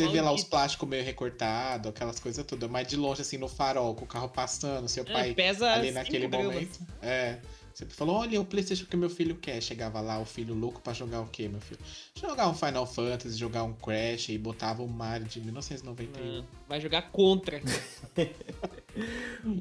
[0.03, 3.37] É Você vê lá os plásticos meio recortados, aquelas coisas todas, mas de longe, assim,
[3.37, 6.47] no farol, com o carro passando, seu É, pai pesa ali naquele gramas.
[6.53, 6.79] momento.
[7.01, 7.39] É.
[7.73, 9.59] Você falou, olha o Playstation que meu filho quer.
[9.61, 11.79] Chegava lá, o filho louco pra jogar o quê, meu filho?
[12.17, 16.37] Jogar um Final Fantasy, jogar um Crash e botava o Mario de 1991.
[16.37, 17.59] Não, vai jogar contra.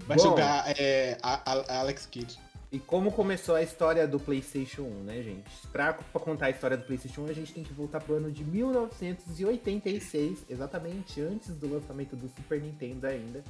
[0.07, 0.23] Vai Bom.
[0.23, 2.39] jogar é, a, a- Alex Kidd.
[2.73, 5.49] E como começou a história do PlayStation 1, né, gente?
[5.71, 8.33] Pra, pra contar a história do PlayStation 1, a gente tem que voltar pro ano
[8.33, 13.45] de 1986, exatamente antes do lançamento do Super Nintendo ainda,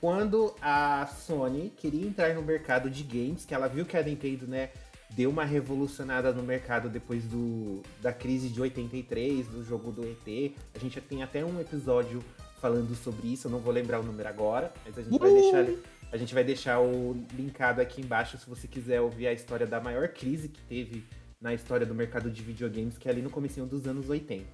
[0.00, 4.46] quando a Sony queria entrar no mercado de games, que ela viu que a Nintendo,
[4.46, 4.70] né,
[5.10, 10.52] deu uma revolucionada no mercado depois do, da crise de 83, do jogo do ET.
[10.74, 12.22] A gente já tem até um episódio
[12.60, 15.34] falando sobre isso, eu não vou lembrar o número agora, mas a gente vai Uh!
[15.34, 15.66] deixar
[16.12, 19.80] a gente vai deixar o linkado aqui embaixo se você quiser ouvir a história da
[19.80, 21.04] maior crise que teve
[21.40, 24.46] na história do mercado de videogames, que é ali no comecinho dos anos 80.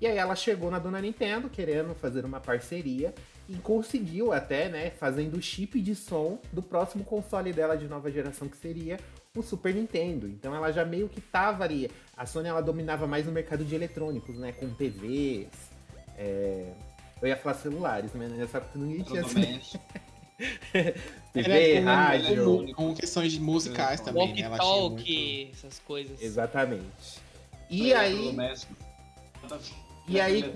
[0.00, 3.14] E aí ela chegou na dona Nintendo querendo fazer uma parceria
[3.48, 8.10] e conseguiu até, né, fazendo o chip de som do próximo console dela de nova
[8.10, 8.98] geração, que seria
[9.36, 10.26] o Super Nintendo.
[10.26, 11.90] Então ela já meio que tava ali.
[12.16, 15.48] A Sony ela dominava mais no mercado de eletrônicos, né, com TVs,
[16.16, 16.72] é,
[17.20, 19.80] eu ia falar celulares, mas nessa época ninguém tinha Provavelmente.
[21.32, 22.44] TV, com, rádio.
[22.44, 24.40] com, com questões de musicais também, né?
[24.42, 25.56] Ela tinha muito...
[25.56, 26.20] Essas coisas.
[26.22, 27.20] Exatamente.
[27.70, 28.76] E aí, Eletrodoméstico.
[30.08, 30.52] E aí-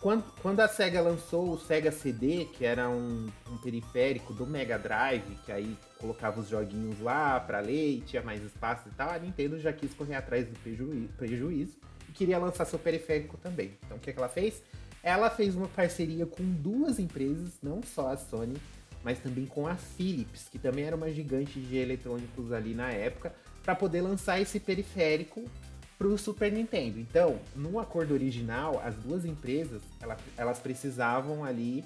[0.00, 4.78] quando, quando a SEGA lançou o SEGA CD, que era um, um periférico do Mega
[4.78, 9.10] Drive, que aí colocava os joguinhos lá pra ler e tinha mais espaço e tal,
[9.10, 11.76] a Nintendo já quis correr atrás do prejuízo, prejuízo
[12.08, 13.76] e queria lançar seu periférico também.
[13.84, 14.62] Então o que, que ela fez?
[15.02, 18.56] Ela fez uma parceria com duas empresas, não só a Sony,
[19.06, 23.32] mas também com a Philips, que também era uma gigante de eletrônicos ali na época,
[23.62, 25.44] para poder lançar esse periférico
[25.96, 26.98] para o Super Nintendo.
[26.98, 31.84] Então, no acordo original, as duas empresas ela- elas precisavam ali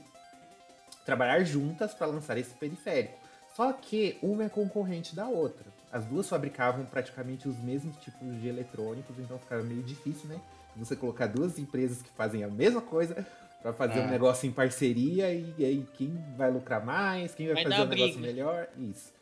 [1.05, 3.19] trabalhar juntas para lançar esse periférico.
[3.55, 5.67] Só que uma é concorrente da outra.
[5.93, 10.41] As duas fabricavam praticamente os mesmos tipos de eletrônicos, então ficava meio difícil, né?
[10.75, 13.27] Você colocar duas empresas que fazem a mesma coisa
[13.63, 14.03] para fazer É.
[14.03, 17.87] um negócio em parceria e, aí quem vai lucrar mais, quem vai, Vai fazer um
[17.87, 18.21] negócio briga.
[18.27, 19.13] melhor, isso.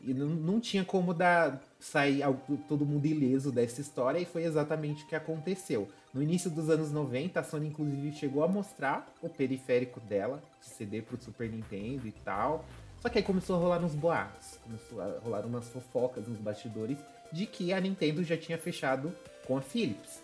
[0.00, 2.22] E não, não tinha como dar sair
[2.68, 5.88] todo mundo ileso dessa história e foi exatamente o que aconteceu.
[6.14, 10.68] No início dos anos 90, a Sony inclusive chegou a mostrar o periférico dela de
[10.68, 12.64] CD pro Super Nintendo e tal.
[13.00, 16.98] Só que aí começou a rolar uns boatos, começou a rolar umas fofocas nos bastidores
[17.32, 19.12] de que a Nintendo já tinha fechado
[19.46, 20.22] com a Philips.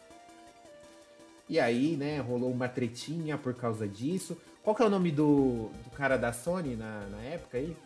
[1.49, 4.37] E aí, né, rolou uma tretinha por causa disso.
[4.63, 7.77] Qual que é o nome do, do cara da Sony na, na época aí?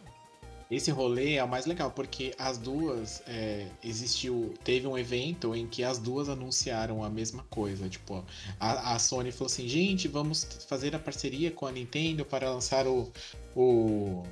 [0.70, 4.52] Esse rolê é o mais legal, porque as duas é, existiu.
[4.62, 7.88] Teve um evento em que as duas anunciaram a mesma coisa.
[7.88, 8.22] Tipo,
[8.60, 12.86] a, a Sony falou assim, gente, vamos fazer a parceria com a Nintendo para lançar
[12.86, 13.10] o,
[13.56, 14.22] o,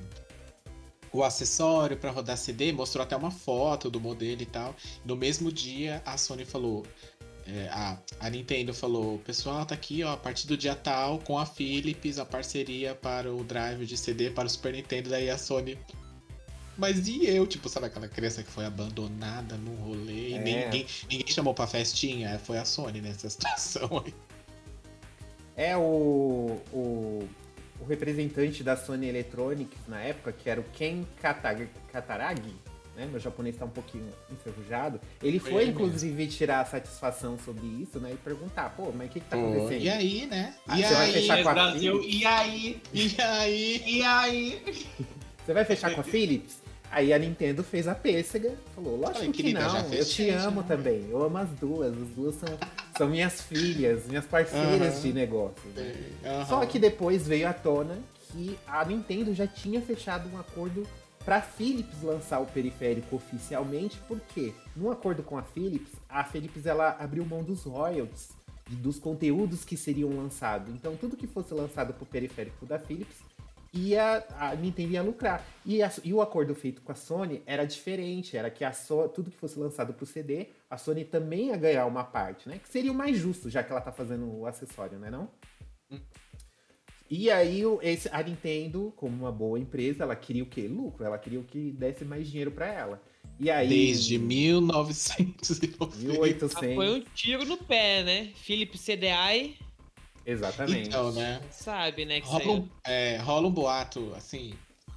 [1.11, 4.75] o acessório para rodar CD, mostrou até uma foto do modelo e tal.
[5.03, 6.85] No mesmo dia, a Sony falou.
[7.47, 11.39] É, a, a Nintendo falou, pessoal, tá aqui, ó, a partir do dia tal, com
[11.39, 15.37] a Philips, a parceria para o drive de CD para o Super Nintendo, daí a
[15.37, 15.77] Sony
[16.77, 20.35] mas e eu, tipo, sabe aquela criança que foi abandonada no rolê É.
[20.35, 22.37] e ninguém, ninguém chamou pra festinha?
[22.37, 24.13] Foi a Sony nessa situação aí.
[25.55, 27.27] É o, o,
[27.79, 32.53] o representante da Sony Electronics na época, que era o Ken Katag- Kataragi,
[32.97, 33.07] né?
[33.09, 34.99] Meu japonês tá um pouquinho enferrujado.
[35.21, 38.11] Ele Foi foi, inclusive, tirar satisfação sobre isso, né?
[38.13, 39.81] E perguntar, pô, mas o que que tá acontecendo?
[39.83, 40.55] e aí, né?
[40.67, 41.13] Ah, e você vai aí?
[41.13, 42.19] fechar com a Brasil, Philips?
[42.21, 42.81] e aí?
[42.93, 43.83] E aí?
[43.85, 44.61] E aí?
[45.45, 46.57] Você vai fechar com a Philips?
[46.91, 50.59] Aí a Nintendo fez a pêssega, falou, lógico Falei, que não, eu te gente, amo
[50.61, 50.65] né?
[50.67, 52.49] também, eu amo as duas, as duas são,
[52.97, 55.01] são minhas filhas, minhas parceiras Aham.
[55.01, 55.69] de negócio.
[55.73, 55.95] né?
[56.25, 56.45] Aham.
[56.45, 57.97] Só que depois veio à tona
[58.31, 60.85] que a Nintendo já tinha fechado um acordo
[61.27, 66.95] para Philips lançar o periférico oficialmente, porque no acordo com a Philips, a Philips ela
[66.97, 68.29] abriu mão dos royalties
[68.69, 70.73] dos conteúdos que seriam lançados.
[70.73, 73.17] Então tudo que fosse lançado para o periférico da Philips
[73.73, 75.45] ia a Nintendo ia lucrar.
[75.65, 79.09] E, a- e o acordo feito com a Sony era diferente, era que a So-
[79.09, 82.57] tudo que fosse lançado para o CD, a Sony também ia ganhar uma parte, né?
[82.57, 85.27] Que seria o mais justo, já que ela tá fazendo o acessório, né não?
[87.09, 87.61] E aí
[88.11, 90.67] a Nintendo, como uma boa empresa, ela queria o quê?
[90.67, 91.05] Lucro.
[91.05, 93.01] Ela queria o que desse mais dinheiro para ela.
[93.39, 95.97] E aí Desde 1990.
[95.97, 98.31] 1800, Foi um tiro no pé, né?
[98.35, 99.57] Philips CDI,
[100.25, 100.89] exatamente.
[100.89, 101.41] Então, né?
[101.51, 102.19] sabe, né?
[102.19, 104.53] Que Rola um, é, rola um boato, assim.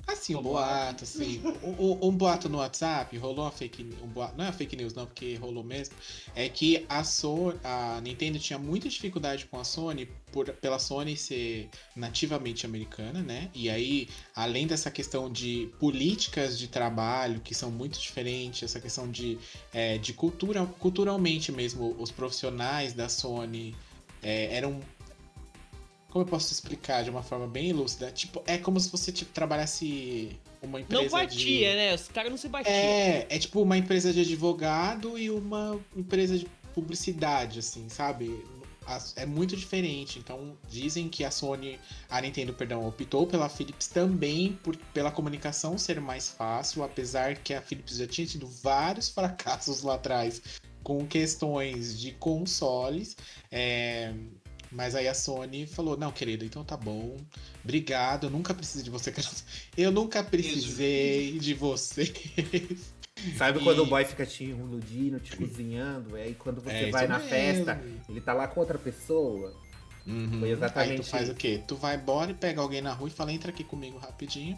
[0.06, 1.40] Assim, um boato, assim.
[1.62, 4.02] Um, um- boato no WhatsApp, rolou uma fake news.
[4.02, 5.94] Um boato, não é fake news, não, porque rolou mesmo.
[6.34, 11.16] É que a, so, a Nintendo tinha muita dificuldade com a Sony, por, pela Sony
[11.16, 13.50] ser nativamente americana, né?
[13.54, 19.10] E aí, além dessa questão de políticas de trabalho, que são muito diferentes, essa questão
[19.10, 19.38] de,
[19.72, 23.74] é, de cultura, culturalmente mesmo, os profissionais da Sony
[24.22, 24.80] é, eram
[26.10, 28.10] como eu posso explicar de uma forma bem lúcida?
[28.10, 31.76] Tipo, é como se você tipo, trabalhasse uma empresa Não batia, de...
[31.76, 31.94] né?
[31.94, 32.74] Os caras não se batiam.
[32.74, 38.44] É, é tipo uma empresa de advogado e uma empresa de publicidade, assim, sabe?
[39.14, 40.18] É muito diferente.
[40.18, 45.78] Então, dizem que a Sony, a Nintendo, perdão, optou pela Philips também por, pela comunicação
[45.78, 50.42] ser mais fácil, apesar que a Philips já tinha tido vários fracassos lá atrás
[50.82, 53.16] com questões de consoles.
[53.50, 54.12] É,
[54.72, 57.16] mas aí a Sony falou: Não, querida, então tá bom.
[57.64, 59.12] Obrigado, eu nunca precisei de você.
[59.76, 62.12] Eu nunca precisei de você.
[63.36, 66.16] Sabe E- quando o boy fica te iludindo, te cozinhando?
[66.16, 67.30] E aí quando você É vai na mesmo.
[67.30, 69.54] festa, ele tá lá com outra pessoa.
[70.06, 70.40] Uhum.
[70.40, 71.32] Foi exatamente Aí tu faz isso.
[71.32, 71.62] o quê?
[71.68, 74.56] Tu vai embora e pega alguém na rua e fala, entra aqui comigo rapidinho.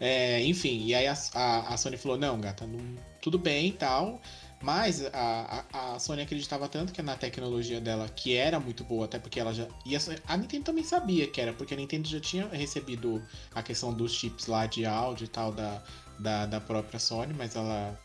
[0.00, 2.78] É, enfim, e aí a, a, a Sony falou, não, gata, não,
[3.20, 4.20] tudo bem e tal.
[4.60, 9.04] Mas a, a, a Sony acreditava tanto que na tecnologia dela, que era muito boa,
[9.04, 9.66] até porque ela já.
[9.86, 13.22] E a, a Nintendo também sabia que era, porque a Nintendo já tinha recebido
[13.54, 15.82] a questão dos chips lá de áudio e tal da,
[16.18, 17.98] da, da própria Sony, mas ela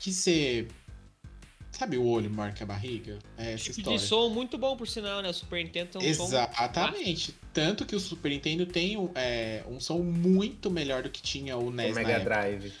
[0.00, 0.68] quis ser.
[1.72, 3.18] Sabe o olho maior que a barriga?
[3.36, 3.98] É essa Tipo história.
[3.98, 5.28] de som muito bom, por sinal, né?
[5.28, 6.24] O Super Nintendo tem um som.
[6.24, 7.34] Exatamente.
[7.52, 11.54] Tanto que o Super Nintendo tem um, é, um som muito melhor do que tinha
[11.54, 12.72] o O NES na Mega época.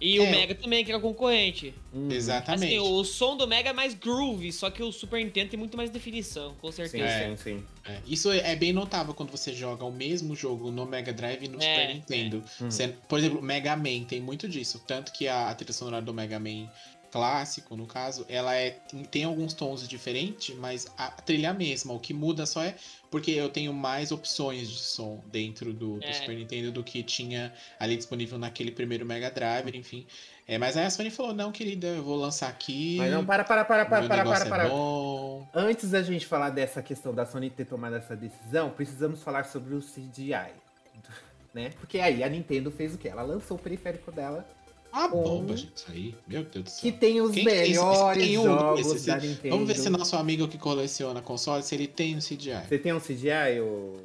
[0.00, 0.30] E o É.
[0.30, 1.74] Mega também, que era concorrente.
[1.92, 2.10] Uhum.
[2.10, 2.74] Exatamente.
[2.74, 5.76] Assim, o som do Mega é mais groove, só que o Super Nintendo tem muito
[5.76, 7.04] mais definição, com Sim, certeza.
[7.04, 7.36] É.
[7.36, 7.64] sim, sim.
[7.84, 11.48] É, Isso é bem notável quando você joga o mesmo jogo no Mega Drive e
[11.48, 12.36] no É, Super Nintendo.
[12.60, 12.70] Uhum.
[12.70, 14.82] Você- por exemplo, Mega Man tem muito disso.
[14.86, 16.66] Tanto que a, a trilha sonora do Mega Man
[17.10, 18.70] clássico, no caso, ela é,
[19.10, 21.92] tem, alguns tons diferentes, mas a trilha é a mesma.
[21.92, 22.74] O que muda só é
[23.10, 26.12] porque eu tenho mais opções de som dentro do, do É.
[26.12, 30.06] Super Nintendo do que tinha ali disponível naquele primeiro Mega Drive, enfim.
[30.46, 32.96] É, mas aí a Sony falou, não, querida, eu vou lançar aqui.
[32.98, 34.68] Mas não, para, para, para, para, para, para, é para.
[34.68, 35.48] bom.
[35.54, 39.74] Antes da gente falar dessa questão da Sony ter tomado essa decisão, precisamos falar sobre
[39.74, 40.34] o CGI.
[41.52, 41.70] Né?
[41.80, 43.08] Porque aí a Nintendo fez o quê?
[43.08, 44.46] Ela lançou o periférico dela,
[44.92, 46.14] Ah, Um- bomba, gente, isso aí.
[46.26, 46.80] Meu Deus do céu.
[46.80, 49.54] que tem os Quem que tem esse- melhores tem um jogos da Nintendo.
[49.54, 52.66] Vamos ver se nosso amigo que coleciona console, se ele tem um CGI.
[52.68, 53.96] Você tem um CGI, ô...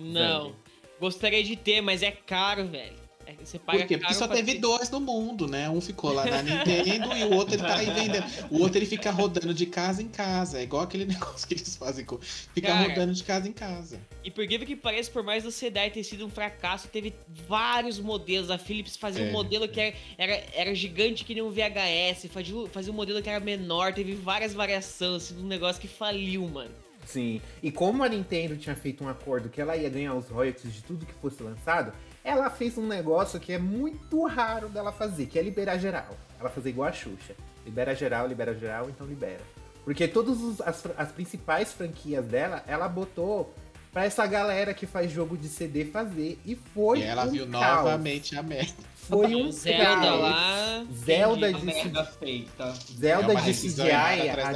[0.00, 0.42] Não.
[0.46, 0.54] Zang?
[1.00, 3.03] Gostaria de ter, mas é caro, velho.
[3.26, 3.98] É que você paga Por quê?
[3.98, 5.68] Porque só teve ter- dois no mundo, né?
[5.70, 8.24] Um ficou lá na Nintendo e o outro ele tá aí vendendo.
[8.50, 10.58] O outro ele fica rodando de casa em casa.
[10.58, 11.04] É igual aquele
[11.36, 12.04] negócio que eles fazem.
[12.04, 12.88] com- Fica Cara.
[12.88, 13.98] rodando de casa em casa.
[14.22, 17.14] E por incrível que pareça, por mais do CDI ter sido um fracasso, teve
[17.48, 18.50] vários modelos.
[18.50, 19.32] A Philips fazia um É.
[19.32, 23.28] modelo que era, era, era gigante que nem um VHS, fazia, fazia um modelo que
[23.30, 26.70] era menor, teve várias variações, assim, um negócio que faliu, mano.
[27.06, 27.40] Sim.
[27.62, 30.82] E como a Nintendo tinha feito um acordo que ela ia ganhar os royalties de
[30.82, 31.92] tudo que fosse lançado,
[32.24, 36.16] ela fez um negócio que é muito raro dela fazer, que é liberar geral.
[36.40, 37.34] Ela fazer igual a Xuxa.
[37.64, 39.40] Libera geral, libera geral, então libera.
[39.84, 43.54] Porque todas as, as principais franquias dela, ela botou
[43.92, 46.38] pra essa galera que faz jogo de CD fazer.
[46.44, 47.76] E foi e ela um viu caos.
[47.76, 48.72] novamente a merda.
[48.94, 50.20] Foi um Zelda caos.
[50.20, 50.86] lá.
[50.92, 52.72] Zelda de merda feita.
[52.98, 53.90] Zelda é de CGI,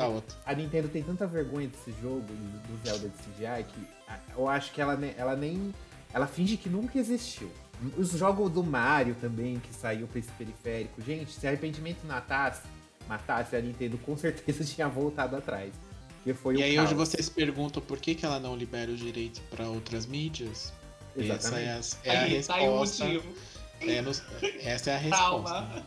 [0.00, 0.36] a, outra.
[0.46, 3.86] a Nintendo tem tanta vergonha desse jogo, do Zelda de CGI, que
[4.36, 5.74] eu acho que ela, ela nem.
[6.12, 7.50] Ela finge que nunca existiu.
[7.96, 11.00] Os jogos do Mario também, que saiu pra esse periférico.
[11.02, 12.62] Gente, se arrependimento matasse,
[13.08, 15.72] matasse a Nintendo, com certeza tinha voltado atrás.
[16.16, 16.86] Porque foi E um aí caos.
[16.88, 20.72] hoje vocês perguntam por que, que ela não libera o direito pra outras mídias?
[21.16, 23.04] Essa é a, é a Aí, tá o resposta.
[23.04, 23.34] motivo.
[23.80, 24.22] é nos-
[24.60, 25.48] essa é a resposta.
[25.50, 25.86] Calma.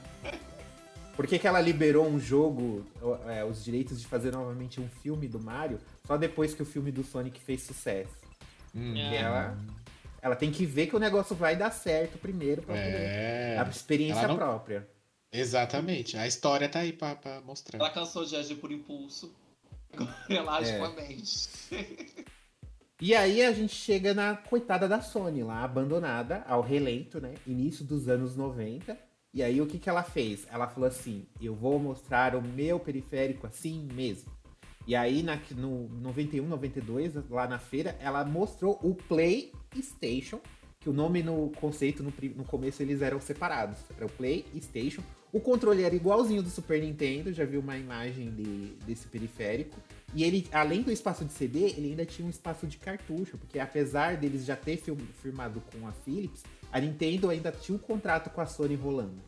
[1.15, 2.85] Por que, que ela liberou um jogo,
[3.27, 6.91] é, os direitos de fazer novamente um filme do Mario, só depois que o filme
[6.91, 8.09] do Sonic fez sucesso?
[8.73, 8.95] Hum.
[8.95, 9.17] É.
[9.17, 9.57] Ela,
[10.21, 12.89] ela tem que ver que o negócio vai dar certo primeiro pra poder.
[13.01, 14.87] É, A experiência não- própria.
[15.31, 16.15] exatamente.
[16.17, 17.79] A história tá aí pra, pra mostrar.
[17.79, 19.33] Ela cansou de agir por impulso.
[20.29, 20.77] Ela age É.
[20.77, 21.49] com a mente.
[22.99, 27.33] E aí a gente chega na coitada da Sony lá, abandonada ao relento, né?
[27.47, 28.97] Início dos anos 90.
[29.33, 30.45] E aí o que, que ela fez?
[30.51, 34.31] Ela falou assim: eu vou mostrar o meu periférico assim mesmo.
[34.87, 38.93] E aí na, no 91, 92, lá na feira, ela mostrou o
[39.71, 40.39] PlayStation,
[40.79, 43.77] que o nome no conceito, no, no começo eles eram separados.
[43.95, 45.01] Era o PlayStation.
[45.31, 49.79] O controle era igualzinho do Super Nintendo, já viu uma imagem de- desse periférico.
[50.13, 53.57] E ele, além do espaço de CD, ele ainda tinha um espaço de cartucho, porque
[53.57, 54.77] apesar deles já ter
[55.21, 59.21] firmado com a Philips, a Nintendo ainda tinha um contrato com a Sony rolando.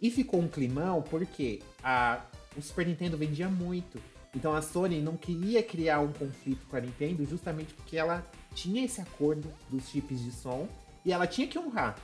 [0.00, 2.22] E ficou um climão porque a,
[2.54, 3.98] o Super Nintendo vendia muito.
[4.36, 8.22] Então a Sony não queria criar um conflito com a Nintendo justamente porque ela
[8.54, 10.68] tinha esse acordo dos chips de som
[11.02, 11.96] e ela tinha que honrar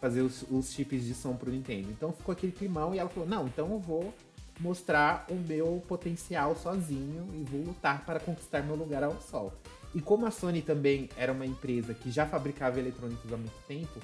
[0.00, 1.88] fazer os, os chips de som pro Nintendo.
[1.90, 4.12] Então ficou aquele climão e ela falou: não, então eu vou
[4.58, 9.52] mostrar o meu potencial sozinho e vou lutar para conquistar meu lugar ao sol.
[9.94, 14.00] E como a Sony também era uma empresa que já fabricava eletrônicos há muito tempo,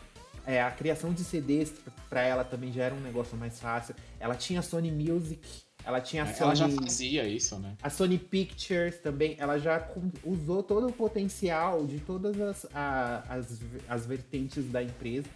[0.47, 1.72] é, a criação de CDs
[2.09, 3.95] para ela também já era um negócio mais fácil.
[4.20, 7.74] Ela tinha a Sony Music, ela tinha a É, Ela já Sony, fazia isso, né?
[7.83, 9.87] a Sony Pictures também, ela já
[10.24, 15.26] usou todo o potencial de todas as, a- as, as vertentes da empresa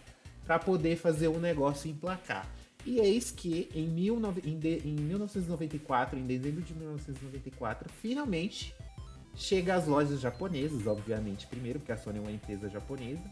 [0.47, 2.47] para poder fazer o negócio emplacar.
[2.84, 8.72] E eis que em, 19 em, de- em 1994, em dezembro de 1994, finalmente
[9.34, 13.22] chega às lojas japonesas, obviamente, primeiro, porque a Sony é uma empresa japonesa,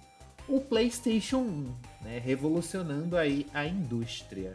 [0.48, 4.54] o PlayStation 1, né, revolucionando aí a indústria.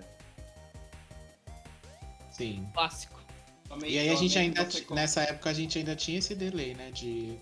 [2.40, 2.66] Sim.
[2.74, 3.20] Clássico.
[3.86, 6.90] E aí a gente ainda, nessa época a gente ainda tinha esse delay, né?
[6.90, 7.36] De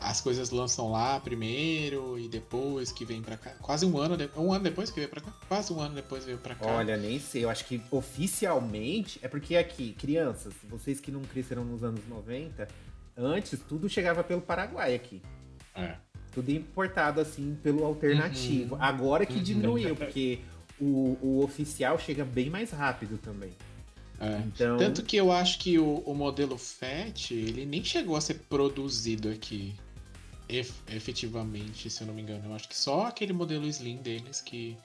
[0.00, 3.50] as coisas lançam lá primeiro e depois que vem pra cá.
[3.60, 5.32] Quase um ano, de- um ano depois que veio pra cá.
[5.48, 6.66] Quase um ano depois veio pra cá.
[6.66, 7.44] Olha, nem sei.
[7.44, 9.18] Eu acho que oficialmente.
[9.22, 12.68] É porque aqui, crianças, vocês que não cresceram nos anos 90,
[13.16, 15.20] antes tudo chegava pelo Paraguai aqui.
[15.74, 15.94] É.
[16.32, 18.74] Tudo importado assim pelo alternativo.
[18.76, 18.82] Uhum.
[18.82, 19.42] Agora que Uhum.
[19.42, 20.40] diminuiu, porque
[20.80, 23.50] o, o oficial chega bem mais rápido também.
[24.22, 24.38] É.
[24.46, 24.76] Então.
[24.76, 29.28] Tanto que eu acho que o, o modelo FAT, ele nem chegou a ser produzido
[29.28, 29.74] aqui
[30.48, 32.48] ef- efetivamente, se eu não me engano.
[32.48, 34.76] Eu acho que só aquele modelo Slim deles que,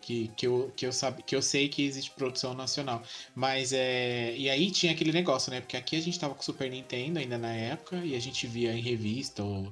[0.00, 3.02] que, que, eu, que, eu sabe, que eu sei que existe produção nacional.
[3.34, 4.34] Mas é.
[4.38, 5.60] E aí tinha aquele negócio, né?
[5.60, 8.46] Porque aqui a gente tava com o Super Nintendo ainda na época e a gente
[8.46, 9.70] via em revista ou.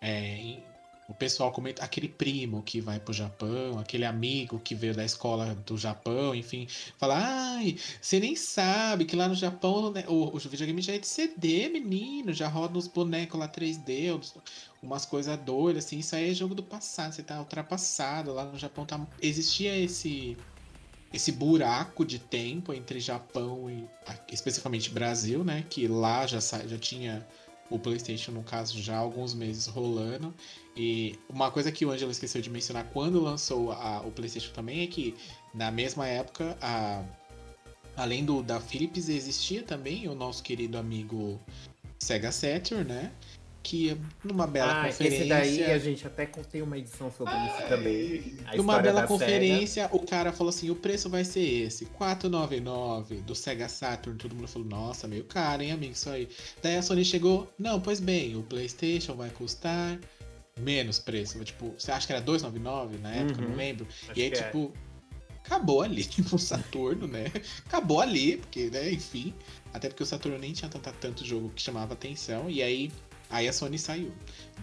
[0.00, 0.62] é, em-
[1.08, 5.54] o pessoal comenta aquele primo que vai pro Japão, aquele amigo que veio da escola
[5.54, 6.66] do Japão, enfim,
[6.98, 7.16] fala,
[7.56, 11.06] ai, você nem sabe que lá no Japão né, o, o videogame já é de
[11.06, 14.34] CD, menino, já roda uns bonecos lá 3D, uns-
[14.82, 18.58] umas coisas doidas, assim, isso aí é jogo do passado, você tá ultrapassado, lá no
[18.58, 20.36] Japão tá, existia esse
[21.12, 23.88] esse buraco de tempo entre Japão e
[24.30, 27.26] especificamente Brasil, né, que lá já, já tinha
[27.70, 30.34] o PlayStation, no caso, já há alguns meses rolando.
[30.76, 34.82] E uma coisa que o Angelo esqueceu de mencionar quando lançou a- o PlayStation também
[34.82, 35.14] é que,
[35.54, 37.02] na mesma época, a-
[37.96, 41.40] além do da Philips, existia também o nosso querido amigo
[41.98, 43.12] Sega Saturn, né?
[43.66, 45.18] Aqui, numa bela ah, conferência.
[45.18, 48.38] Esse daí a gente até tem uma edição sobre isso também.
[48.46, 49.96] A Numa bela da conferência, SEGA.
[49.96, 54.16] o cara falou assim: o preço vai ser esse, 499 do Sega Saturn.
[54.16, 55.92] Todo mundo falou: nossa, meio caro, hein, amigo?
[55.92, 56.28] Isso aí.
[56.62, 59.98] Daí a Sony chegou: não, pois bem, o PlayStation vai custar
[60.60, 61.42] menos preço.
[61.44, 63.42] Tipo, você acha que era 299 na época?
[63.42, 63.48] Uhum.
[63.48, 63.86] Não lembro.
[64.08, 64.42] Acho e aí, que é.
[64.44, 64.72] tipo,
[65.44, 67.26] acabou ali o Saturno, né?
[67.66, 69.34] Acabou ali, porque, né, enfim.
[69.72, 72.48] Até porque o Saturno nem tinha tanto, tanto jogo que chamava atenção.
[72.48, 72.90] E aí,
[73.30, 74.12] aí a Sony saiu.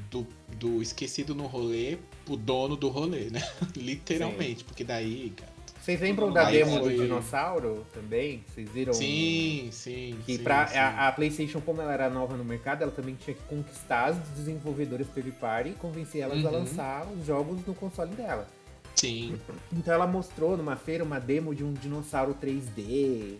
[0.10, 0.26] Do,
[0.58, 3.42] do esquecido no rolê pro dono do rolê, né?
[3.76, 4.64] Literalmente.
[4.64, 5.52] Porque daí, cara.
[5.82, 8.42] Vocês lembram da demo foi- do dinossauro também?
[8.48, 8.94] Vocês viram?
[8.94, 10.18] Sim, sim.
[10.26, 10.78] Que sim, pra, sim.
[10.78, 14.18] A, a PlayStation, como ela era nova no mercado, ela também tinha que conquistar as
[14.30, 16.56] desenvolvedoras third party e convencer elas a Uhum.
[16.60, 18.48] lançar os jogos no console dela.
[18.96, 19.38] Sim.
[19.74, 23.36] Então ela mostrou numa feira uma demo de um dinossauro 3D,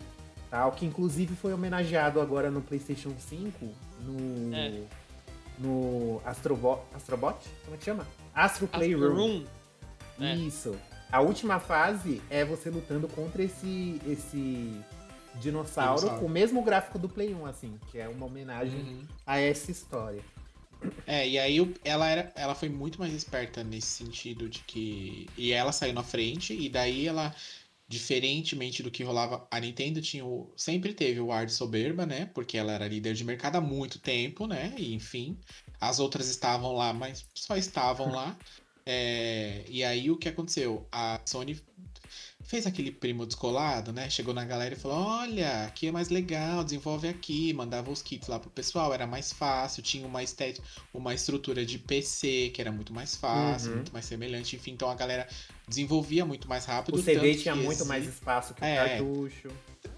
[0.50, 3.66] tal, que inclusive foi homenageado agora no PlayStation 5,
[4.04, 4.82] no É.
[5.58, 8.06] no Astrobo Astrobot, como é que chama?
[8.34, 9.14] Astro Astro Playroom.
[9.14, 9.44] Room.
[10.20, 10.34] É.
[10.36, 10.74] Isso.
[11.10, 14.80] A última fase é você lutando contra esse esse
[15.40, 16.20] dinossauro, Dinossauro.
[16.20, 19.02] com o mesmo gráfico do Play 1, assim, que é uma homenagem Uhum.
[19.26, 20.22] a essa história.
[21.06, 25.28] É, e aí ela, era, ela foi muito mais esperta nesse sentido de que.
[25.36, 27.34] E ela saiu na frente, e daí ela,
[27.86, 32.26] diferentemente do que rolava, a Nintendo tinha o, sempre teve o ar de soberba, né?
[32.34, 34.74] Porque ela era líder de mercado há muito tempo, né?
[34.78, 35.38] E enfim,
[35.80, 38.36] as outras estavam lá, mas só estavam lá.
[38.86, 40.86] É, e aí o que aconteceu?
[40.92, 41.60] A Sony
[42.44, 44.08] fez aquele primo descolado, né?
[44.10, 48.28] Chegou na galera e falou: Olha, aqui é mais legal, desenvolve aqui, mandava os kits
[48.28, 52.70] lá pro pessoal, era mais fácil, tinha uma estética, uma estrutura de PC que era
[52.70, 53.76] muito mais fácil, Uhum.
[53.76, 55.26] muito mais semelhante, enfim, então a galera
[55.66, 56.94] desenvolvia muito mais rápido.
[56.96, 58.76] O CD tinha muito esse- mais espaço que o É.
[58.76, 59.48] cartucho.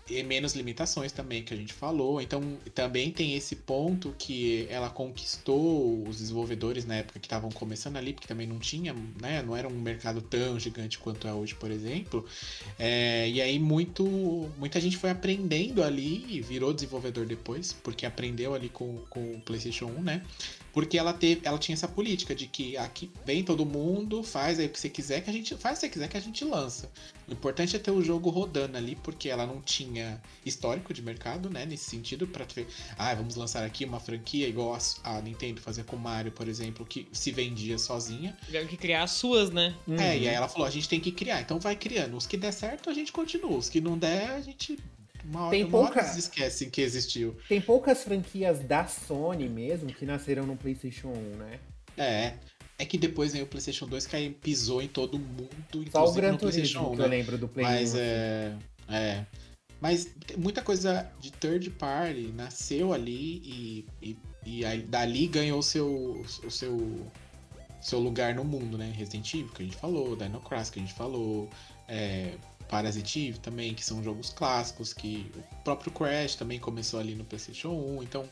[0.08, 2.20] E menos limitações também que a gente falou.
[2.20, 7.96] Então também tem esse ponto que ela conquistou os desenvolvedores na época que estavam começando
[7.96, 9.42] ali, porque também não tinha, né?
[9.42, 12.24] Não era um mercado tão gigante quanto é hoje, por exemplo.
[12.78, 14.04] É, e aí muito,
[14.58, 19.40] muita gente foi aprendendo ali e virou desenvolvedor depois, porque aprendeu ali com, com o
[19.40, 20.22] PlayStation 1, né?
[20.76, 24.66] Porque ela teve, ela tinha essa política de que aqui vem todo mundo, faz aí
[24.66, 26.44] o que você quiser que a gente faz o que você quiser que a gente
[26.44, 26.90] lança.
[27.26, 31.48] O importante é ter o jogo rodando ali, porque ela não tinha histórico de mercado,
[31.48, 31.64] né?
[31.64, 32.68] Nesse sentido, pra ver,
[32.98, 36.84] ah, vamos lançar aqui uma franquia igual a, a Nintendo fazia com Mario, por exemplo,
[36.84, 38.36] que se vendia sozinha.
[38.44, 39.74] Tiveram que criar as suas, né?
[39.88, 39.96] É, Uhum.
[39.98, 42.18] e aí ela falou, a gente tem que criar, então vai criando.
[42.18, 43.56] Os que der certo, a gente continua.
[43.56, 44.78] Os que não der, a gente.
[45.28, 47.36] Uma Tem uma hora pouca- eles esquecem que existiu.
[47.48, 51.60] Tem poucas franquias da Sony mesmo que nasceram no PlayStation 1, né?
[51.96, 52.34] É.
[52.78, 55.82] É que depois veio o PlayStation 2 que aí pisou em todo mundo, Só o
[55.82, 57.04] inclusive Gran no PlayStation Turismo 1, que né?
[57.04, 57.68] eu lembro do Play 1.
[57.68, 58.00] Mas assim.
[58.02, 58.56] é.
[58.88, 59.26] É.
[59.80, 64.16] Mas muita coisa de third party nasceu ali e, e,
[64.62, 67.06] e dali ganhou o seu, o seu,
[67.80, 68.92] seu lugar no mundo, né?
[68.96, 71.48] Resident Evil, que a gente falou, Dino Crisis, que a gente falou,
[71.88, 72.32] é,
[72.68, 77.24] Parasite Eve também, que são jogos clássicos, que o próprio Crash também começou ali no
[77.24, 78.28] PlayStation 1, então,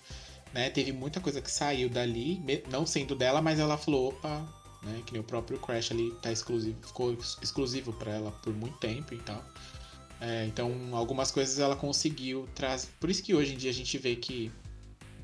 [0.52, 4.46] né, teve muita coisa que saiu dali, não sendo dela, mas ela falou, opa,
[4.82, 8.52] né, que nem o próprio Crash ali tá exclusivo, ficou ex- exclusivo para ela por
[8.54, 9.44] muito tempo e tal.
[10.20, 12.88] É, então, algumas coisas ela conseguiu trazer.
[13.00, 14.50] Por isso que hoje em dia a gente vê que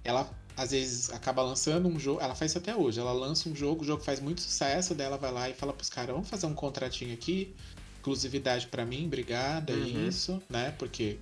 [0.05, 2.21] ela às vezes acaba lançando um jogo.
[2.21, 3.01] Ela faz isso até hoje.
[3.01, 5.73] Ela lança um jogo, o jogo faz muito sucesso, daí ela vai lá e fala
[5.73, 7.55] pros caras: vamos fazer um contratinho aqui,
[8.01, 10.09] exclusividade pra mim, obrigada, é Uhum.
[10.09, 10.75] isso, né?
[10.79, 11.19] Porque,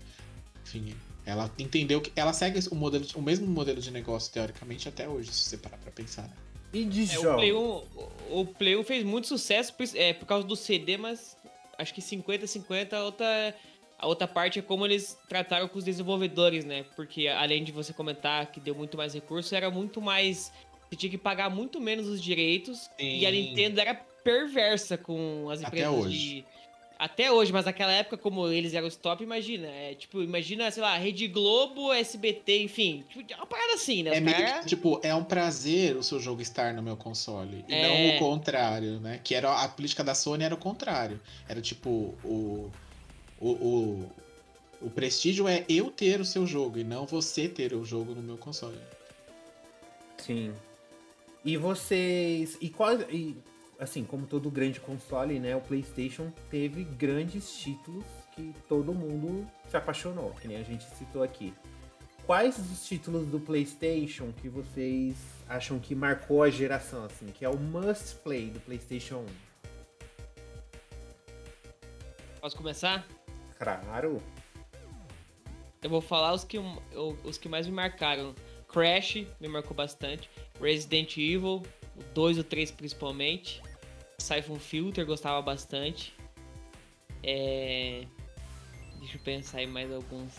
[0.65, 0.95] enfim,
[1.27, 2.13] ela entendeu que.
[2.15, 5.77] Ela segue o, modelo, o mesmo modelo de negócio, teoricamente, até hoje, se você parar
[5.79, 6.23] pra pensar.
[6.23, 6.33] né?
[6.73, 7.35] E de É, o?
[7.35, 7.83] Play 1,
[8.31, 11.37] o- Play 1 fez muito sucesso por, é, por causa do CD, mas
[11.79, 13.55] acho que 50-50 a outra,
[13.99, 16.85] a outra parte é como eles trataram com os desenvolvedores, né?
[16.95, 20.53] Porque além de você comentar que deu muito mais recurso, era muito mais.
[20.91, 22.89] Você tinha que pagar muito menos os direitos.
[22.99, 23.37] E a Sim.
[23.49, 26.19] Nintendo era perversa com as Até empresas hoje.
[26.19, 26.45] de.
[26.99, 29.69] Até hoje, mas naquela época, como eles eram os top, imagina.
[29.69, 33.05] É, tipo, imagina, sei lá, Rede Globo, SBT, enfim.
[33.09, 34.17] Tipo, é uma parada assim, né?
[34.17, 37.65] É meio cara- que, tipo, é um prazer o seu jogo estar no meu console.
[37.69, 38.11] E É.
[38.11, 39.21] não o contrário, né?
[39.23, 41.21] Que era a política da Sony era o contrário.
[41.49, 41.89] Era tipo,
[42.25, 42.69] o.
[43.41, 44.13] O, o,
[44.83, 48.23] o prestígio é eu ter o seu jogo e não você ter o jogo no
[48.23, 48.77] meu console.
[50.17, 50.53] Sim.
[51.45, 52.59] E vocês.
[52.61, 53.01] E qual.
[53.03, 53.37] E,
[53.79, 55.55] assim, como todo grande console, né?
[55.55, 58.05] O PlayStation teve grandes títulos
[58.35, 61.55] que todo mundo se apaixonou, que nem a gente citou aqui.
[62.27, 65.17] Quais os títulos do PlayStation que vocês
[65.49, 67.27] acham que marcou a geração, assim?
[67.27, 69.27] Que é o must play do PlayStation 1?
[72.41, 73.07] Posso começar?
[73.59, 74.23] Claro.
[75.83, 76.59] Eu vou falar os que,
[77.25, 78.35] os que mais me marcaram.
[78.69, 80.29] Crash me marcou bastante.
[80.61, 81.63] Resident Evil,
[81.97, 83.63] o 2 e o 3 principalmente.
[84.21, 86.13] Siphon Filter gostava bastante.
[87.23, 88.03] É...
[88.99, 90.33] Deixa eu pensar em mais alguns.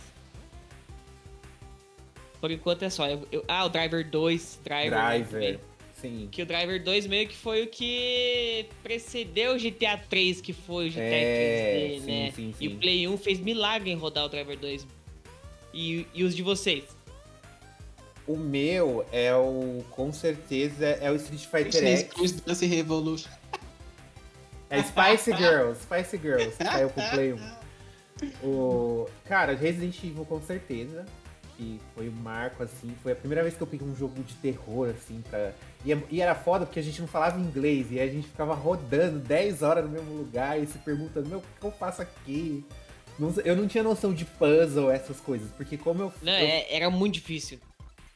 [2.41, 3.07] Por enquanto é só.
[3.07, 3.43] Eu, eu...
[3.47, 4.59] Ah, o Driver 2.
[4.63, 4.89] Driver.
[4.99, 5.59] Driver.
[5.95, 6.29] Sim.
[6.31, 10.87] Que o Driver 2 meio que foi o que precedeu o GTA 3, que foi
[10.87, 12.31] o GTA É, 3D, sim, né?
[12.31, 12.67] sim, E sim.
[12.67, 14.87] o Play 1 fez milagre em rodar o Driver 2.
[15.73, 16.85] E, e os de vocês?
[18.25, 19.83] O meu é o.
[19.89, 22.03] Com certeza é o Street Fighter X.
[22.13, 23.29] Plus Dance Revolution.
[24.69, 25.81] É Spice Girls.
[25.81, 26.55] Spice Girls.
[26.57, 27.39] que Saiu pro Play 1.
[28.43, 29.07] O...
[29.25, 31.05] Cara, Resident Evil com certeza.
[31.57, 32.93] Que foi o marco, assim.
[33.03, 35.51] Foi a primeira vez que eu peguei um jogo de terror, assim, pra.
[35.83, 37.87] E, é- e era foda porque a gente não falava inglês.
[37.91, 41.43] E a gente ficava rodando 10 horas no mesmo lugar e se perguntando, meu, o
[41.59, 42.63] que eu faço aqui?
[43.43, 45.49] Eu não tinha noção de puzzle, essas coisas.
[45.51, 46.13] Porque como eu.
[46.21, 47.59] Não, eu- é- era muito difícil.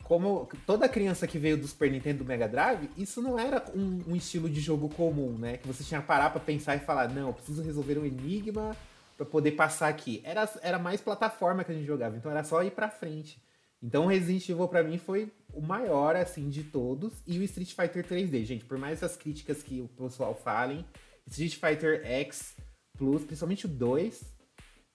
[0.04, 4.12] Como toda criança que veio do Super Nintendo do Mega Drive, isso não era um,
[4.12, 5.58] um estilo de jogo comum, né?
[5.58, 8.76] Que você tinha que parar pra pensar e falar, não, eu preciso resolver um enigma
[9.16, 10.22] pra poder passar aqui.
[10.24, 13.42] Era, era mais plataforma que a gente jogava, então era só ir pra frente.
[13.82, 17.14] Então Resident Evil pra mim foi o maior, assim, de todos.
[17.28, 20.86] E o Street Fighter 3D, gente, por mais as críticas que o pessoal falem,
[21.28, 22.56] Street Fighter X
[22.98, 24.22] Plus, principalmente o 2,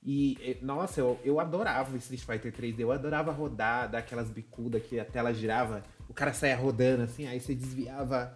[0.02, 4.30] e, eh, nossa, eu, eu adorava o Street Fighter 3D, eu adorava rodar, dar aquelas
[4.30, 8.32] bicudas que a tela girava, o cara saia rodando assim, aí você desviava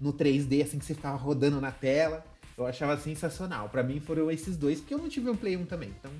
[0.00, 2.24] no 3D, assim que você ficava rodando na tela.
[2.56, 3.68] Eu achava sensacional.
[3.68, 6.10] Pra mim foram esses dois, porque eu não tive um Play 1 também, então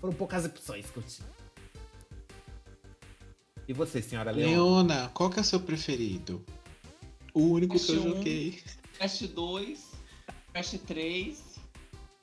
[0.00, 1.28] foram poucas opções que eu tive.
[3.68, 4.48] E você, senhora Leon?
[4.48, 6.44] Leona, qual que é o seu preferido?
[7.34, 8.16] O único que eu Crash um.
[8.16, 8.62] joguei.
[8.96, 9.92] Crash 2,
[10.52, 11.45] Crash 3.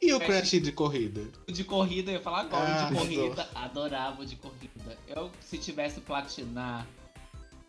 [0.05, 1.21] E o Crash- Crash de corrida?
[1.47, 3.49] De corrida, eu ia falar agora, Ah, de corrida.
[3.55, 4.97] Adorava o de corrida.
[5.07, 6.85] Eu, se tivesse platinar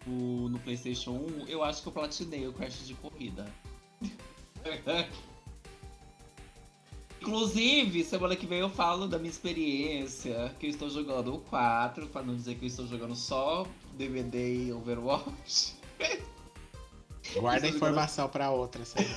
[0.06, 3.46] o, no PlayStation 1, eu acho que eu platinei o Crash de corrida.
[7.20, 12.06] Inclusive, semana que vem eu falo da minha experiência, que eu estou jogando o 4,
[12.08, 15.74] pra não dizer que eu estou jogando só DVD e Overwatch.
[17.40, 19.16] Guarda a informação pra outra, sério.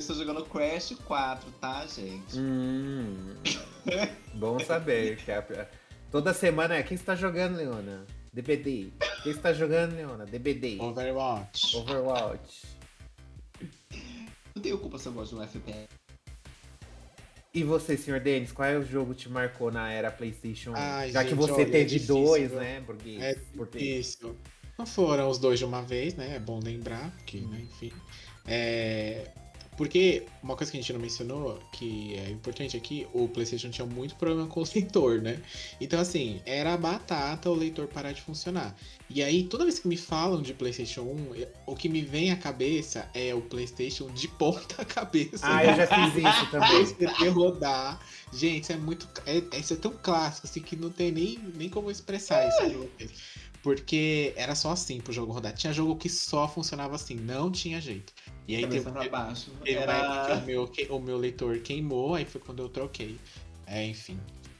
[0.00, 2.38] Estou jogando Crash 4, tá, gente?
[2.38, 3.36] Hum,
[4.34, 5.18] bom saber.
[5.18, 5.68] Que a-
[6.10, 8.06] toda semana é quem está jogando, Leona?
[8.32, 8.92] DBD.
[9.22, 10.24] Quem está jogando, Leona?
[10.24, 10.78] DBD.
[10.80, 11.76] Overwatch.
[11.76, 12.62] Overwatch.
[14.54, 15.88] Não tenho culpa se eu gosto de um FPS.
[17.52, 20.74] E você, senhor Denis, qual é o jogo que te marcou na era PlayStation 1?
[20.76, 22.60] Ai, Já que gente, você olha, é teve difícil, dois, viu?
[22.60, 22.80] né?
[22.86, 23.78] Porque, É porque...
[23.78, 24.34] Isso.
[24.78, 26.36] Não foram os dois de uma vez, né?
[26.36, 27.92] É bom lembrar, porque, né, enfim.
[28.46, 29.26] É,
[29.80, 33.86] Porque uma coisa que a gente não mencionou, que é importante aqui, o PlayStation tinha
[33.86, 35.40] muito problema com o leitor, né?
[35.80, 38.76] Então, assim, era batata o leitor parar de funcionar.
[39.08, 42.30] E aí, toda vez que me falam de PlayStation 1, eu- o que me vem
[42.30, 45.38] à cabeça é o PlayStation de ponta cabeça.
[45.46, 46.82] Ah, eu já fiz isso também.
[46.82, 47.98] SBT rodar.
[48.34, 49.08] Gente, isso é muito.
[49.24, 52.62] É, é- isso é tão clássico assim que não tem nem, nem como expressar isso.
[52.68, 53.08] né?
[53.62, 55.52] Porque era só assim pro jogo rodar.
[55.54, 58.12] Tinha jogo que só funcionava assim, não tinha jeito.
[58.50, 59.50] E aí teve, pra baixo.
[59.62, 60.38] teve época que Era...
[60.38, 63.16] o meu, o meu leitor queimou, aí foi quando eu troquei.
[63.66, 64.18] É, enfim.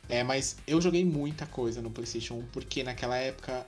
[0.08, 3.66] É, mas eu joguei muita coisa no PlayStation 1, porque naquela época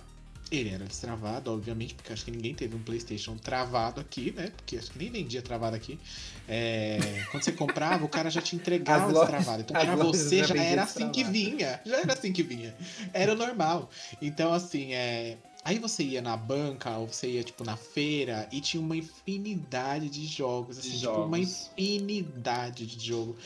[0.51, 4.53] ele era destravado, obviamente, porque acho que ninguém teve um PlayStation travado aqui, né?
[4.55, 5.99] Porque acho que nem vendia travado aqui.
[6.47, 6.99] É,
[7.31, 9.62] quando você comprava, o cara já te entregava As lojas- destravado.
[9.62, 11.81] Então, pra você já era assim que vinha.
[11.87, 12.75] Já era assim que vinha.
[13.14, 13.89] Era normal.
[14.20, 15.39] Então, assim, é.
[15.65, 20.11] Aí você ia na banca, ou você ia, tipo, na feira, e tinha uma infinidade
[20.11, 23.39] de jogos, assim, De tipo, uma infinidade de jogo.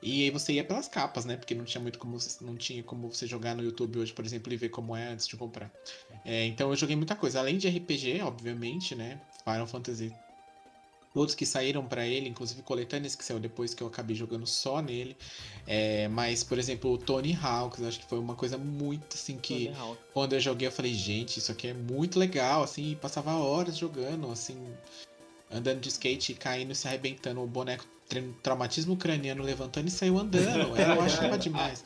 [0.00, 1.36] E aí você ia pelas capas, né?
[1.36, 4.24] Porque não tinha muito como você, não tinha como você jogar no YouTube hoje, por
[4.24, 5.72] exemplo, e ver como é antes de comprar.
[6.24, 9.20] É, então eu joguei muita coisa, além de RPG, obviamente, né?
[9.44, 10.23] Final Fantasy.
[11.14, 14.82] Outros que saíram pra ele, inclusive coletâneas que saiu depois que eu acabei jogando só
[14.82, 15.16] nele.
[15.64, 19.38] É, mas, por exemplo, o Tony Hawk, eu acho que foi uma coisa muito assim
[19.38, 19.68] que
[20.12, 23.76] quando eu joguei, eu falei, gente, isso aqui é muito legal, assim, e passava horas
[23.76, 24.56] jogando, assim,
[25.50, 29.90] andando de skate e caindo e se arrebentando, o boneco tra- traumatismo craniano levantando e
[29.92, 30.74] saiu andando.
[30.76, 31.84] Eu achava demais.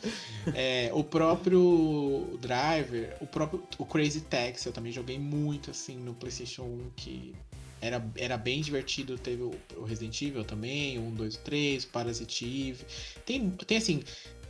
[0.55, 6.15] É, o próprio Driver, o próprio o Crazy Taxi, eu também joguei muito assim no
[6.15, 7.35] PlayStation 1, que
[7.81, 9.19] era, era bem divertido.
[9.19, 12.85] Teve o, o Resident Evil também, o 1, 2, 3, o Parasitive.
[13.25, 14.03] Tem, tem assim.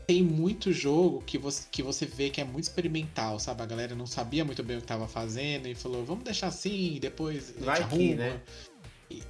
[0.06, 3.62] Tem muito jogo que você, que você vê que é muito experimental, sabe?
[3.62, 6.96] A galera não sabia muito bem o que tava fazendo e falou, vamos deixar assim,
[6.98, 8.14] depois a gente Vai que, arruma.
[8.14, 8.40] né?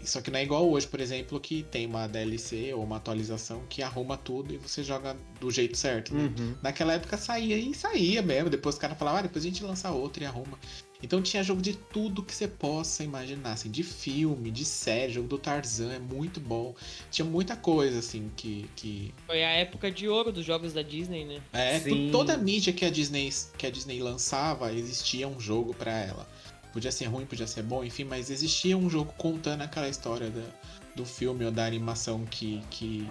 [0.04, 3.64] Só que não é igual hoje, por exemplo, que tem uma DLC ou uma atualização
[3.68, 6.32] que arruma tudo e você joga do jeito certo, né?
[6.36, 6.54] Uhum.
[6.62, 8.50] Naquela época saía e saía mesmo.
[8.50, 10.58] Depois o cara falava, ah, depois a gente lança outra e arruma.
[11.02, 15.28] Então tinha jogo de tudo que você possa imaginar, assim, de filme, de série, jogo
[15.28, 16.74] do Tarzan é muito bom.
[17.10, 18.68] Tinha muita coisa, assim, que.
[18.74, 19.14] que...
[19.26, 21.40] Foi a época de ouro dos jogos da Disney, né?
[21.52, 22.08] É, Sim.
[22.10, 26.28] toda a mídia que a Disney, que a Disney lançava, existia um jogo pra ela.
[26.72, 30.42] Podia ser ruim, podia ser bom, enfim, mas existia um jogo contando aquela história da,
[30.94, 33.08] do filme ou da animação que, que,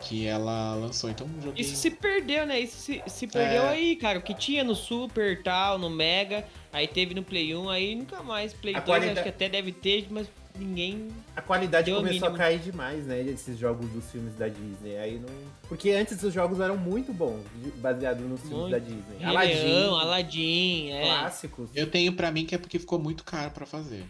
[0.00, 1.08] que ela lançou.
[1.10, 1.60] Então, um joguinho...
[1.60, 2.60] Isso se perdeu, né?
[2.60, 3.68] Isso se, se perdeu É.
[3.70, 4.18] aí, cara.
[4.18, 8.22] O que tinha no Super tal, no Mega, aí teve no Play 1, aí nunca
[8.22, 8.52] mais.
[8.52, 10.28] Play A 2 qualidade- acho que até deve ter, mas
[10.58, 11.08] ninguém.
[11.34, 12.36] A qualidade começou a mínimo.
[12.36, 13.20] cair demais, né?
[13.22, 14.96] Esses jogos dos filmes da Disney.
[14.98, 15.28] Aí não.
[15.68, 18.70] Porque antes os jogos eram muito bons, de- baseado nos filmes Muito.
[18.72, 19.18] da Disney.
[19.18, 21.02] Rei Leão, Aladdin, é.
[21.04, 21.70] clássicos.
[21.74, 24.04] Eu tenho pra mim que é porque ficou muito caro pra fazer.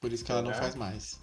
[0.00, 1.18] Por isso que ela não faz mais.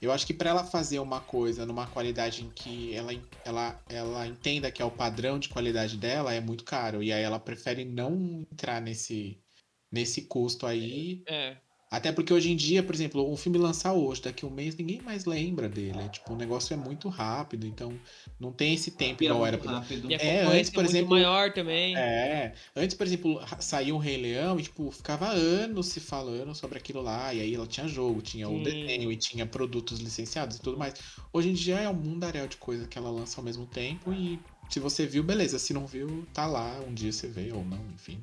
[0.00, 0.06] É.
[0.06, 3.12] Eu acho que pra ela fazer uma coisa numa qualidade em que ela,
[3.44, 7.02] ela, ela entenda que é o padrão de qualidade dela, é muito caro.
[7.02, 9.42] E aí ela prefere não entrar nesse,
[9.90, 11.22] nesse custo aí.
[11.26, 11.56] É.
[11.90, 14.76] Até porque hoje em dia, por exemplo, um filme lançar hoje, daqui a um mês,
[14.76, 16.00] ninguém mais lembra dele.
[16.02, 17.92] É, tipo, o negócio é muito rápido, então
[18.40, 19.56] não tem esse tempo igual era.
[19.56, 20.10] muito por- rápido.
[20.10, 21.94] E a É, antes, por é muito exemplo, maior também.
[21.96, 26.76] É, antes, por exemplo, saiu o Rei Leão e, tipo, ficava anos se falando sobre
[26.78, 28.62] aquilo lá, e aí ela tinha jogo, tinha o Sim.
[28.64, 30.94] desenho e tinha produtos licenciados e tudo mais.
[31.32, 34.42] Hoje em dia é um mundaréu de coisa que ela lança ao mesmo tempo e
[34.68, 37.90] se você viu, beleza, se não viu, tá lá, um dia você vê ou não,
[37.94, 38.22] enfim.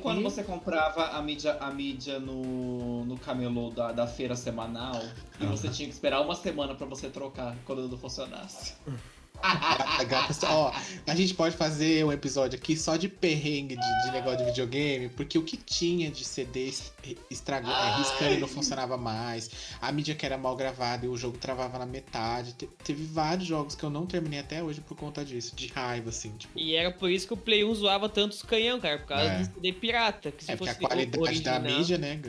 [0.00, 5.00] Quando E- você comprava a mídia, a mídia no, no camelô da, da feira semanal,
[5.40, 8.74] e você tinha que esperar uma semana pra você trocar quando não funcionasse.
[9.42, 10.72] A gata- ó,
[11.06, 15.08] a gente pode fazer um episódio aqui só de perrengue de, de negócio de videogame,
[15.10, 16.92] porque o que tinha de CD es-
[17.30, 21.16] estragou, é, riscando e não funcionava mais, a mídia que era mal gravada e o
[21.16, 22.52] jogo travava na metade.
[22.52, 26.10] Te- teve vários jogos que eu não terminei até hoje por conta disso, de raiva,
[26.10, 26.58] assim, tipo.
[26.58, 29.24] E era por isso que o Play 1 zoava tanto os canhão, cara, por causa
[29.24, 29.38] É.
[29.40, 30.30] do CD pirata.
[30.30, 32.20] Que se É porque a fosse qualidade da original- mídia, né?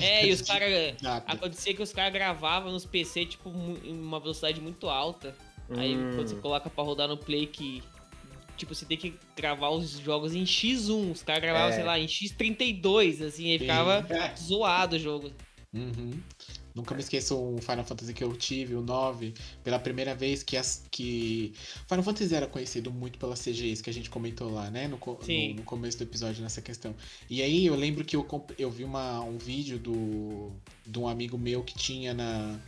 [0.00, 0.94] É, e os caras.
[1.26, 3.50] Acontecia que os caras gravavam nos PC, tipo,
[3.84, 5.34] em uma velocidade muito alta.
[5.70, 6.12] Aí Hum.
[6.14, 7.82] quando você coloca pra rodar no Play que.
[8.56, 11.12] Tipo, você tem que gravar os jogos em X1.
[11.12, 11.72] Os caras gravavam, É.
[11.72, 14.06] sei lá, em X32, assim, aí ficava
[14.38, 15.30] zoado o jogo.
[15.74, 16.12] Uhum.
[16.74, 20.56] Nunca me esqueço um Final Fantasy que eu tive, o 9, pela primeira vez que
[20.56, 21.52] as que
[21.88, 25.54] Final Fantasy era conhecido muito pelas CGIs que a gente comentou lá, né, no, no,
[25.54, 26.94] no começo do episódio nessa questão.
[27.28, 30.50] E aí eu lembro que eu, comp- eu vi uma, um vídeo do
[30.86, 32.58] de um amigo meu que tinha na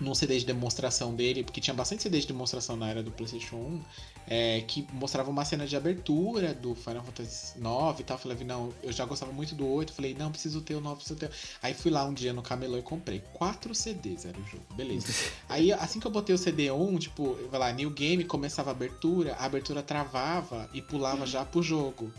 [0.00, 3.56] num CD de demonstração dele, porque tinha bastante CD de demonstração na era do PlayStation
[3.56, 3.82] 1,
[4.26, 8.16] é, que mostrava uma cena de abertura do Final Fantasy 9 e tal.
[8.16, 9.92] Eu falei, não, eu já gostava muito do 8.
[9.92, 11.30] Falei, não, preciso ter o 9, preciso ter.
[11.62, 13.22] Aí fui lá um dia no camelô e comprei.
[13.32, 15.06] Quatro CDs era o jogo, beleza.
[15.48, 19.34] Aí assim que eu botei o CD1, tipo, vai lá, New Game, começava a abertura,
[19.34, 22.12] a abertura travava e pulava já pro jogo.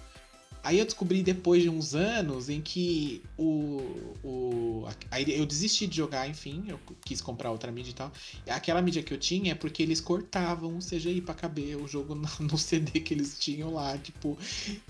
[0.63, 3.81] Aí eu descobri depois de uns anos em que o.
[4.23, 8.11] o aí eu desisti de jogar, enfim, eu quis comprar outra mídia e tal.
[8.47, 12.15] Aquela mídia que eu tinha é porque eles cortavam o CGI pra caber o jogo
[12.15, 14.37] no, CD que eles tinham lá, tipo.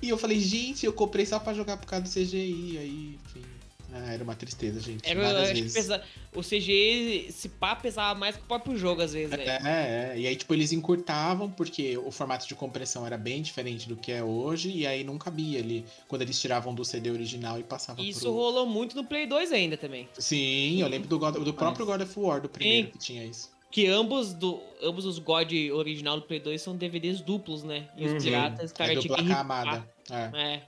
[0.01, 2.78] E eu falei, gente, eu comprei só pra jogar por causa do CGI.
[2.78, 3.59] Aí, enfim.
[3.92, 5.08] Ah, era uma tristeza, gente.
[5.10, 5.74] Era, várias vezes.
[5.74, 6.04] pesa...
[6.36, 9.50] O CG, se pá, pesava mais que o próprio jogo, às vezes, velho.
[9.50, 13.88] É, é, e aí, tipo, eles encurtavam, porque o formato de compressão era bem diferente
[13.90, 17.60] do que é hoje, e aí não cabia ali, quando eles tiravam do CD original
[17.60, 18.32] e passavam Isso pro...
[18.34, 20.08] rolou muito no Play 2 ainda também.
[20.18, 22.92] Sim, eu lembro do, God- do próprio God of War, do primeiro Sim.
[22.94, 23.50] que tinha isso.
[23.72, 27.88] Que ambos, do, ambos os God original do Play 2 são DVDs duplos, né?
[27.98, 28.18] E os Uhum.
[28.20, 29.88] piratas, os É caras tinham dupla que camada.
[30.10, 30.16] É.
[30.56, 30.62] É.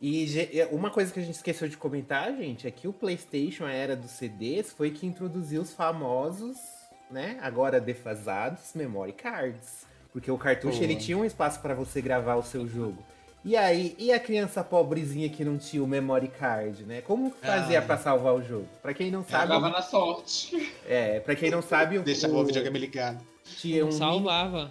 [0.00, 3.72] E uma coisa que a gente esqueceu de comentar, gente, é que o PlayStation, a
[3.72, 6.56] era dos CDs, foi que introduziu os famosos,
[7.10, 9.84] né, agora defasados, memory cards.
[10.12, 10.84] Porque o cartucho Pô.
[10.84, 12.96] ele tinha um espaço para você gravar o seu jogo.
[13.44, 17.00] E aí, e a criança pobrezinha que não tinha o memory card, né?
[17.00, 17.82] Como fazia Ah.
[17.82, 18.66] pra salvar o jogo?
[18.82, 20.72] Pra quem não sabe, Jogava na sorte.
[20.86, 23.18] é, para quem não sabe, o, Deixava o videogame ligado.
[23.44, 24.70] tinha um mini Salvava.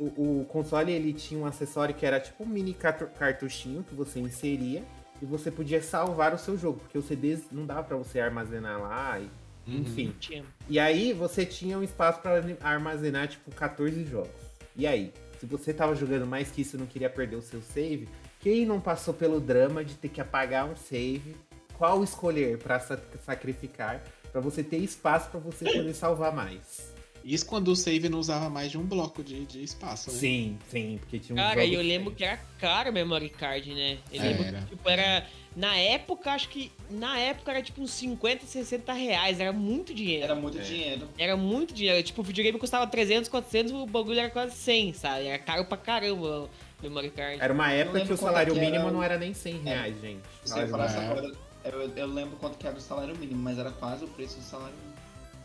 [0.00, 3.94] O, o console ele tinha um acessório que era tipo um mini cartu- cartuchinho que
[3.94, 4.82] você inseria
[5.20, 8.80] e você podia salvar o seu jogo, porque os CDs não dava pra você armazenar
[8.80, 9.28] lá, e-
[9.66, 9.76] Uhum.
[9.82, 10.14] enfim.
[10.18, 10.42] Tinha.
[10.68, 14.30] E aí você tinha um espaço pra armazenar tipo 14 jogos.
[14.74, 17.60] E aí, se você tava jogando mais que isso e não queria perder o seu
[17.60, 18.08] save,
[18.40, 21.36] quem não passou pelo drama de ter que apagar um save,
[21.76, 24.02] qual escolher pra sa- sacrificar
[24.32, 26.90] pra você ter espaço pra você poder salvar mais?
[27.24, 30.18] Isso quando o save não usava mais de um bloco de, de espaço, né?
[30.18, 33.74] Sim, sim, porque tinha um Cara, e eu lembro que era caro o memory card,
[33.74, 33.98] né?
[34.12, 34.60] Eu lembro Era.
[34.60, 35.26] que, tipo, era...
[35.54, 36.70] Na época, acho que...
[36.88, 39.40] Na época era, tipo, uns 50, 60 reais.
[39.40, 40.24] Era muito dinheiro.
[40.24, 40.62] Era muito É.
[40.62, 41.08] dinheiro.
[41.18, 42.02] Era muito dinheiro.
[42.02, 45.26] Tipo, o videogame custava 300, 400, o bagulho era quase 100, sabe?
[45.26, 46.48] Era caro pra caramba.
[46.82, 47.38] Memory card.
[47.42, 50.00] Era uma época que o salário que era mínimo o- não era nem 100 reais,
[50.00, 50.22] gente.
[50.44, 50.86] Se eu, falar É.
[50.86, 54.08] essa coisa, eu, eu lembro quanto que era o salário mínimo, mas era quase o
[54.08, 54.89] preço do salário mínimo.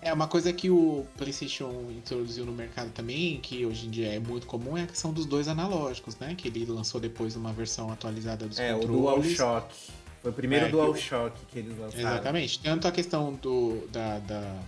[0.05, 4.19] É uma coisa que o PlayStation introduziu no mercado também, que hoje em dia é
[4.19, 6.35] muito comum, é a questão dos dois analógicos, né?
[6.35, 9.35] Que ele lançou depois uma versão atualizada dos É, o controles.
[9.35, 9.75] DualShock.
[10.21, 11.99] Foi o primeiro É, o- DualShock que eles lançaram.
[12.07, 12.59] Exatamente.
[12.59, 14.59] Tanto a questão do, da, da,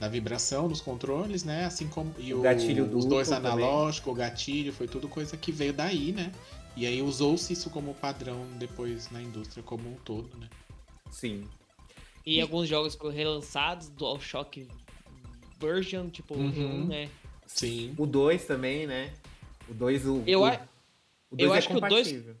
[0.00, 1.66] da vibração dos controles, né?
[1.66, 2.12] Assim como.
[2.18, 6.32] E O o- os dois analógicos, o gatilho, foi tudo coisa que veio daí, né?
[6.76, 10.48] E aí usou-se isso como padrão depois na indústria como um todo, né?
[11.08, 11.44] Sim.
[12.26, 14.68] E alguns jogos foram relançados, DualShock
[15.58, 16.86] version, tipo, Uhum.
[16.86, 17.08] né?
[17.46, 17.94] Sim.
[17.98, 19.12] O 2 também, né?
[19.68, 20.22] O 2, o.
[20.26, 20.60] Eu o, a-
[21.30, 22.36] o dois eu é acho que o dois- compatível.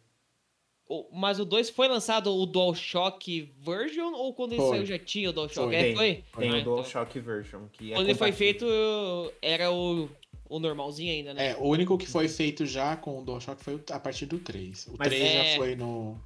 [0.88, 4.70] O- Mas o 2 foi lançado o DualShock version ou quando ele Foi.
[4.70, 5.68] saiu já tinha o DualShock?
[5.68, 5.74] Foi.
[5.76, 6.24] É, foi?
[6.38, 6.74] Tem Ah, o então.
[6.74, 7.62] DualShock version.
[7.72, 8.60] Que é Quando ele foi compatível.
[8.68, 10.08] feito, era o,
[10.48, 11.50] o normalzinho ainda, né?
[11.50, 14.88] É, o único que foi feito já com o DualShock foi a partir do 3.
[14.88, 16.20] O Mas 3 é- já foi no.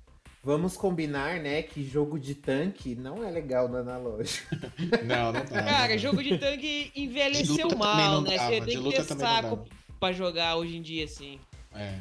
[0.45, 4.55] Vamos combinar, né, que jogo de tanque não é legal no analógico.
[5.05, 5.63] Não, não dá.
[5.63, 8.37] Cara, jogo de tanque De envelheceu também mal, né?
[8.37, 9.65] dava, Você de tem que ter saco
[9.99, 11.39] pra jogar hoje em dia, assim.
[11.75, 11.99] É.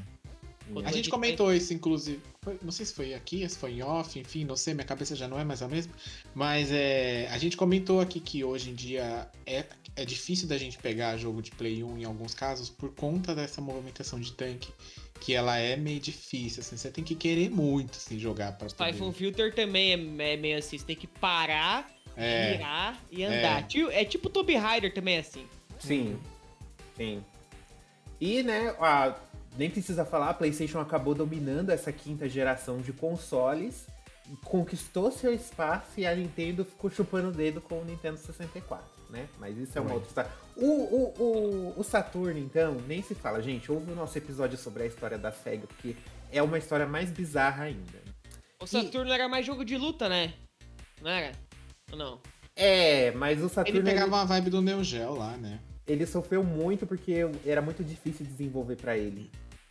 [0.72, 2.20] Quando A de gente comentou isso, inclusive.
[2.42, 5.16] foi- não sei se foi aqui, se foi em off, enfim, não sei, minha cabeça
[5.16, 5.94] já não é mais a mesma.
[6.34, 9.66] Mas é, a gente comentou aqui que hoje em dia é,
[9.96, 13.62] é difícil da gente pegar jogo de Play 1 em alguns casos por conta dessa
[13.62, 14.70] movimentação de tanque.
[15.20, 18.92] Que ela é meio difícil, assim, você tem que querer muito assim, jogar pra poder.
[18.92, 23.60] Typhoon Filter também é, é meio assim, você tem que parar, É, virar e andar.
[23.60, 23.64] É.
[23.64, 25.48] Tipo- É tipo Tomb Raider também é assim.
[25.80, 26.20] Sim.
[26.98, 27.24] Sim.
[28.20, 29.16] E, né, a-
[29.58, 33.88] nem precisa falar, a PlayStation acabou dominando essa quinta geração de consoles,
[34.44, 39.30] conquistou seu espaço e a Nintendo ficou chupando o dedo com o Nintendo 64, né?
[39.40, 40.32] Mas isso é uma outra história.
[40.58, 43.42] O, o, o, o Saturno, então, nem se fala.
[43.42, 45.96] Gente, ouve o nosso episódio sobre a história da SEGA, porque
[46.32, 48.04] é uma história mais bizarra ainda.
[48.60, 50.34] O Saturno era mais jogo de luta, né?
[51.02, 51.32] Não era?
[51.92, 52.20] Ou não?
[52.56, 53.80] É, mas o Saturno...
[53.80, 55.60] ele pegava a vibe do Neo Geo lá, né?
[55.86, 59.30] ele sofreu muito porque era muito difícil desenvolver pra ele.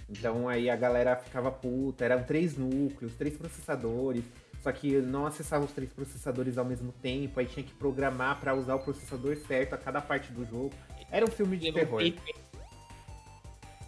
[0.08, 4.24] Então aí a galera ficava puta, eram três núcleos, três processadores,
[4.62, 8.54] só que não acessava os três processadores ao mesmo tempo, aí tinha que programar pra
[8.54, 10.72] usar o processador certo a cada parte do jogo.
[11.10, 12.00] Era um filme de terror.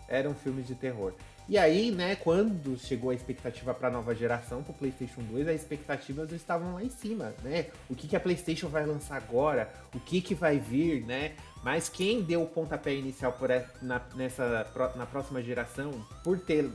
[0.09, 1.15] Era um filme de terror.
[1.47, 5.61] E aí, né, quando chegou a expectativa para a nova geração, pro PlayStation 2, as
[5.61, 7.67] expectativas estavam lá em cima, né?
[7.89, 9.71] O que, que a PlayStation vai lançar agora?
[9.95, 11.35] O que, que vai vir, né?
[11.63, 13.51] Mas quem deu o pontapé inicial por
[13.83, 15.93] na, nessa, na próxima geração,
[16.23, 16.71] por ter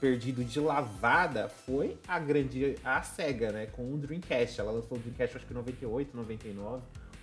[0.00, 3.66] perdido de lavada, foi a grande a SEGA, né?
[3.66, 4.60] Com o Dreamcast.
[4.60, 6.82] Ela lançou o Dreamcast acho que em 98, 99,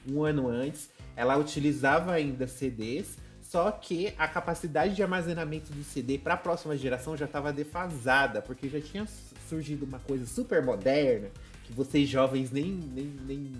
[0.09, 0.89] um ano antes.
[1.15, 6.77] Ela utilizava ainda CDs, só que a capacidade de armazenamento do CD para a próxima
[6.77, 9.05] geração já estava defasada, porque já tinha
[9.49, 11.29] surgido uma coisa super moderna,
[11.63, 13.51] que vocês jovens nem, nem, nem,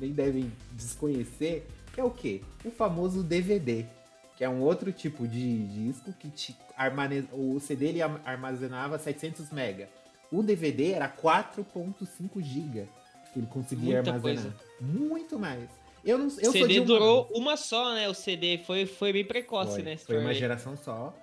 [0.00, 2.42] nem devem desconhecer, que é o quê?
[2.64, 3.86] O famoso DVD,
[4.36, 7.28] que é um outro tipo de disco que te armane...
[7.32, 9.86] o CD ele armazenava 700 MB.
[10.32, 12.86] O DVD era 4.5 GB
[13.32, 14.42] que ele conseguia Muita armazenar.
[14.42, 14.56] coisa.
[14.80, 15.68] Muito mais.
[16.04, 18.08] Eu não eu sou de CD uma- durou uma só, né?
[18.08, 19.96] O CD foi, foi bem precoce, foi, né?
[19.96, 20.34] Foi uma ver.
[20.34, 21.14] geração só.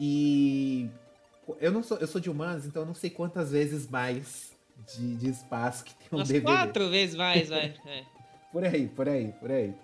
[0.00, 0.88] E
[1.60, 4.52] eu não sou, eu sou de humanos, então eu não sei quantas vezes mais
[4.94, 6.46] de, de espaço que tem um Umas DVD.
[6.46, 7.74] quatro vezes mais, vai.
[7.86, 8.04] É.
[8.50, 9.74] Por aí, por aí, por aí.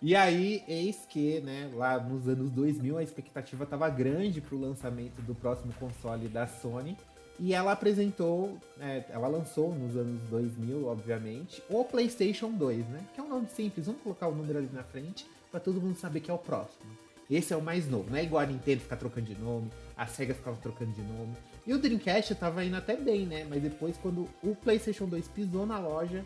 [0.00, 5.20] E aí, eis que, né, lá nos anos 2000, a expectativa estava grande pro lançamento
[5.22, 6.96] do próximo console da Sony.
[7.40, 13.00] E ela apresentou, né, ela lançou nos anos 2000, obviamente, o PlayStation 2, né?
[13.14, 15.96] Que é um nome simples, vamos colocar o número ali na frente para todo mundo
[15.96, 16.90] saber que é o próximo.
[17.30, 20.06] Esse é o mais novo, não é igual a Nintendo ficar trocando de nome, a
[20.06, 21.36] Sega ficava trocando de nome.
[21.66, 23.46] E o Dreamcast tava indo até bem, né?
[23.48, 26.24] Mas depois, quando o PlayStation 2 pisou na loja,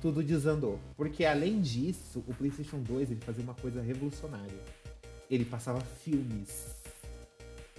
[0.00, 0.78] tudo desandou.
[0.96, 4.58] Porque além disso, o PlayStation 2 ele fazia uma coisa revolucionária.
[5.30, 6.82] Ele passava filmes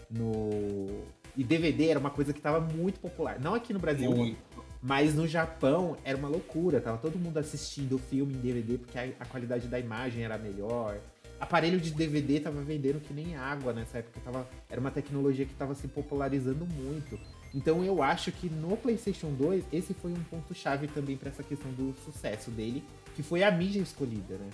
[0.10, 1.04] no.
[1.36, 3.40] E DVD era uma coisa que estava muito popular.
[3.40, 4.38] Não aqui no Brasil, Muito.
[4.82, 6.80] mas no Japão era uma loucura.
[6.80, 10.38] Tava todo mundo assistindo o filme em DVD porque a, a qualidade da imagem era
[10.38, 11.00] melhor.
[11.40, 14.20] Aparelho de DVD tava vendendo que nem água nessa época.
[14.24, 17.20] Tava, era uma tecnologia que tava se popularizando muito.
[17.54, 21.44] Então eu acho que no PlayStation 2 esse foi um ponto chave também para essa
[21.44, 22.84] questão do sucesso dele,
[23.16, 24.50] que foi a mídia escolhida, né?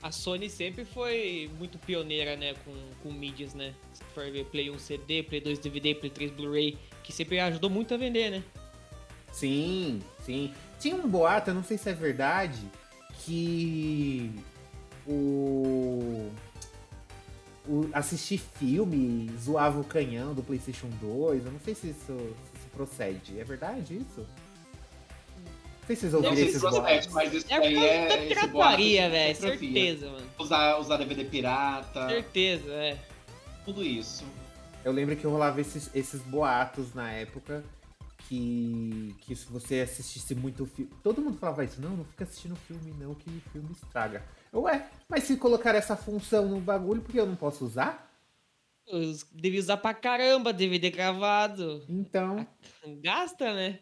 [0.00, 3.72] A Sony sempre foi muito pioneira, né, com, com mídias, né?
[3.92, 7.70] Se for ver Play 1 CD, Play 2 DVD, Play 3 Blu-ray, que sempre ajudou
[7.70, 8.42] muito a vender, né?
[9.32, 10.52] Sim, sim.
[10.80, 12.60] Tinha um boato, eu não sei se é verdade,
[13.24, 14.32] que
[15.06, 16.30] o
[17.66, 21.46] o- assistir filme, zoava o canhão do PlayStation 2.
[21.46, 23.38] Eu não sei se isso, se isso procede.
[23.40, 24.26] É verdade isso?
[25.80, 27.08] Não sei se vocês ouviram esses procede, boatos.
[27.08, 28.26] mas isso É por aí causa é.
[28.28, 29.36] pirataria, de velho.
[29.36, 30.26] Certeza, mano.
[30.38, 32.98] Usar, usar DVD pirata, Certeza, é.
[33.64, 34.24] tudo isso.
[34.84, 37.64] Eu lembro que rolava esses, esses boatos na época
[38.28, 40.90] que, que se você assistisse muito filme.
[41.02, 44.24] Todo mundo falava isso, não, não fica assistindo filme, não, que filme estraga.
[44.52, 48.10] Eu, Ué, mas se colocar essa função no bagulho, por que eu não posso usar?
[48.90, 51.84] Os- Devia usar pra caramba DVD gravado.
[51.88, 52.46] Então.
[53.02, 53.78] Gasta, né?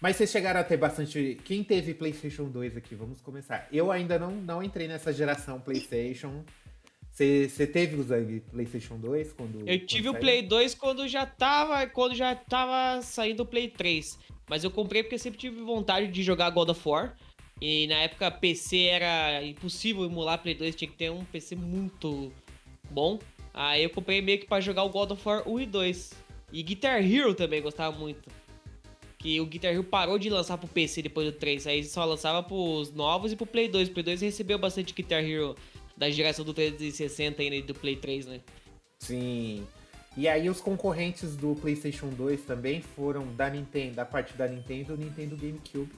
[0.00, 1.38] Mas vocês chegaram a ter bastante.
[1.44, 2.94] Quem teve PlayStation 2 aqui?
[2.94, 3.68] Vamos começar.
[3.70, 6.42] Eu ainda não, não entrei nessa geração PlayStation.
[7.48, 9.68] Você teve o Zang PlayStation 2 quando.
[9.68, 11.86] Eu tive quando o Play 2 quando já tava.
[11.86, 14.18] Quando já tava saindo o Play 3.
[14.48, 17.16] Mas eu comprei porque eu sempre tive vontade de jogar God of War.
[17.60, 22.32] E na época PC era impossível emular Play 2, tinha que ter um PC muito
[22.90, 23.18] bom.
[23.52, 26.12] Aí eu comprei meio que pra jogar o God of War 1 e 2.
[26.52, 28.30] E Guitar Hero também gostava muito.
[29.18, 31.66] Que o Guitar Hero parou de lançar pro PC depois do 3.
[31.66, 33.88] Aí só lançava pros novos e pro Play 2.
[33.88, 35.54] O Play 2 recebeu bastante Guitar Hero
[36.00, 38.40] da geração do 360 ainda e do Play 3, né?
[38.98, 39.66] Sim.
[40.16, 44.96] E aí os concorrentes do PlayStation 2 também foram da Nintendo, da parte da Nintendo,
[44.96, 45.92] Nintendo GameCube,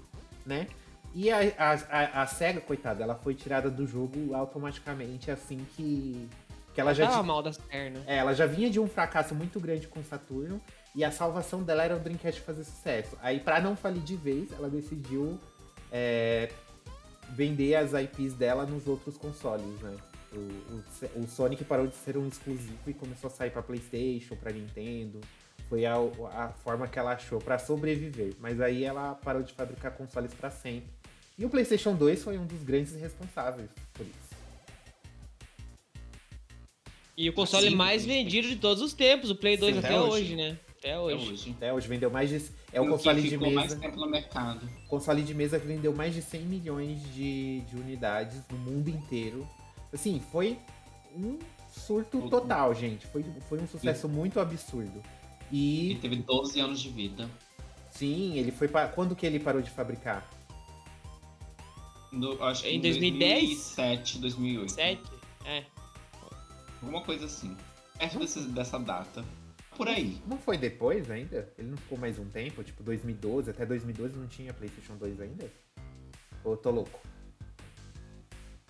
[0.45, 0.67] né?
[1.15, 6.29] E a, a, a, SEGA, coitada, ela foi tirada do jogo automaticamente assim que,
[6.75, 8.03] que ela já Tava mal das pernas.
[8.05, 10.61] É, ela já vinha de um fracasso muito grande com o Saturno
[10.97, 13.17] e a salvação dela era o Dreamcast fazer sucesso.
[13.23, 15.39] Aí, pra não falir de vez, ela decidiu
[15.93, 16.51] é,
[17.31, 19.97] vender as IPs dela nos outros consoles, né?
[20.33, 20.37] O,
[21.17, 24.51] o- o Sonic parou de ser um exclusivo e começou a sair pra PlayStation, pra
[24.53, 25.21] Nintendo.
[25.69, 28.35] Foi a, a forma que ela achou pra sobreviver.
[28.39, 30.89] Mas aí ela parou de fabricar consoles pra sempre.
[31.39, 34.33] E o PlayStation 2 foi um dos grandes responsáveis por isso.
[37.17, 39.89] E o console Sim, mais vendido de todos os tempos, o Play 2 Sim, até,
[39.89, 40.37] até hoje, hoje.
[40.37, 40.59] né?
[40.83, 41.31] Até Até hoje.
[41.33, 41.51] hoje.
[41.57, 42.37] Até hoje vendeu mais de.
[42.73, 43.81] É o E que console de ficou mais mesa.
[43.81, 44.69] tempo no mercado.
[44.89, 49.47] console de mesa que vendeu mais de 100 milhões de, de unidades no mundo inteiro.
[49.93, 50.59] Assim, foi
[51.15, 51.39] um
[51.73, 53.07] surto total, gente.
[53.07, 55.01] Foi, foi um sucesso muito absurdo.
[55.53, 57.29] E E teve 12 anos de vida.
[57.93, 60.29] sim, ele foi para quando que ele parou de fabricar?
[62.11, 63.41] No, acho que Em em 2010?
[63.45, 64.73] 2007, 2008.
[64.73, 65.03] 7?
[65.45, 65.65] É.
[66.83, 67.57] Alguma coisa assim.
[67.99, 69.25] Perto desse- dessa data.
[69.77, 70.19] Por aí.
[70.27, 71.51] Não foi depois ainda?
[71.59, 75.51] Ele não ficou mais um tempo, tipo 2012, até 2012 não tinha PlayStation 2 ainda?
[76.45, 77.01] Ou tô louco?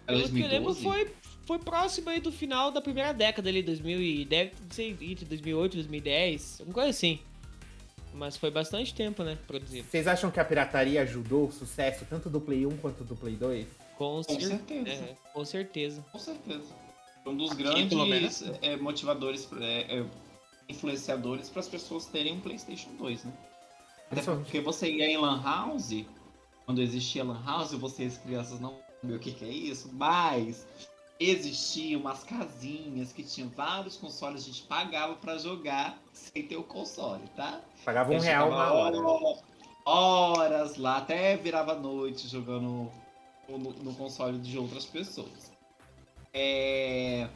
[0.07, 0.83] É Pelo que eu lembro, 2012?
[0.83, 1.15] foi,
[1.47, 5.73] foi próximo aí do final da primeira década ali, 2000 e deve ser entre 2008
[5.74, 7.20] e 2010, alguma coisa assim.
[8.15, 9.87] Mas foi bastante tempo, né, produzido.
[9.89, 13.37] Vocês acham que a pirataria ajudou o sucesso tanto do Play 1 quanto do Play
[13.37, 13.66] 2?
[13.97, 14.91] Com, Com cer- certeza.
[14.91, 16.05] é, com certeza.
[16.12, 16.74] Com certeza.
[17.24, 18.43] Um dos Aqui, grandes menos.
[18.61, 20.05] é, motivadores, é, é,
[20.68, 23.32] influenciadores para as pessoas terem um PlayStation 2, né?
[24.10, 26.05] Até porque você ia em Lan House,
[26.66, 30.66] quando existia Lan House, vocês crianças não sabiam o que, que é isso, mas
[31.18, 36.62] existiam umas casinhas que tinham vários consoles, a gente pagava para jogar sem ter o
[36.64, 37.60] console, tá?
[37.84, 38.98] Pagava um Eu real uma hora.
[39.01, 39.39] hora-
[39.84, 42.89] Horas lá, até virava noite jogando
[43.48, 45.51] no, no console de outras pessoas.
[46.32, 47.28] É,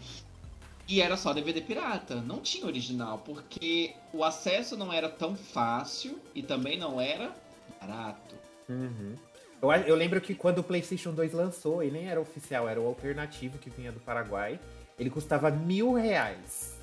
[0.88, 6.20] E era só DVD pirata, não tinha original, porque o acesso não era tão fácil
[6.34, 7.34] e também não era
[7.80, 8.36] barato.
[8.68, 9.14] Uhum.
[9.60, 12.86] Eu, eu lembro que quando o PlayStation 2 lançou, ele nem era oficial, era o
[12.86, 14.60] alternativo que vinha do Paraguai.
[14.98, 16.76] Ele custava mil reais.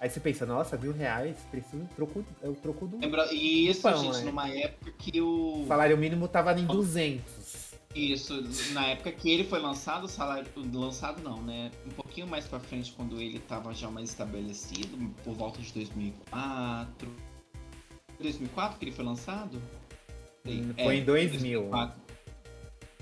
[0.00, 2.98] Aí você pensa, nossa, mil reais, preciso troco, o troco do.
[2.98, 3.32] Lembra?
[3.32, 4.24] E isso, Pão, gente, é.
[4.24, 5.62] numa época que o.
[5.62, 7.41] O salário mínimo tava em 200.
[7.94, 8.42] Isso,
[8.72, 10.46] na época que ele foi lançado, o salário.
[10.72, 11.70] Lançado não, né?
[11.86, 17.08] Um pouquinho mais pra frente, quando ele tava já mais estabelecido, por volta de 2004.
[18.18, 19.60] 2004 que ele foi lançado?
[20.46, 21.60] Hum, É, foi em 2000.
[21.62, 22.02] 2004.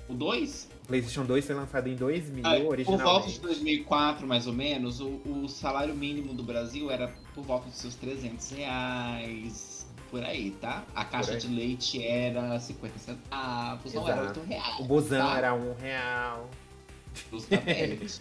[0.08, 0.68] O 2?
[0.82, 5.00] O PlayStation 2 foi lançado em 2000, Ah, por volta de 2004, mais ou menos,
[5.00, 9.52] o, o salário mínimo do Brasil era por volta dos seus 300 reais,
[10.10, 10.84] por aí, tá?
[10.94, 14.40] A caixa de leite era 50 centavos, não era Exato.
[14.40, 14.80] 8 reais.
[14.80, 15.38] O busão tá?
[15.38, 16.50] era um real.
[17.30, 18.20] Justamente.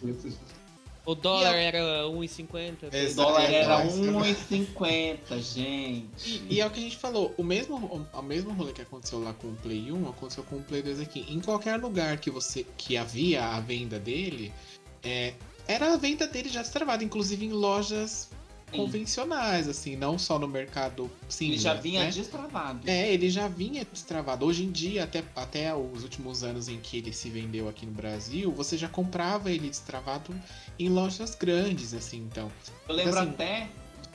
[1.05, 2.83] O dólar E era 1,50.
[2.83, 3.15] o Exato.
[3.15, 3.99] dólar era Exato.
[3.99, 6.43] 1,50, gente.
[6.47, 9.33] E é o que a gente falou, o mesmo, o mesmo rolê que aconteceu lá
[9.33, 11.25] com o Play 1, aconteceu com o Play 2 aqui.
[11.27, 14.53] Em qualquer lugar que você que havia a venda dele,
[15.01, 15.33] é,
[15.67, 18.29] era a venda dele já destravada, inclusive em lojas
[18.77, 21.47] convencionais, assim, não só no mercado sim.
[21.49, 21.81] Ele já né?
[21.81, 22.89] vinha destravado.
[22.89, 24.45] É, ele já vinha destravado.
[24.45, 27.91] Hoje em dia, até, até os últimos anos em que ele se vendeu aqui no
[27.91, 30.33] Brasil, você já comprava ele destravado
[30.77, 32.51] em lojas grandes, assim, então.
[32.87, 33.69] Eu lembro Assim- até.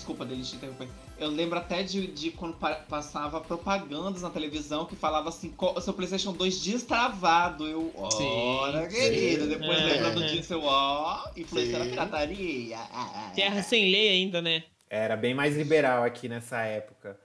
[0.05, 0.87] Desculpa, dele te interromper.
[1.19, 5.81] Eu lembro até de, de quando pa- passava propagandas na televisão que falava assim: "Co-
[5.81, 7.67] seu PlayStation 2 destravado.
[7.67, 9.47] Eu, ora, querido.
[9.47, 9.85] Depois É.
[9.85, 12.77] lembrando disso, eu, ó, influenciando a pirataria.
[13.35, 14.65] Terra sem lei ainda, né?
[14.91, 17.19] Era bem mais liberal aqui nessa época.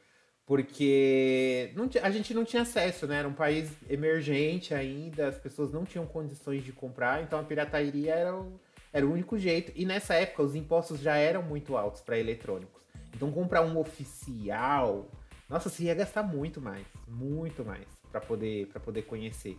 [0.46, 3.20] Porque não a gente não tinha acesso, né?
[3.20, 8.14] Era um país emergente ainda, as pessoas não tinham condições de comprar, então a pirataria
[8.14, 8.60] era o,
[8.92, 9.72] era o único jeito.
[9.76, 12.82] E nessa época os impostos já eram muito altos para eletrônicos.
[13.16, 15.10] Então comprar um oficial,
[15.50, 19.58] nossa, você ia gastar muito mais, muito mais para poder para poder conhecer.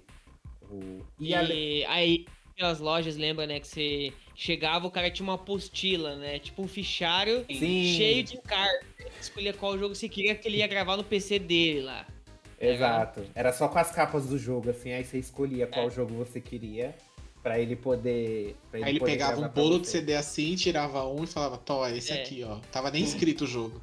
[0.70, 1.01] O...
[1.19, 3.59] E, E, aí, aquelas lojas, lembra, né?
[3.59, 6.39] Que você chegava, o cara tinha uma apostila, né?
[6.39, 7.94] Tipo um fichário Sim.
[7.97, 8.86] cheio de cartas.
[9.20, 12.07] Escolhia qual jogo você queria que ele ia gravar no PC dele lá.
[12.59, 13.23] Exato.
[13.35, 15.90] Era só com as capas do jogo, assim, aí você escolhia qual É.
[15.90, 16.94] jogo você queria
[17.43, 18.57] pra ele poder.
[18.71, 19.89] pra Aí ele poder pegava um bolo de.
[19.89, 22.23] CD assim, tirava um e falava, Tó, é esse É.
[22.23, 22.57] aqui, ó.
[22.73, 23.81] Tava nem escrito o jogo.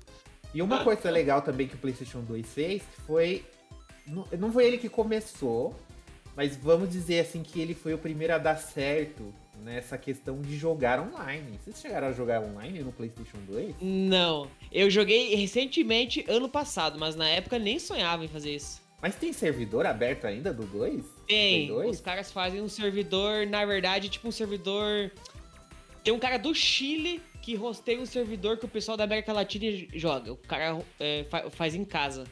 [0.53, 3.43] E uma coisa legal também que o PlayStation 2 fez que foi.
[4.05, 5.75] Não, não foi ele que começou,
[6.35, 10.55] mas vamos dizer assim que ele foi o primeiro a dar certo nessa questão de
[10.57, 11.59] jogar online.
[11.63, 13.75] Vocês chegaram a jogar online no PlayStation 2?
[13.81, 14.47] Não.
[14.71, 18.81] Eu joguei recentemente, ano passado, mas na época nem sonhava em fazer isso.
[19.01, 21.03] Mas tem servidor aberto ainda do 2?
[21.27, 21.71] Tem.
[21.71, 25.11] Os caras fazem um servidor, na verdade, tipo um servidor.
[26.03, 29.65] Tem um cara do Chile que rosteia um servidor que o pessoal da América Latina
[29.93, 30.33] joga.
[30.33, 32.25] O cara é, fa- faz em casa.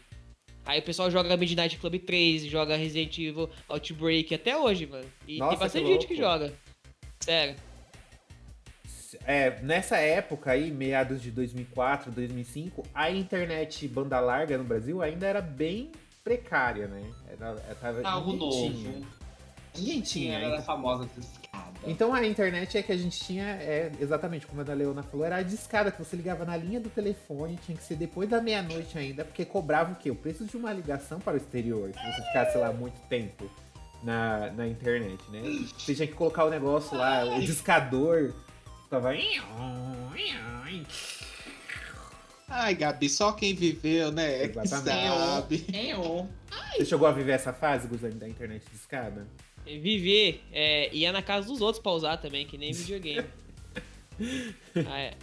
[0.66, 5.06] Aí o pessoal joga Midnight Club 3, joga Resident Evil Outbreak até hoje, mano.
[5.28, 6.52] E Nossa, tem bastante que gente que joga.
[7.20, 7.56] Sério.
[9.26, 15.28] É, nessa época aí, meados de 2004, 2005, a internet banda larga no Brasil ainda
[15.28, 15.92] era bem
[16.26, 17.04] precária, né?
[17.30, 18.74] Era, era, tava, Algo ninguém novo.
[18.74, 19.08] tinha.
[19.78, 20.38] Ninguém tinha.
[20.38, 20.58] Tinha ainda.
[20.58, 21.76] a famosa discada.
[21.86, 25.24] Então a internet é que a gente tinha, é, exatamente como a da Leona falou,
[25.24, 28.42] era a discada que você ligava na linha do telefone, tinha que ser depois da
[28.42, 30.10] meia-noite ainda, porque cobrava o quê?
[30.10, 33.48] O preço de uma ligação para o exterior, se você ficasse lá muito tempo
[34.02, 35.42] na, na internet, né?
[35.78, 38.34] Você tinha que colocar o negócio lá, o discador,
[38.84, 39.14] ficava...
[42.48, 44.44] Ai, Gabi, só quem viveu, né?
[44.44, 45.08] É que Exatamente.
[45.08, 45.66] sabe.
[45.74, 46.30] Eu.
[46.78, 49.28] Você chegou a viver essa fase, Guzani, da internet discada?
[49.66, 53.28] Viver, é, ia na casa dos outros pra usar também, que nem videogame.
[54.88, 55.14] ah, é.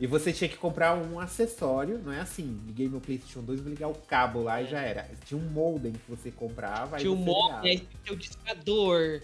[0.00, 3.70] E você tinha que comprar um acessório, não é assim, liguei meu Playstation 2, vou
[3.70, 5.08] ligar o cabo lá e já era.
[5.24, 7.66] Tinha um modem que você comprava, Tinha aí o você mod, ligava.
[7.66, 9.22] aí tinha o discador.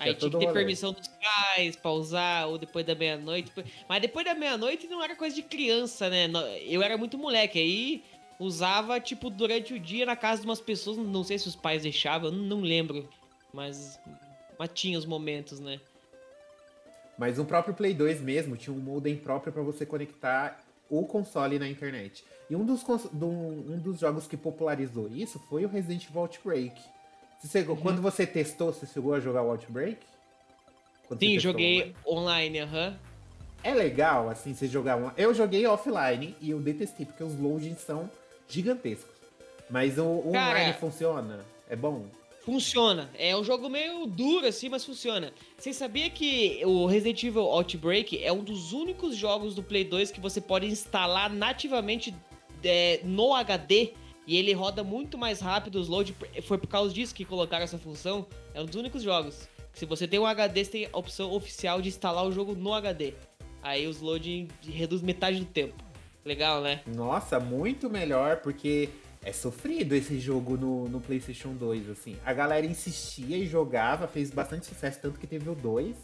[0.00, 3.52] Aí tinha todo que ter permissão dos pais pra usar, ou depois da meia-noite.
[3.88, 6.28] Mas depois da meia-noite não era coisa de criança, né?
[6.66, 8.02] Eu era muito moleque, aí
[8.38, 10.96] usava, tipo, durante o dia na casa de umas pessoas.
[10.96, 13.08] Não sei se os pais deixavam, eu não lembro.
[13.52, 14.00] Mas,
[14.58, 15.78] mas tinha os momentos, né?
[17.18, 21.58] Mas no próprio Play 2 mesmo tinha um modem próprio para você conectar o console
[21.58, 22.24] na internet.
[22.48, 22.82] E um dos,
[23.12, 26.80] do- um dos jogos que popularizou isso foi o Resident Evil Outbreak.
[27.42, 27.76] Você Uhum.
[27.76, 29.98] Quando você testou, você chegou a jogar o Outbreak?
[31.08, 32.60] Quando Sim, joguei online?
[32.60, 32.98] aham.
[33.62, 35.10] É legal, assim, você jogar um...
[35.16, 38.10] Eu joguei offline e eu detestei, porque os loadings são
[38.48, 39.10] gigantescos.
[39.68, 41.40] Mas o, o Cara- online funciona?
[41.68, 42.06] É bom?
[42.44, 43.10] Funciona.
[43.18, 45.32] É um jogo meio duro assim, mas funciona.
[45.58, 50.10] Você sabia que o Resident Evil Outbreak é um dos únicos jogos do Play 2
[50.10, 52.14] que você pode instalar nativamente
[52.64, 53.92] é, no HD
[54.26, 56.14] e ele roda muito mais rápido os load.
[56.42, 58.26] Foi por causa disso que colocaram essa função.
[58.54, 59.48] É um dos únicos jogos.
[59.72, 62.72] Se você tem um HD, você tem a opção oficial de instalar o jogo no
[62.74, 63.14] HD.
[63.62, 65.82] Aí os loading reduz metade do tempo.
[66.24, 66.82] Legal, né?
[66.86, 68.90] Nossa, muito melhor, porque
[69.22, 72.16] é sofrido esse jogo no, no PlayStation 2, assim.
[72.24, 75.96] A galera insistia e jogava, fez bastante sucesso, tanto que teve o 2.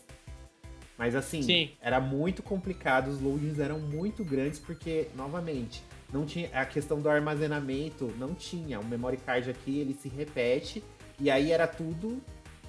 [0.99, 1.71] Mas assim, Sim.
[1.81, 7.09] era muito complicado, os loadings eram muito grandes, porque, novamente, não tinha a questão do
[7.09, 8.81] armazenamento, não tinha.
[8.81, 10.83] O memory card aqui, ele se repete,
[11.19, 12.23] e aí era tudo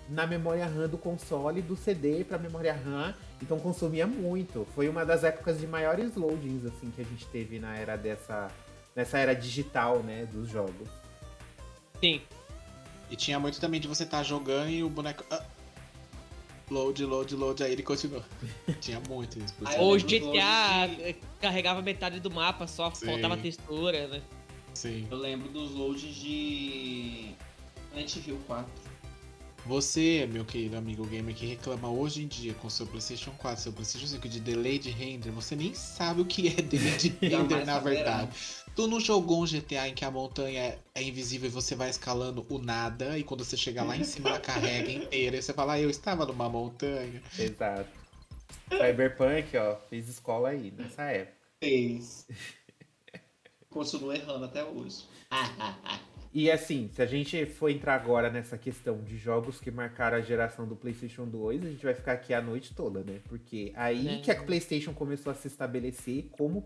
[0.10, 4.66] na memória RAM do console, do CD pra memória RAM, então consumia muito.
[4.74, 8.50] Foi uma das épocas de maiores loadings assim que a gente teve na era dessa
[8.96, 10.90] nessa era digital, né, dos jogos.
[12.00, 12.22] Sim.
[13.12, 15.24] E tinha muito também de você estar jogando e o boneco.
[15.30, 15.44] ah,
[16.70, 18.24] load, load, load, aí ele continua.
[18.82, 19.54] tinha muito isso.
[19.78, 23.06] Ou o GTA loads carregava metade do mapa, só Sim.
[23.06, 24.22] faltava textura, né?
[24.74, 25.08] Sim.
[25.10, 27.32] Eu lembro dos loads de
[27.94, 28.87] Resident Evil 4.
[29.68, 33.74] Você, meu querido amigo gamer, que reclama hoje em dia com seu PlayStation 4, seu
[33.74, 37.66] PlayStation 5 de delay de render, você nem sabe o que é delay de render
[37.66, 38.32] na verdade.
[38.74, 42.46] Tu não jogou um GTA em que a montanha é, invisível e você vai escalando
[42.50, 45.74] o nada, e quando você chegar lá em cima ela carrega inteira, e você fala,
[45.74, 47.22] ah, eu estava numa montanha.
[47.38, 47.90] Exato.
[48.70, 51.36] Cyberpunk, ó, fez escola aí, nessa época.
[51.60, 52.26] Fez.
[53.70, 55.04] Continuo errando até hoje.
[56.38, 60.22] E assim, se a gente for entrar agora nessa questão de jogos que marcaram a
[60.22, 63.22] geração do PlayStation 2, a gente vai ficar aqui a noite toda, né?
[63.28, 64.22] Porque aí É.
[64.22, 66.64] que a PlayStation começou a se estabelecer como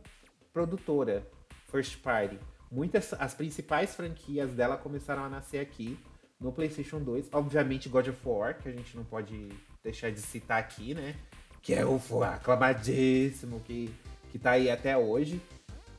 [0.52, 1.26] produtora,
[1.72, 2.38] first party.
[2.70, 5.98] Muitas, as principais franquias dela começaram a nascer aqui
[6.38, 7.30] no PlayStation 2.
[7.32, 9.48] Obviamente, God of War, que a gente não pode
[9.82, 11.16] deixar de citar aqui, né?
[11.62, 13.90] Que é o aclamadíssimo, que,
[14.34, 15.40] que tá aí até hoje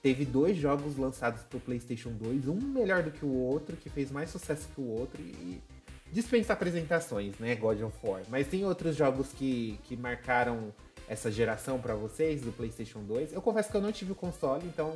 [0.03, 4.11] teve dois jogos lançados pro PlayStation 2, um melhor do que o outro, que fez
[4.11, 5.62] mais sucesso que o outro e
[6.11, 8.23] dispensa apresentações, né, God of War.
[8.29, 10.74] Mas tem outros jogos que, que marcaram
[11.09, 13.33] essa geração pra vocês do PlayStation 2.
[13.33, 14.95] Eu confesso que eu não tive o console, então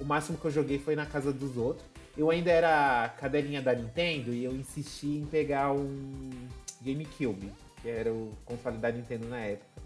[0.00, 1.86] o máximo que eu joguei foi na casa dos outros.
[2.16, 6.30] Eu ainda era cadelinha da Nintendo e eu insisti em pegar um
[6.80, 7.52] GameCube,
[7.82, 9.82] que era o console da Nintendo na época,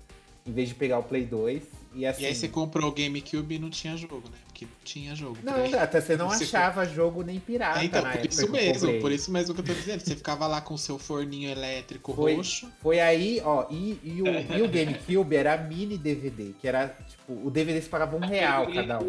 [0.46, 1.62] em vez de pegar o Play 2.
[1.92, 4.38] E, assim, E aí você comprou o GameCube e não tinha jogo, né?
[4.46, 5.38] Porque não tinha jogo.
[5.42, 9.12] Não, até você não Você achava jogo nem pirata É, então, por isso mesmo, por
[9.12, 10.00] isso mesmo que eu tô dizendo.
[10.00, 12.36] Você ficava lá com o seu forninho elétrico Foi.
[12.36, 12.68] roxo.
[12.80, 14.26] Foi aí, ó, e, e o,
[14.58, 18.72] e o GameCube era mini DVD, que era, tipo, o DVD você pagava um real
[18.72, 19.08] cada um.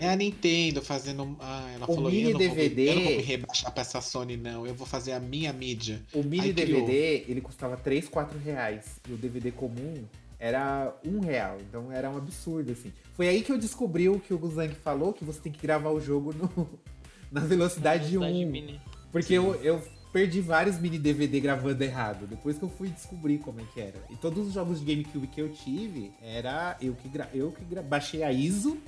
[0.00, 1.36] É a Nintendo fazendo.
[1.40, 3.80] Ah, ela O falou, mini eu não, vou, DVD eu não vou me rebaixar pra
[3.82, 4.66] essa Sony, não.
[4.66, 6.02] Eu vou fazer a minha mídia.
[6.12, 6.86] O mini Aí criou.
[6.86, 9.00] DVD, ele custava 3, 4 reais.
[9.08, 10.04] E o DVD comum
[10.38, 11.58] era um real.
[11.60, 12.92] Então era um absurdo, assim.
[13.14, 15.90] Foi aí que eu descobri o que o Guzang falou, que você tem que gravar
[15.90, 16.68] o jogo no,
[17.30, 18.50] na velocidade, Velocidade 1.
[18.50, 18.80] mini.
[19.10, 19.82] Porque eu, eu
[20.12, 22.26] perdi vários mini DVD gravando errado.
[22.26, 23.98] Depois que eu fui descobrir como é que era.
[24.10, 27.64] E todos os jogos de GameCube que eu tive, era eu que, gra eu que
[27.64, 28.78] gra baixei a ISO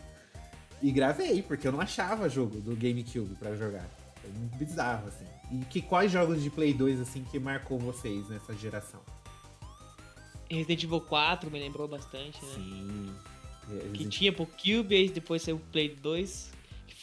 [0.82, 3.88] e gravei, porque eu não achava jogo do GameCube pra jogar.
[4.24, 5.24] É muito bizarro, assim.
[5.50, 9.00] E que, quais jogos de Play 2, assim, que marcou vocês nessa geração?
[10.50, 12.52] Resident Evil 4 me lembrou bastante, né?
[12.54, 13.10] Sim.
[13.66, 16.50] Que Resident- tinha pro Cube, aí depois saiu o Play 2.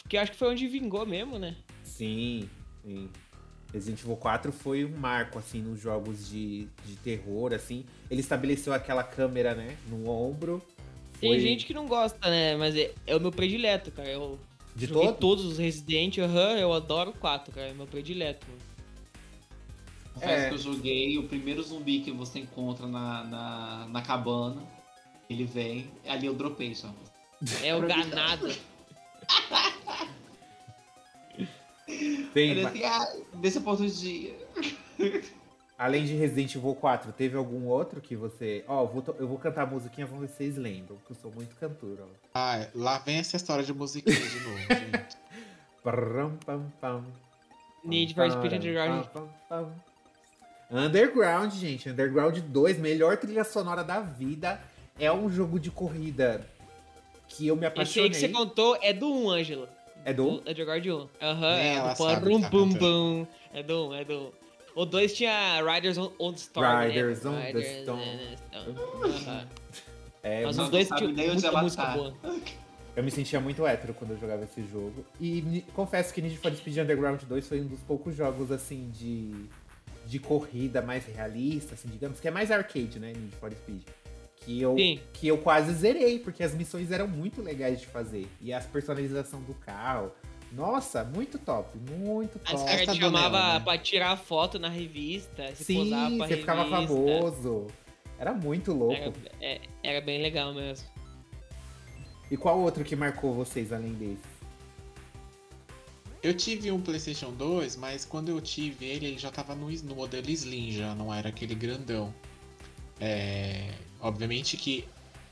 [0.08, 1.56] Que eu acho que foi onde vingou mesmo, né?
[1.82, 2.48] Sim,
[2.84, 3.08] sim.
[3.72, 7.84] Resident Evil 4 foi um marco, assim, nos jogos de, de terror, assim.
[8.10, 10.62] Ele estabeleceu aquela câmera, né, no ombro.
[11.20, 12.56] Tem Foi- gente que não gosta, né?
[12.56, 14.08] Mas é, é o meu predileto, cara.
[14.08, 14.38] Eu
[14.76, 15.16] De todo?
[15.18, 17.68] todos os Resident, aham, eu adoro o 4, cara.
[17.68, 18.46] É meu predileto.
[20.16, 20.48] Confesso É.
[20.48, 24.62] que eu joguei o primeiro zumbi que você encontra na, na, na cabana.
[25.28, 26.88] Ele vem, ali eu dropei só.
[27.62, 28.48] É o ganado.
[32.32, 34.36] Tem, Ele assim, ah, desse ponto de dia.
[35.78, 38.64] além de Resident Evil 4, teve algum outro que você...
[38.66, 41.12] Ó, eu vou, to- eu vou cantar a musiquinha, vamos ver se vocês lembram, que
[41.12, 42.06] eu sou muito cantor, ó.
[42.34, 45.16] Ah, lá vem essa história de musiquinha de novo, gente.
[47.84, 49.06] Need for Speed Underground.
[50.70, 51.88] Underground, gente.
[51.88, 54.60] Underground 2, melhor trilha sonora da vida.
[54.98, 56.46] É um jogo de corrida
[57.28, 58.10] que eu me Esse aí apaixonei.
[58.10, 59.68] que você contou é do 1, Ângelo.
[60.04, 60.42] É do?
[60.46, 61.08] É de Guard 1.
[61.20, 62.68] Aham, é do tá Bum.
[62.68, 63.26] Bum.
[63.52, 64.32] É do 1, é do 1.
[64.76, 66.86] O 2 tinha Riders on, on the Storm.
[66.86, 67.30] Riders né?
[67.30, 68.00] on the Riders Storm.
[68.00, 68.74] on the Storm.
[69.04, 69.48] Aham.
[70.22, 71.92] É, Mas os dois sabe tinham muita música tá.
[71.92, 72.14] boa.
[72.96, 75.04] Eu me sentia muito hétero quando eu jogava esse jogo.
[75.20, 79.46] E confesso que Need for Speed Underground 2 foi um dos poucos jogos, assim, de,
[80.06, 83.82] de corrida mais realista, assim, digamos, que é mais arcade, né, Need for Speed.
[84.36, 85.00] Que eu, Sim.
[85.12, 88.28] que eu quase zerei, porque as missões eram muito legais de fazer.
[88.40, 90.12] E as personalização do carro.
[90.52, 92.64] Nossa, muito top, muito As top.
[92.64, 93.60] caras Festa te chamavam né?
[93.60, 95.52] pra tirar foto na revista.
[95.56, 96.86] Se Sim, pra você ficava revista.
[96.94, 97.66] famoso.
[98.18, 98.94] Era muito louco.
[98.94, 100.86] Era, é- era bem legal mesmo.
[102.30, 104.35] E qual outro que marcou vocês além desse?
[106.26, 109.94] Eu tive um PlayStation 2, mas quando eu tive ele, ele já tava no, no
[109.94, 112.12] modelo Slim, já não era aquele grandão.
[113.00, 113.70] É,
[114.00, 114.84] obviamente que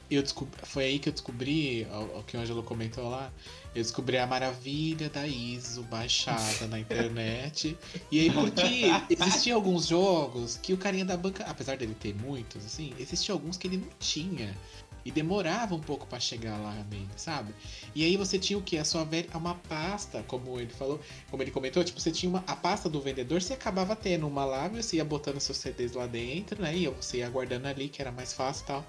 [0.08, 3.32] eu descob- foi aí que eu descobri, o, o que o Angelo comentou lá,
[3.74, 7.76] eu descobri a maravilha da ISO baixada na internet.
[8.12, 12.64] E aí, porque existiam alguns jogos que o carinha da banca, apesar dele ter muitos,
[12.64, 14.56] assim, existiam alguns que ele não tinha.
[15.04, 17.54] E demorava um pouco pra chegar lá nele, sabe?
[17.94, 18.78] E aí você tinha o que?
[18.78, 19.28] A sua velha.
[19.34, 20.98] Uma pasta, como ele falou,
[21.30, 24.44] como ele comentou, tipo, você tinha uma, a pasta do vendedor, você acabava tendo uma
[24.44, 26.74] lá, você ia botando seus CDs lá dentro, né?
[26.76, 28.84] E você ia guardando ali, que era mais fácil e tal.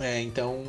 [0.00, 0.64] É, então,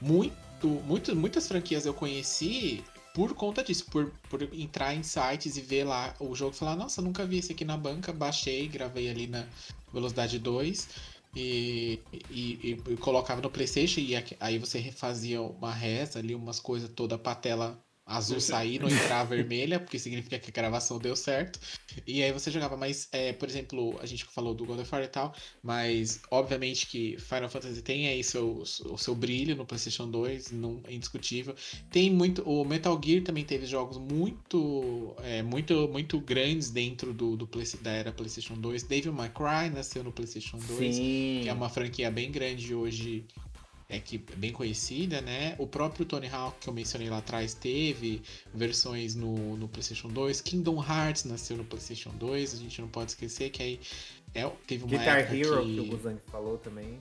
[0.00, 2.84] muito, muito, muitas franquias eu conheci
[3.14, 6.76] por conta disso, por, por entrar em sites e ver lá o jogo e falar,
[6.76, 9.46] nossa, nunca vi esse aqui na banca, baixei, gravei ali na
[9.92, 12.00] velocidade 2 e,
[12.30, 17.18] e, e colocava no Playstation e aí você refazia uma reza ali, umas coisas toda
[17.18, 17.82] pra tela
[18.12, 21.58] azul sair, não entrar vermelha, porque significa que a gravação deu certo.
[22.06, 25.02] E aí você jogava, mas, é, por exemplo, a gente falou do God of War
[25.02, 30.08] e tal, mas obviamente que Final Fantasy tem aí seu, o seu brilho no PlayStation
[30.08, 31.54] 2, não, é indiscutível.
[31.90, 32.42] Tem muito.
[32.42, 37.48] O Metal Gear também teve jogos muito, é, muito, muito grandes dentro do, do
[37.80, 38.82] da era PlayStation 2.
[38.84, 41.40] Devil May Cry nasceu no PlayStation 2, Sim.
[41.42, 43.24] que é uma franquia bem grande hoje
[43.92, 45.54] é que é bem conhecida, né?
[45.58, 48.22] O próprio Tony Hawk que eu mencionei lá atrás teve
[48.54, 50.40] versões no, no PlayStation 2.
[50.40, 53.80] Kingdom Hearts nasceu no PlayStation 2, a gente não pode esquecer que aí
[54.34, 55.74] é, teve uma Guitar Hero que...
[55.74, 56.98] que o Guzang falou também.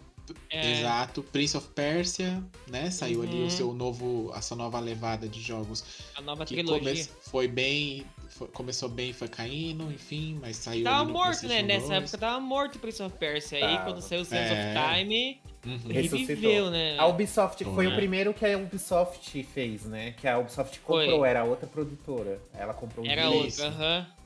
[0.49, 0.79] É.
[0.79, 2.89] Exato, Prince of Persia, né?
[2.91, 3.27] Saiu uhum.
[3.27, 3.49] ali o uhum.
[3.49, 5.83] seu novo, a sua nova levada de jogos.
[6.15, 6.79] A nova trilogia.
[6.79, 10.83] Come, foi bem, foi, começou bem, foi caindo, enfim, mas saiu.
[10.83, 11.63] Tava morto, né?
[11.63, 11.65] 2.
[11.65, 13.59] Nessa época tava morto o Prince of Persia.
[13.59, 13.67] Tá.
[13.67, 14.73] Aí quando saiu o Sense é.
[14.73, 15.77] of Time, Uhum.
[15.93, 16.97] Reviveu, né?
[16.97, 20.13] A Ubisoft foi o primeiro que a Ubisoft fez, né?
[20.17, 21.29] Que a Ubisoft comprou, foi.
[21.29, 22.41] era outra produtora.
[22.53, 23.99] Ela comprou Era outra, aham.
[23.99, 24.20] Uhum.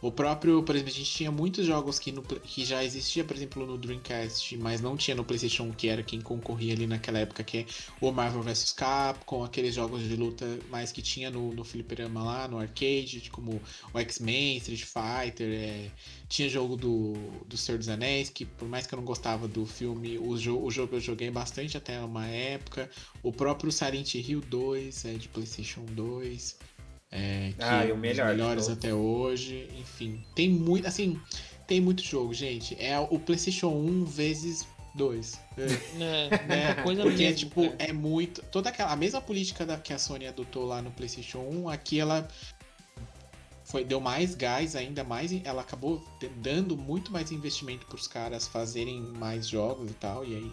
[0.00, 3.36] O próprio, por exemplo, a gente tinha muitos jogos que, no, que já existia, por
[3.36, 7.44] exemplo, no Dreamcast, mas não tinha no PlayStation, que era quem concorria ali naquela época,
[7.44, 7.66] que é
[8.00, 12.48] o Marvel vs Capcom, aqueles jogos de luta mais que tinha no, no Fliperama lá,
[12.48, 13.60] no arcade, como
[13.94, 15.90] o X-Men, Street Fighter, é,
[16.28, 17.12] tinha jogo do,
[17.46, 20.58] do Senhor dos Anéis, que por mais que eu não gostava do filme, o, jo
[20.58, 22.90] o jogo eu joguei bastante até uma época.
[23.22, 26.56] O próprio Silent Hill 2 é de PlayStation 2.
[27.12, 29.68] É, que ah, é um melhor melhores até hoje.
[29.78, 30.88] Enfim, tem muito.
[30.88, 31.20] Assim,
[31.66, 32.74] tem muito jogo, gente.
[32.80, 35.40] É o PlayStation 1 vezes 2.
[35.58, 36.74] É, né?
[36.82, 37.76] coisa Porque, mesmo, tipo, cara.
[37.78, 38.42] é muito.
[38.44, 38.92] Toda aquela.
[38.92, 42.26] A mesma política da, que a Sony adotou lá no PlayStation 1, aqui ela
[43.64, 45.32] foi, deu mais gás ainda mais.
[45.44, 46.02] Ela acabou
[46.36, 50.24] dando muito mais investimento para os caras fazerem mais jogos e tal.
[50.24, 50.52] E aí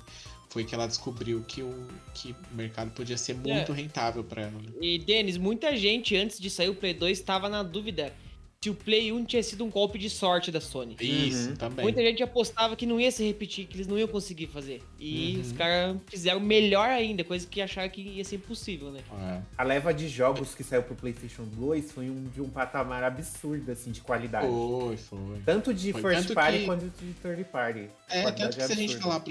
[0.49, 3.76] foi que ela descobriu que o, que o mercado podia ser muito é.
[3.76, 4.51] rentável para ela.
[4.51, 4.71] Né?
[4.81, 8.13] E, Denis, muita gente antes de sair o Play 2 estava na dúvida
[8.61, 10.97] se o Play 1 tinha sido um golpe de sorte da Sony.
[10.99, 11.55] Isso, uhum.
[11.55, 11.84] também.
[11.84, 14.84] Muita gente apostava que não ia se repetir, que eles não iam conseguir fazer.
[14.99, 15.41] E uhum.
[15.41, 18.99] os caras fizeram melhor ainda, coisa que acharam que ia ser impossível, né?
[19.17, 19.41] É.
[19.57, 23.71] A leva de jogos que saiu pro PlayStation 2 foi um, de um patamar absurdo,
[23.71, 24.47] assim, de qualidade.
[24.47, 25.39] Foi, foi.
[25.45, 26.01] Tanto de foi.
[26.01, 26.65] first tanto party que...
[26.65, 27.89] quanto de third party.
[28.09, 29.21] É, tanto que se a gente falar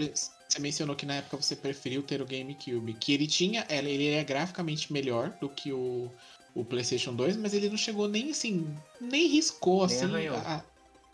[0.59, 4.25] você mencionou que na época você preferiu ter o GameCube, que ele tinha, ele é
[4.25, 6.11] graficamente melhor do que o,
[6.55, 8.67] o PlayStation 2, mas ele não chegou nem assim,
[9.01, 10.29] nem riscou nem assim.
[10.29, 10.65] A,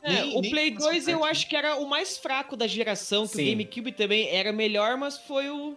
[0.03, 3.27] é, nem, o nem Play 2 eu acho que era o mais fraco da geração,
[3.27, 3.43] que Sim.
[3.43, 5.77] o GameCube também era melhor, mas foi o,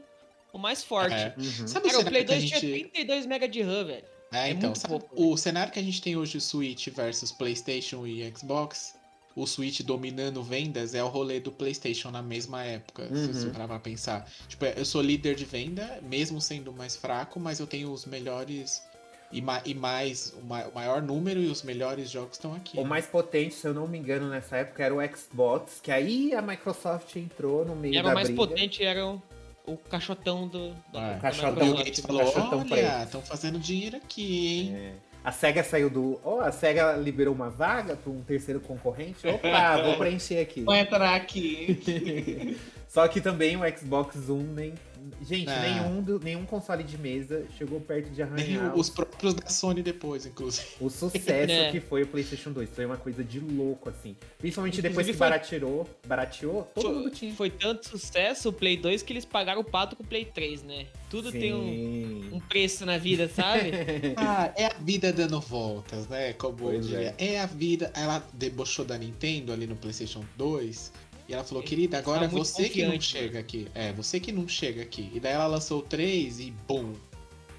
[0.54, 1.16] o mais forte.
[1.16, 1.34] É.
[1.38, 1.68] Uhum.
[1.68, 2.60] Sabe cara, o Play 2 gente...
[2.60, 4.06] tinha 32 MB de RAM, velho.
[4.34, 8.30] É, é então, sabe, o cenário que a gente tem hoje, Switch versus PlayStation e
[8.36, 8.97] Xbox,
[9.38, 13.16] o Switch dominando vendas é o rolê do PlayStation na mesma época, uhum.
[13.16, 14.28] se você parar pra pensar.
[14.48, 18.84] Tipo, eu sou líder de venda, mesmo sendo mais fraco, mas eu tenho os melhores
[19.32, 22.80] e, ma e mais, o, ma o maior número e os melhores jogos estão aqui.
[22.80, 22.90] O né?
[22.90, 26.42] mais potente, se eu não me engano, nessa época era o Xbox, que aí a
[26.42, 28.48] Microsoft entrou no meio era da Era o mais briga.
[28.48, 29.22] potente, era o,
[29.68, 30.72] o cachotão do...
[30.92, 31.18] do é.
[31.18, 34.76] O cachotão, o falou, olha, estão fazendo dinheiro aqui, hein?
[34.76, 34.94] É.
[35.28, 36.22] A SEGA saiu do.
[36.24, 39.28] Oh, a SEGA liberou uma vaga para um terceiro concorrente.
[39.28, 40.62] Opa, vou preencher aqui.
[40.62, 42.58] Vou entrar aqui.
[42.98, 44.74] Só que também o Xbox One nem,
[45.22, 45.70] Gente, é.
[45.70, 48.72] nenhum, do, nenhum console de mesa chegou perto de arranhar.
[48.72, 50.68] Nem os próprios da Sony depois, inclusive.
[50.80, 51.72] O sucesso é.
[51.72, 52.70] que foi o PlayStation 2.
[52.72, 54.16] Foi uma coisa de louco, assim.
[54.40, 55.30] Principalmente inclusive depois que foi...
[55.30, 57.34] barateou, barateou, todo foi, mundo tinha.
[57.36, 60.64] Foi tanto sucesso o Play 2 que eles pagaram o pato com o Play 3,
[60.64, 60.88] né?
[61.10, 61.40] Tudo Sim.
[61.40, 63.72] tem um, um, preço na vida, sabe?
[64.18, 66.34] ah, é a vida dando voltas, né?
[66.34, 67.16] Como eu diria.
[67.18, 67.34] É.
[67.34, 67.92] é a vida.
[67.96, 70.92] Ela debochou da Nintendo ali no PlayStation 2
[71.28, 73.68] e ela falou, querida, agora é você que não chega aqui.
[73.76, 75.12] É, você que não chega aqui.
[75.14, 76.94] E daí ela lançou três e bum!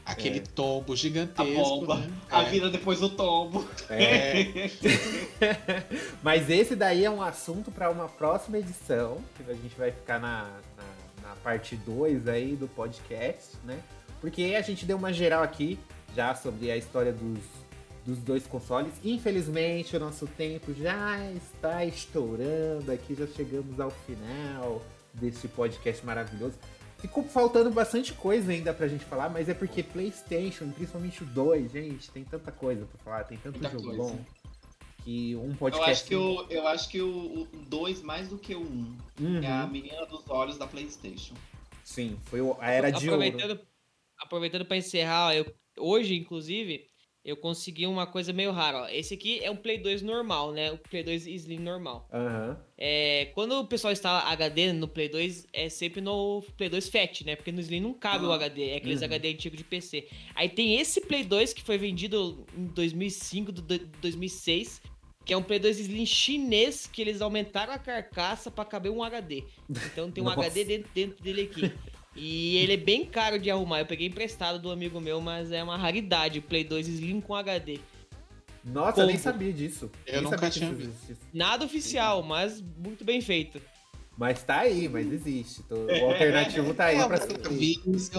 [0.06, 0.42] Aquele é.
[0.42, 1.60] tombo gigantesco.
[1.60, 1.96] A bomba.
[1.96, 2.10] Né?
[2.30, 2.48] A é.
[2.48, 3.68] vida depois do tombo.
[3.90, 4.70] É.
[6.22, 9.18] Mas esse daí é um assunto para uma próxima edição.
[9.36, 13.78] Que a gente vai ficar na, na, na parte 2 aí do podcast, né?
[14.18, 15.78] Porque a gente deu uma geral aqui
[16.16, 17.38] já sobre a história dos
[18.08, 18.94] dos dois consoles.
[19.04, 24.82] Infelizmente, o nosso tempo já está estourando aqui, já chegamos ao final
[25.12, 26.58] deste podcast maravilhoso.
[26.96, 31.70] Ficou faltando bastante coisa ainda pra gente falar, mas é porque PlayStation, principalmente o 2,
[31.70, 34.02] gente, tem tanta coisa pra falar, tem tanto Muita jogo coisa.
[34.02, 34.24] bom.
[35.04, 36.12] Que um podcast.
[36.12, 38.96] Eu acho que, o, eu acho que o 2 mais do que o 1 um,
[39.20, 39.42] uhum.
[39.42, 41.34] é a menina dos olhos da PlayStation.
[41.84, 43.60] Sim, foi a era de aproveitando, ouro.
[44.18, 45.46] Aproveitando pra encerrar, eu
[45.78, 46.87] hoje, inclusive,
[47.24, 48.82] eu consegui uma coisa meio rara.
[48.82, 48.88] Ó.
[48.88, 50.72] Esse aqui é um Play 2 normal, né?
[50.72, 52.08] O Play 2 Slim normal.
[52.12, 52.58] Aham.
[52.76, 57.22] É, quando o pessoal instala HD no Play 2, é sempre no Play 2 Fat,
[57.24, 57.36] né?
[57.36, 58.36] Porque no Slim não cabe o Ah.
[58.36, 59.06] HD, é aqueles Uhum.
[59.06, 60.08] HD antigo de PC.
[60.34, 64.80] Aí tem esse Play 2 que foi vendido em 2005, do, do- 2006,
[65.24, 69.02] que é um Play 2 Slim chinês que eles aumentaram a carcaça pra caber um
[69.02, 69.44] HD.
[69.68, 70.40] Então tem um Nossa.
[70.40, 71.70] HD dentro, dentro dele aqui.
[72.18, 73.78] E ele é bem caro de arrumar.
[73.80, 76.40] Eu peguei emprestado do amigo meu, mas é uma raridade.
[76.40, 77.78] Play 2 Slim com HD.
[78.64, 79.22] Nossa, eu nem Combo.
[79.24, 79.90] sabia disso.
[80.06, 81.16] Eu Nem nunca sabia que tinha visto.
[81.32, 83.60] Nada oficial, mas muito bem feito.
[84.16, 85.62] Mas tá aí, mas existe.
[85.62, 87.18] Tô- O alternativo tá aí É, pra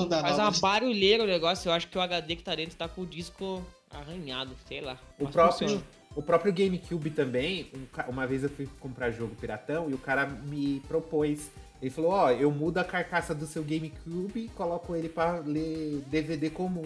[0.06, 1.68] da Faz uma barulheira o negócio.
[1.68, 3.62] Eu acho que o HD que tá dentro tá com o disco
[3.92, 4.98] arranhado, sei lá.
[5.20, 5.84] O próprio, funciona.
[6.16, 10.26] o próprio GameCube também, um uma vez eu fui comprar jogo piratão e o cara
[10.26, 11.52] me propôs.
[11.82, 16.04] Ele falou, ó, eu mudo a carcaça do seu GameCube e coloco ele pra ler
[16.08, 16.86] DVD comum.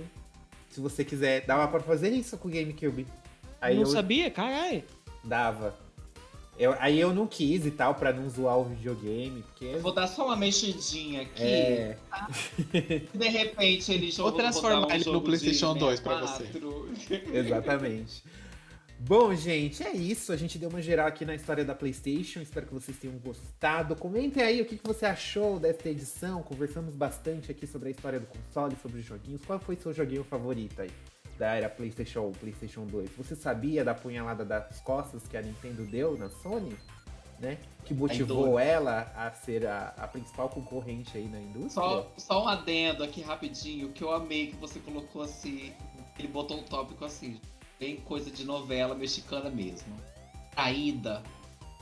[0.70, 1.46] Se você quiser.
[1.46, 3.08] Dava pra fazer isso com o GameCube.
[3.62, 4.30] Aí não eu sabia?
[4.30, 4.84] Caralho.
[5.24, 5.76] dava.
[6.60, 9.66] Eu- aí eu não quis e tal, pra não zoar o videogame, porque.
[9.66, 11.42] Eu vou dar só uma mexidinha aqui.
[11.44, 11.98] É.
[13.14, 14.34] De repente ele jogou.
[14.34, 16.94] Vou transformar um ele no PlayStation de 2 pra 64.
[17.34, 18.24] Exatamente.
[19.00, 20.32] Bom, gente, é isso.
[20.32, 22.40] A gente deu uma geral aqui na história da PlayStation.
[22.40, 23.96] Espero que vocês tenham gostado.
[23.96, 26.42] Comentem aí o que você achou desta edição.
[26.42, 29.44] Conversamos bastante aqui sobre a história do console, sobre os joguinhos.
[29.44, 30.92] Qual foi seu joguinho favorito aí?
[31.38, 33.10] Da era PlayStation 1, PlayStation 2.
[33.18, 36.76] Você sabia da punhalada das costas que a Nintendo deu na Sony?
[37.40, 37.58] Né?
[37.84, 41.72] Que motivou ela a ser a, a principal concorrente aí na indústria?
[41.72, 45.74] Só, só um adendo aqui rapidinho, que eu amei que você colocou assim.
[46.18, 47.42] Ele botou um tópico assim,
[47.80, 49.96] bem coisa de novela mexicana mesmo.
[50.52, 51.24] Traída,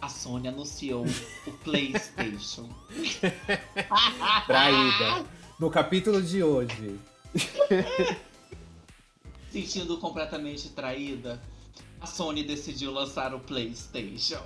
[0.02, 1.06] a Sony anunciou
[1.48, 2.70] o PlayStation.
[4.48, 5.26] Traída.
[5.60, 7.00] No capítulo de hoje.
[9.52, 11.42] Sentindo completamente traída,
[12.00, 14.42] a Sony decidiu lançar o PlayStation.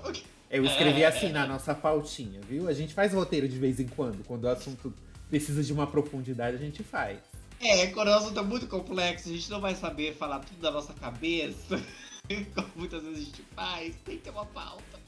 [0.50, 2.68] Eu escrevi assim na nossa pautinha, viu?
[2.68, 4.24] A gente faz roteiro de vez em quando.
[4.26, 4.94] Quando o assunto
[5.30, 7.20] precisa de uma profundidade, a gente faz.
[7.66, 10.70] É, quando o assunto é muito complexo, a gente não vai saber falar tudo da
[10.70, 11.82] nossa cabeça,
[12.54, 15.00] como muitas vezes a gente faz, tem que ter uma pauta.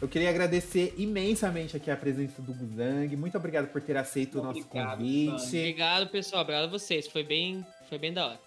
[0.00, 3.16] Eu queria agradecer imensamente aqui a presença do Guzang.
[3.16, 5.56] Muito obrigado por ter aceito o nosso Obrigado, convite.
[5.56, 6.42] Obrigado, pessoal.
[6.42, 7.06] Obrigado a vocês.
[7.06, 8.40] Foi bem, foi bem da hora.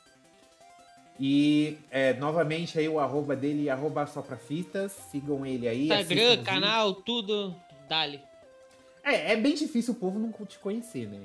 [1.17, 4.91] E é, novamente aí o arroba dele, arroba só pra fitas.
[5.09, 5.83] Sigam ele aí.
[5.83, 7.55] Instagram, canal, tudo.
[7.87, 8.19] Dali.
[9.01, 11.21] É, é bem difícil o povo não te conhecer, né?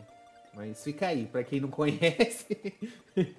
[0.54, 2.74] Mas fica aí, pra quem não conhece.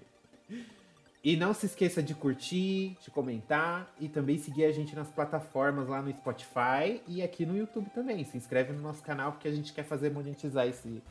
[1.24, 5.88] e não se esqueça de curtir, de comentar e também seguir a gente nas plataformas
[5.88, 8.24] lá no Spotify e aqui no YouTube também.
[8.24, 11.02] Se inscreve no nosso canal porque a gente quer fazer monetizar esse,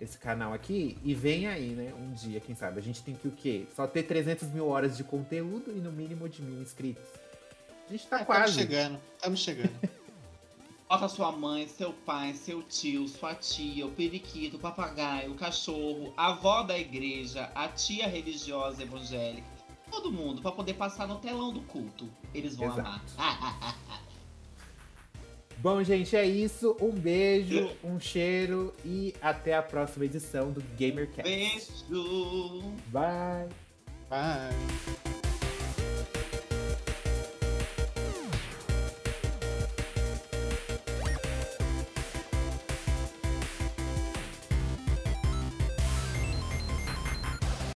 [0.00, 0.98] esse canal aqui.
[1.04, 1.94] E vem aí, né?
[1.94, 2.78] Um dia, quem sabe.
[2.78, 3.66] A gente tem que o quê?
[3.74, 7.04] Só ter 300 mil horas de conteúdo e no mínimo de mil inscritos.
[7.88, 8.52] A gente tá Estamos quase.
[8.52, 9.72] chegando, estamos chegando.
[10.88, 16.14] Bota sua mãe, seu pai, seu tio, sua tia, o periquito, o papagaio, o cachorro,
[16.16, 19.46] a avó da igreja, a tia religiosa evangélica,
[19.90, 22.08] todo mundo pra poder passar no telão do culto.
[22.32, 23.12] Eles vão Exato.
[23.18, 23.76] amar.
[25.58, 26.74] Bom, gente, é isso.
[26.80, 31.22] Um beijo, um cheiro e até a próxima edição do GamerCast.
[31.22, 32.62] Beijo!
[32.86, 33.48] Bye!
[34.08, 35.17] Bye.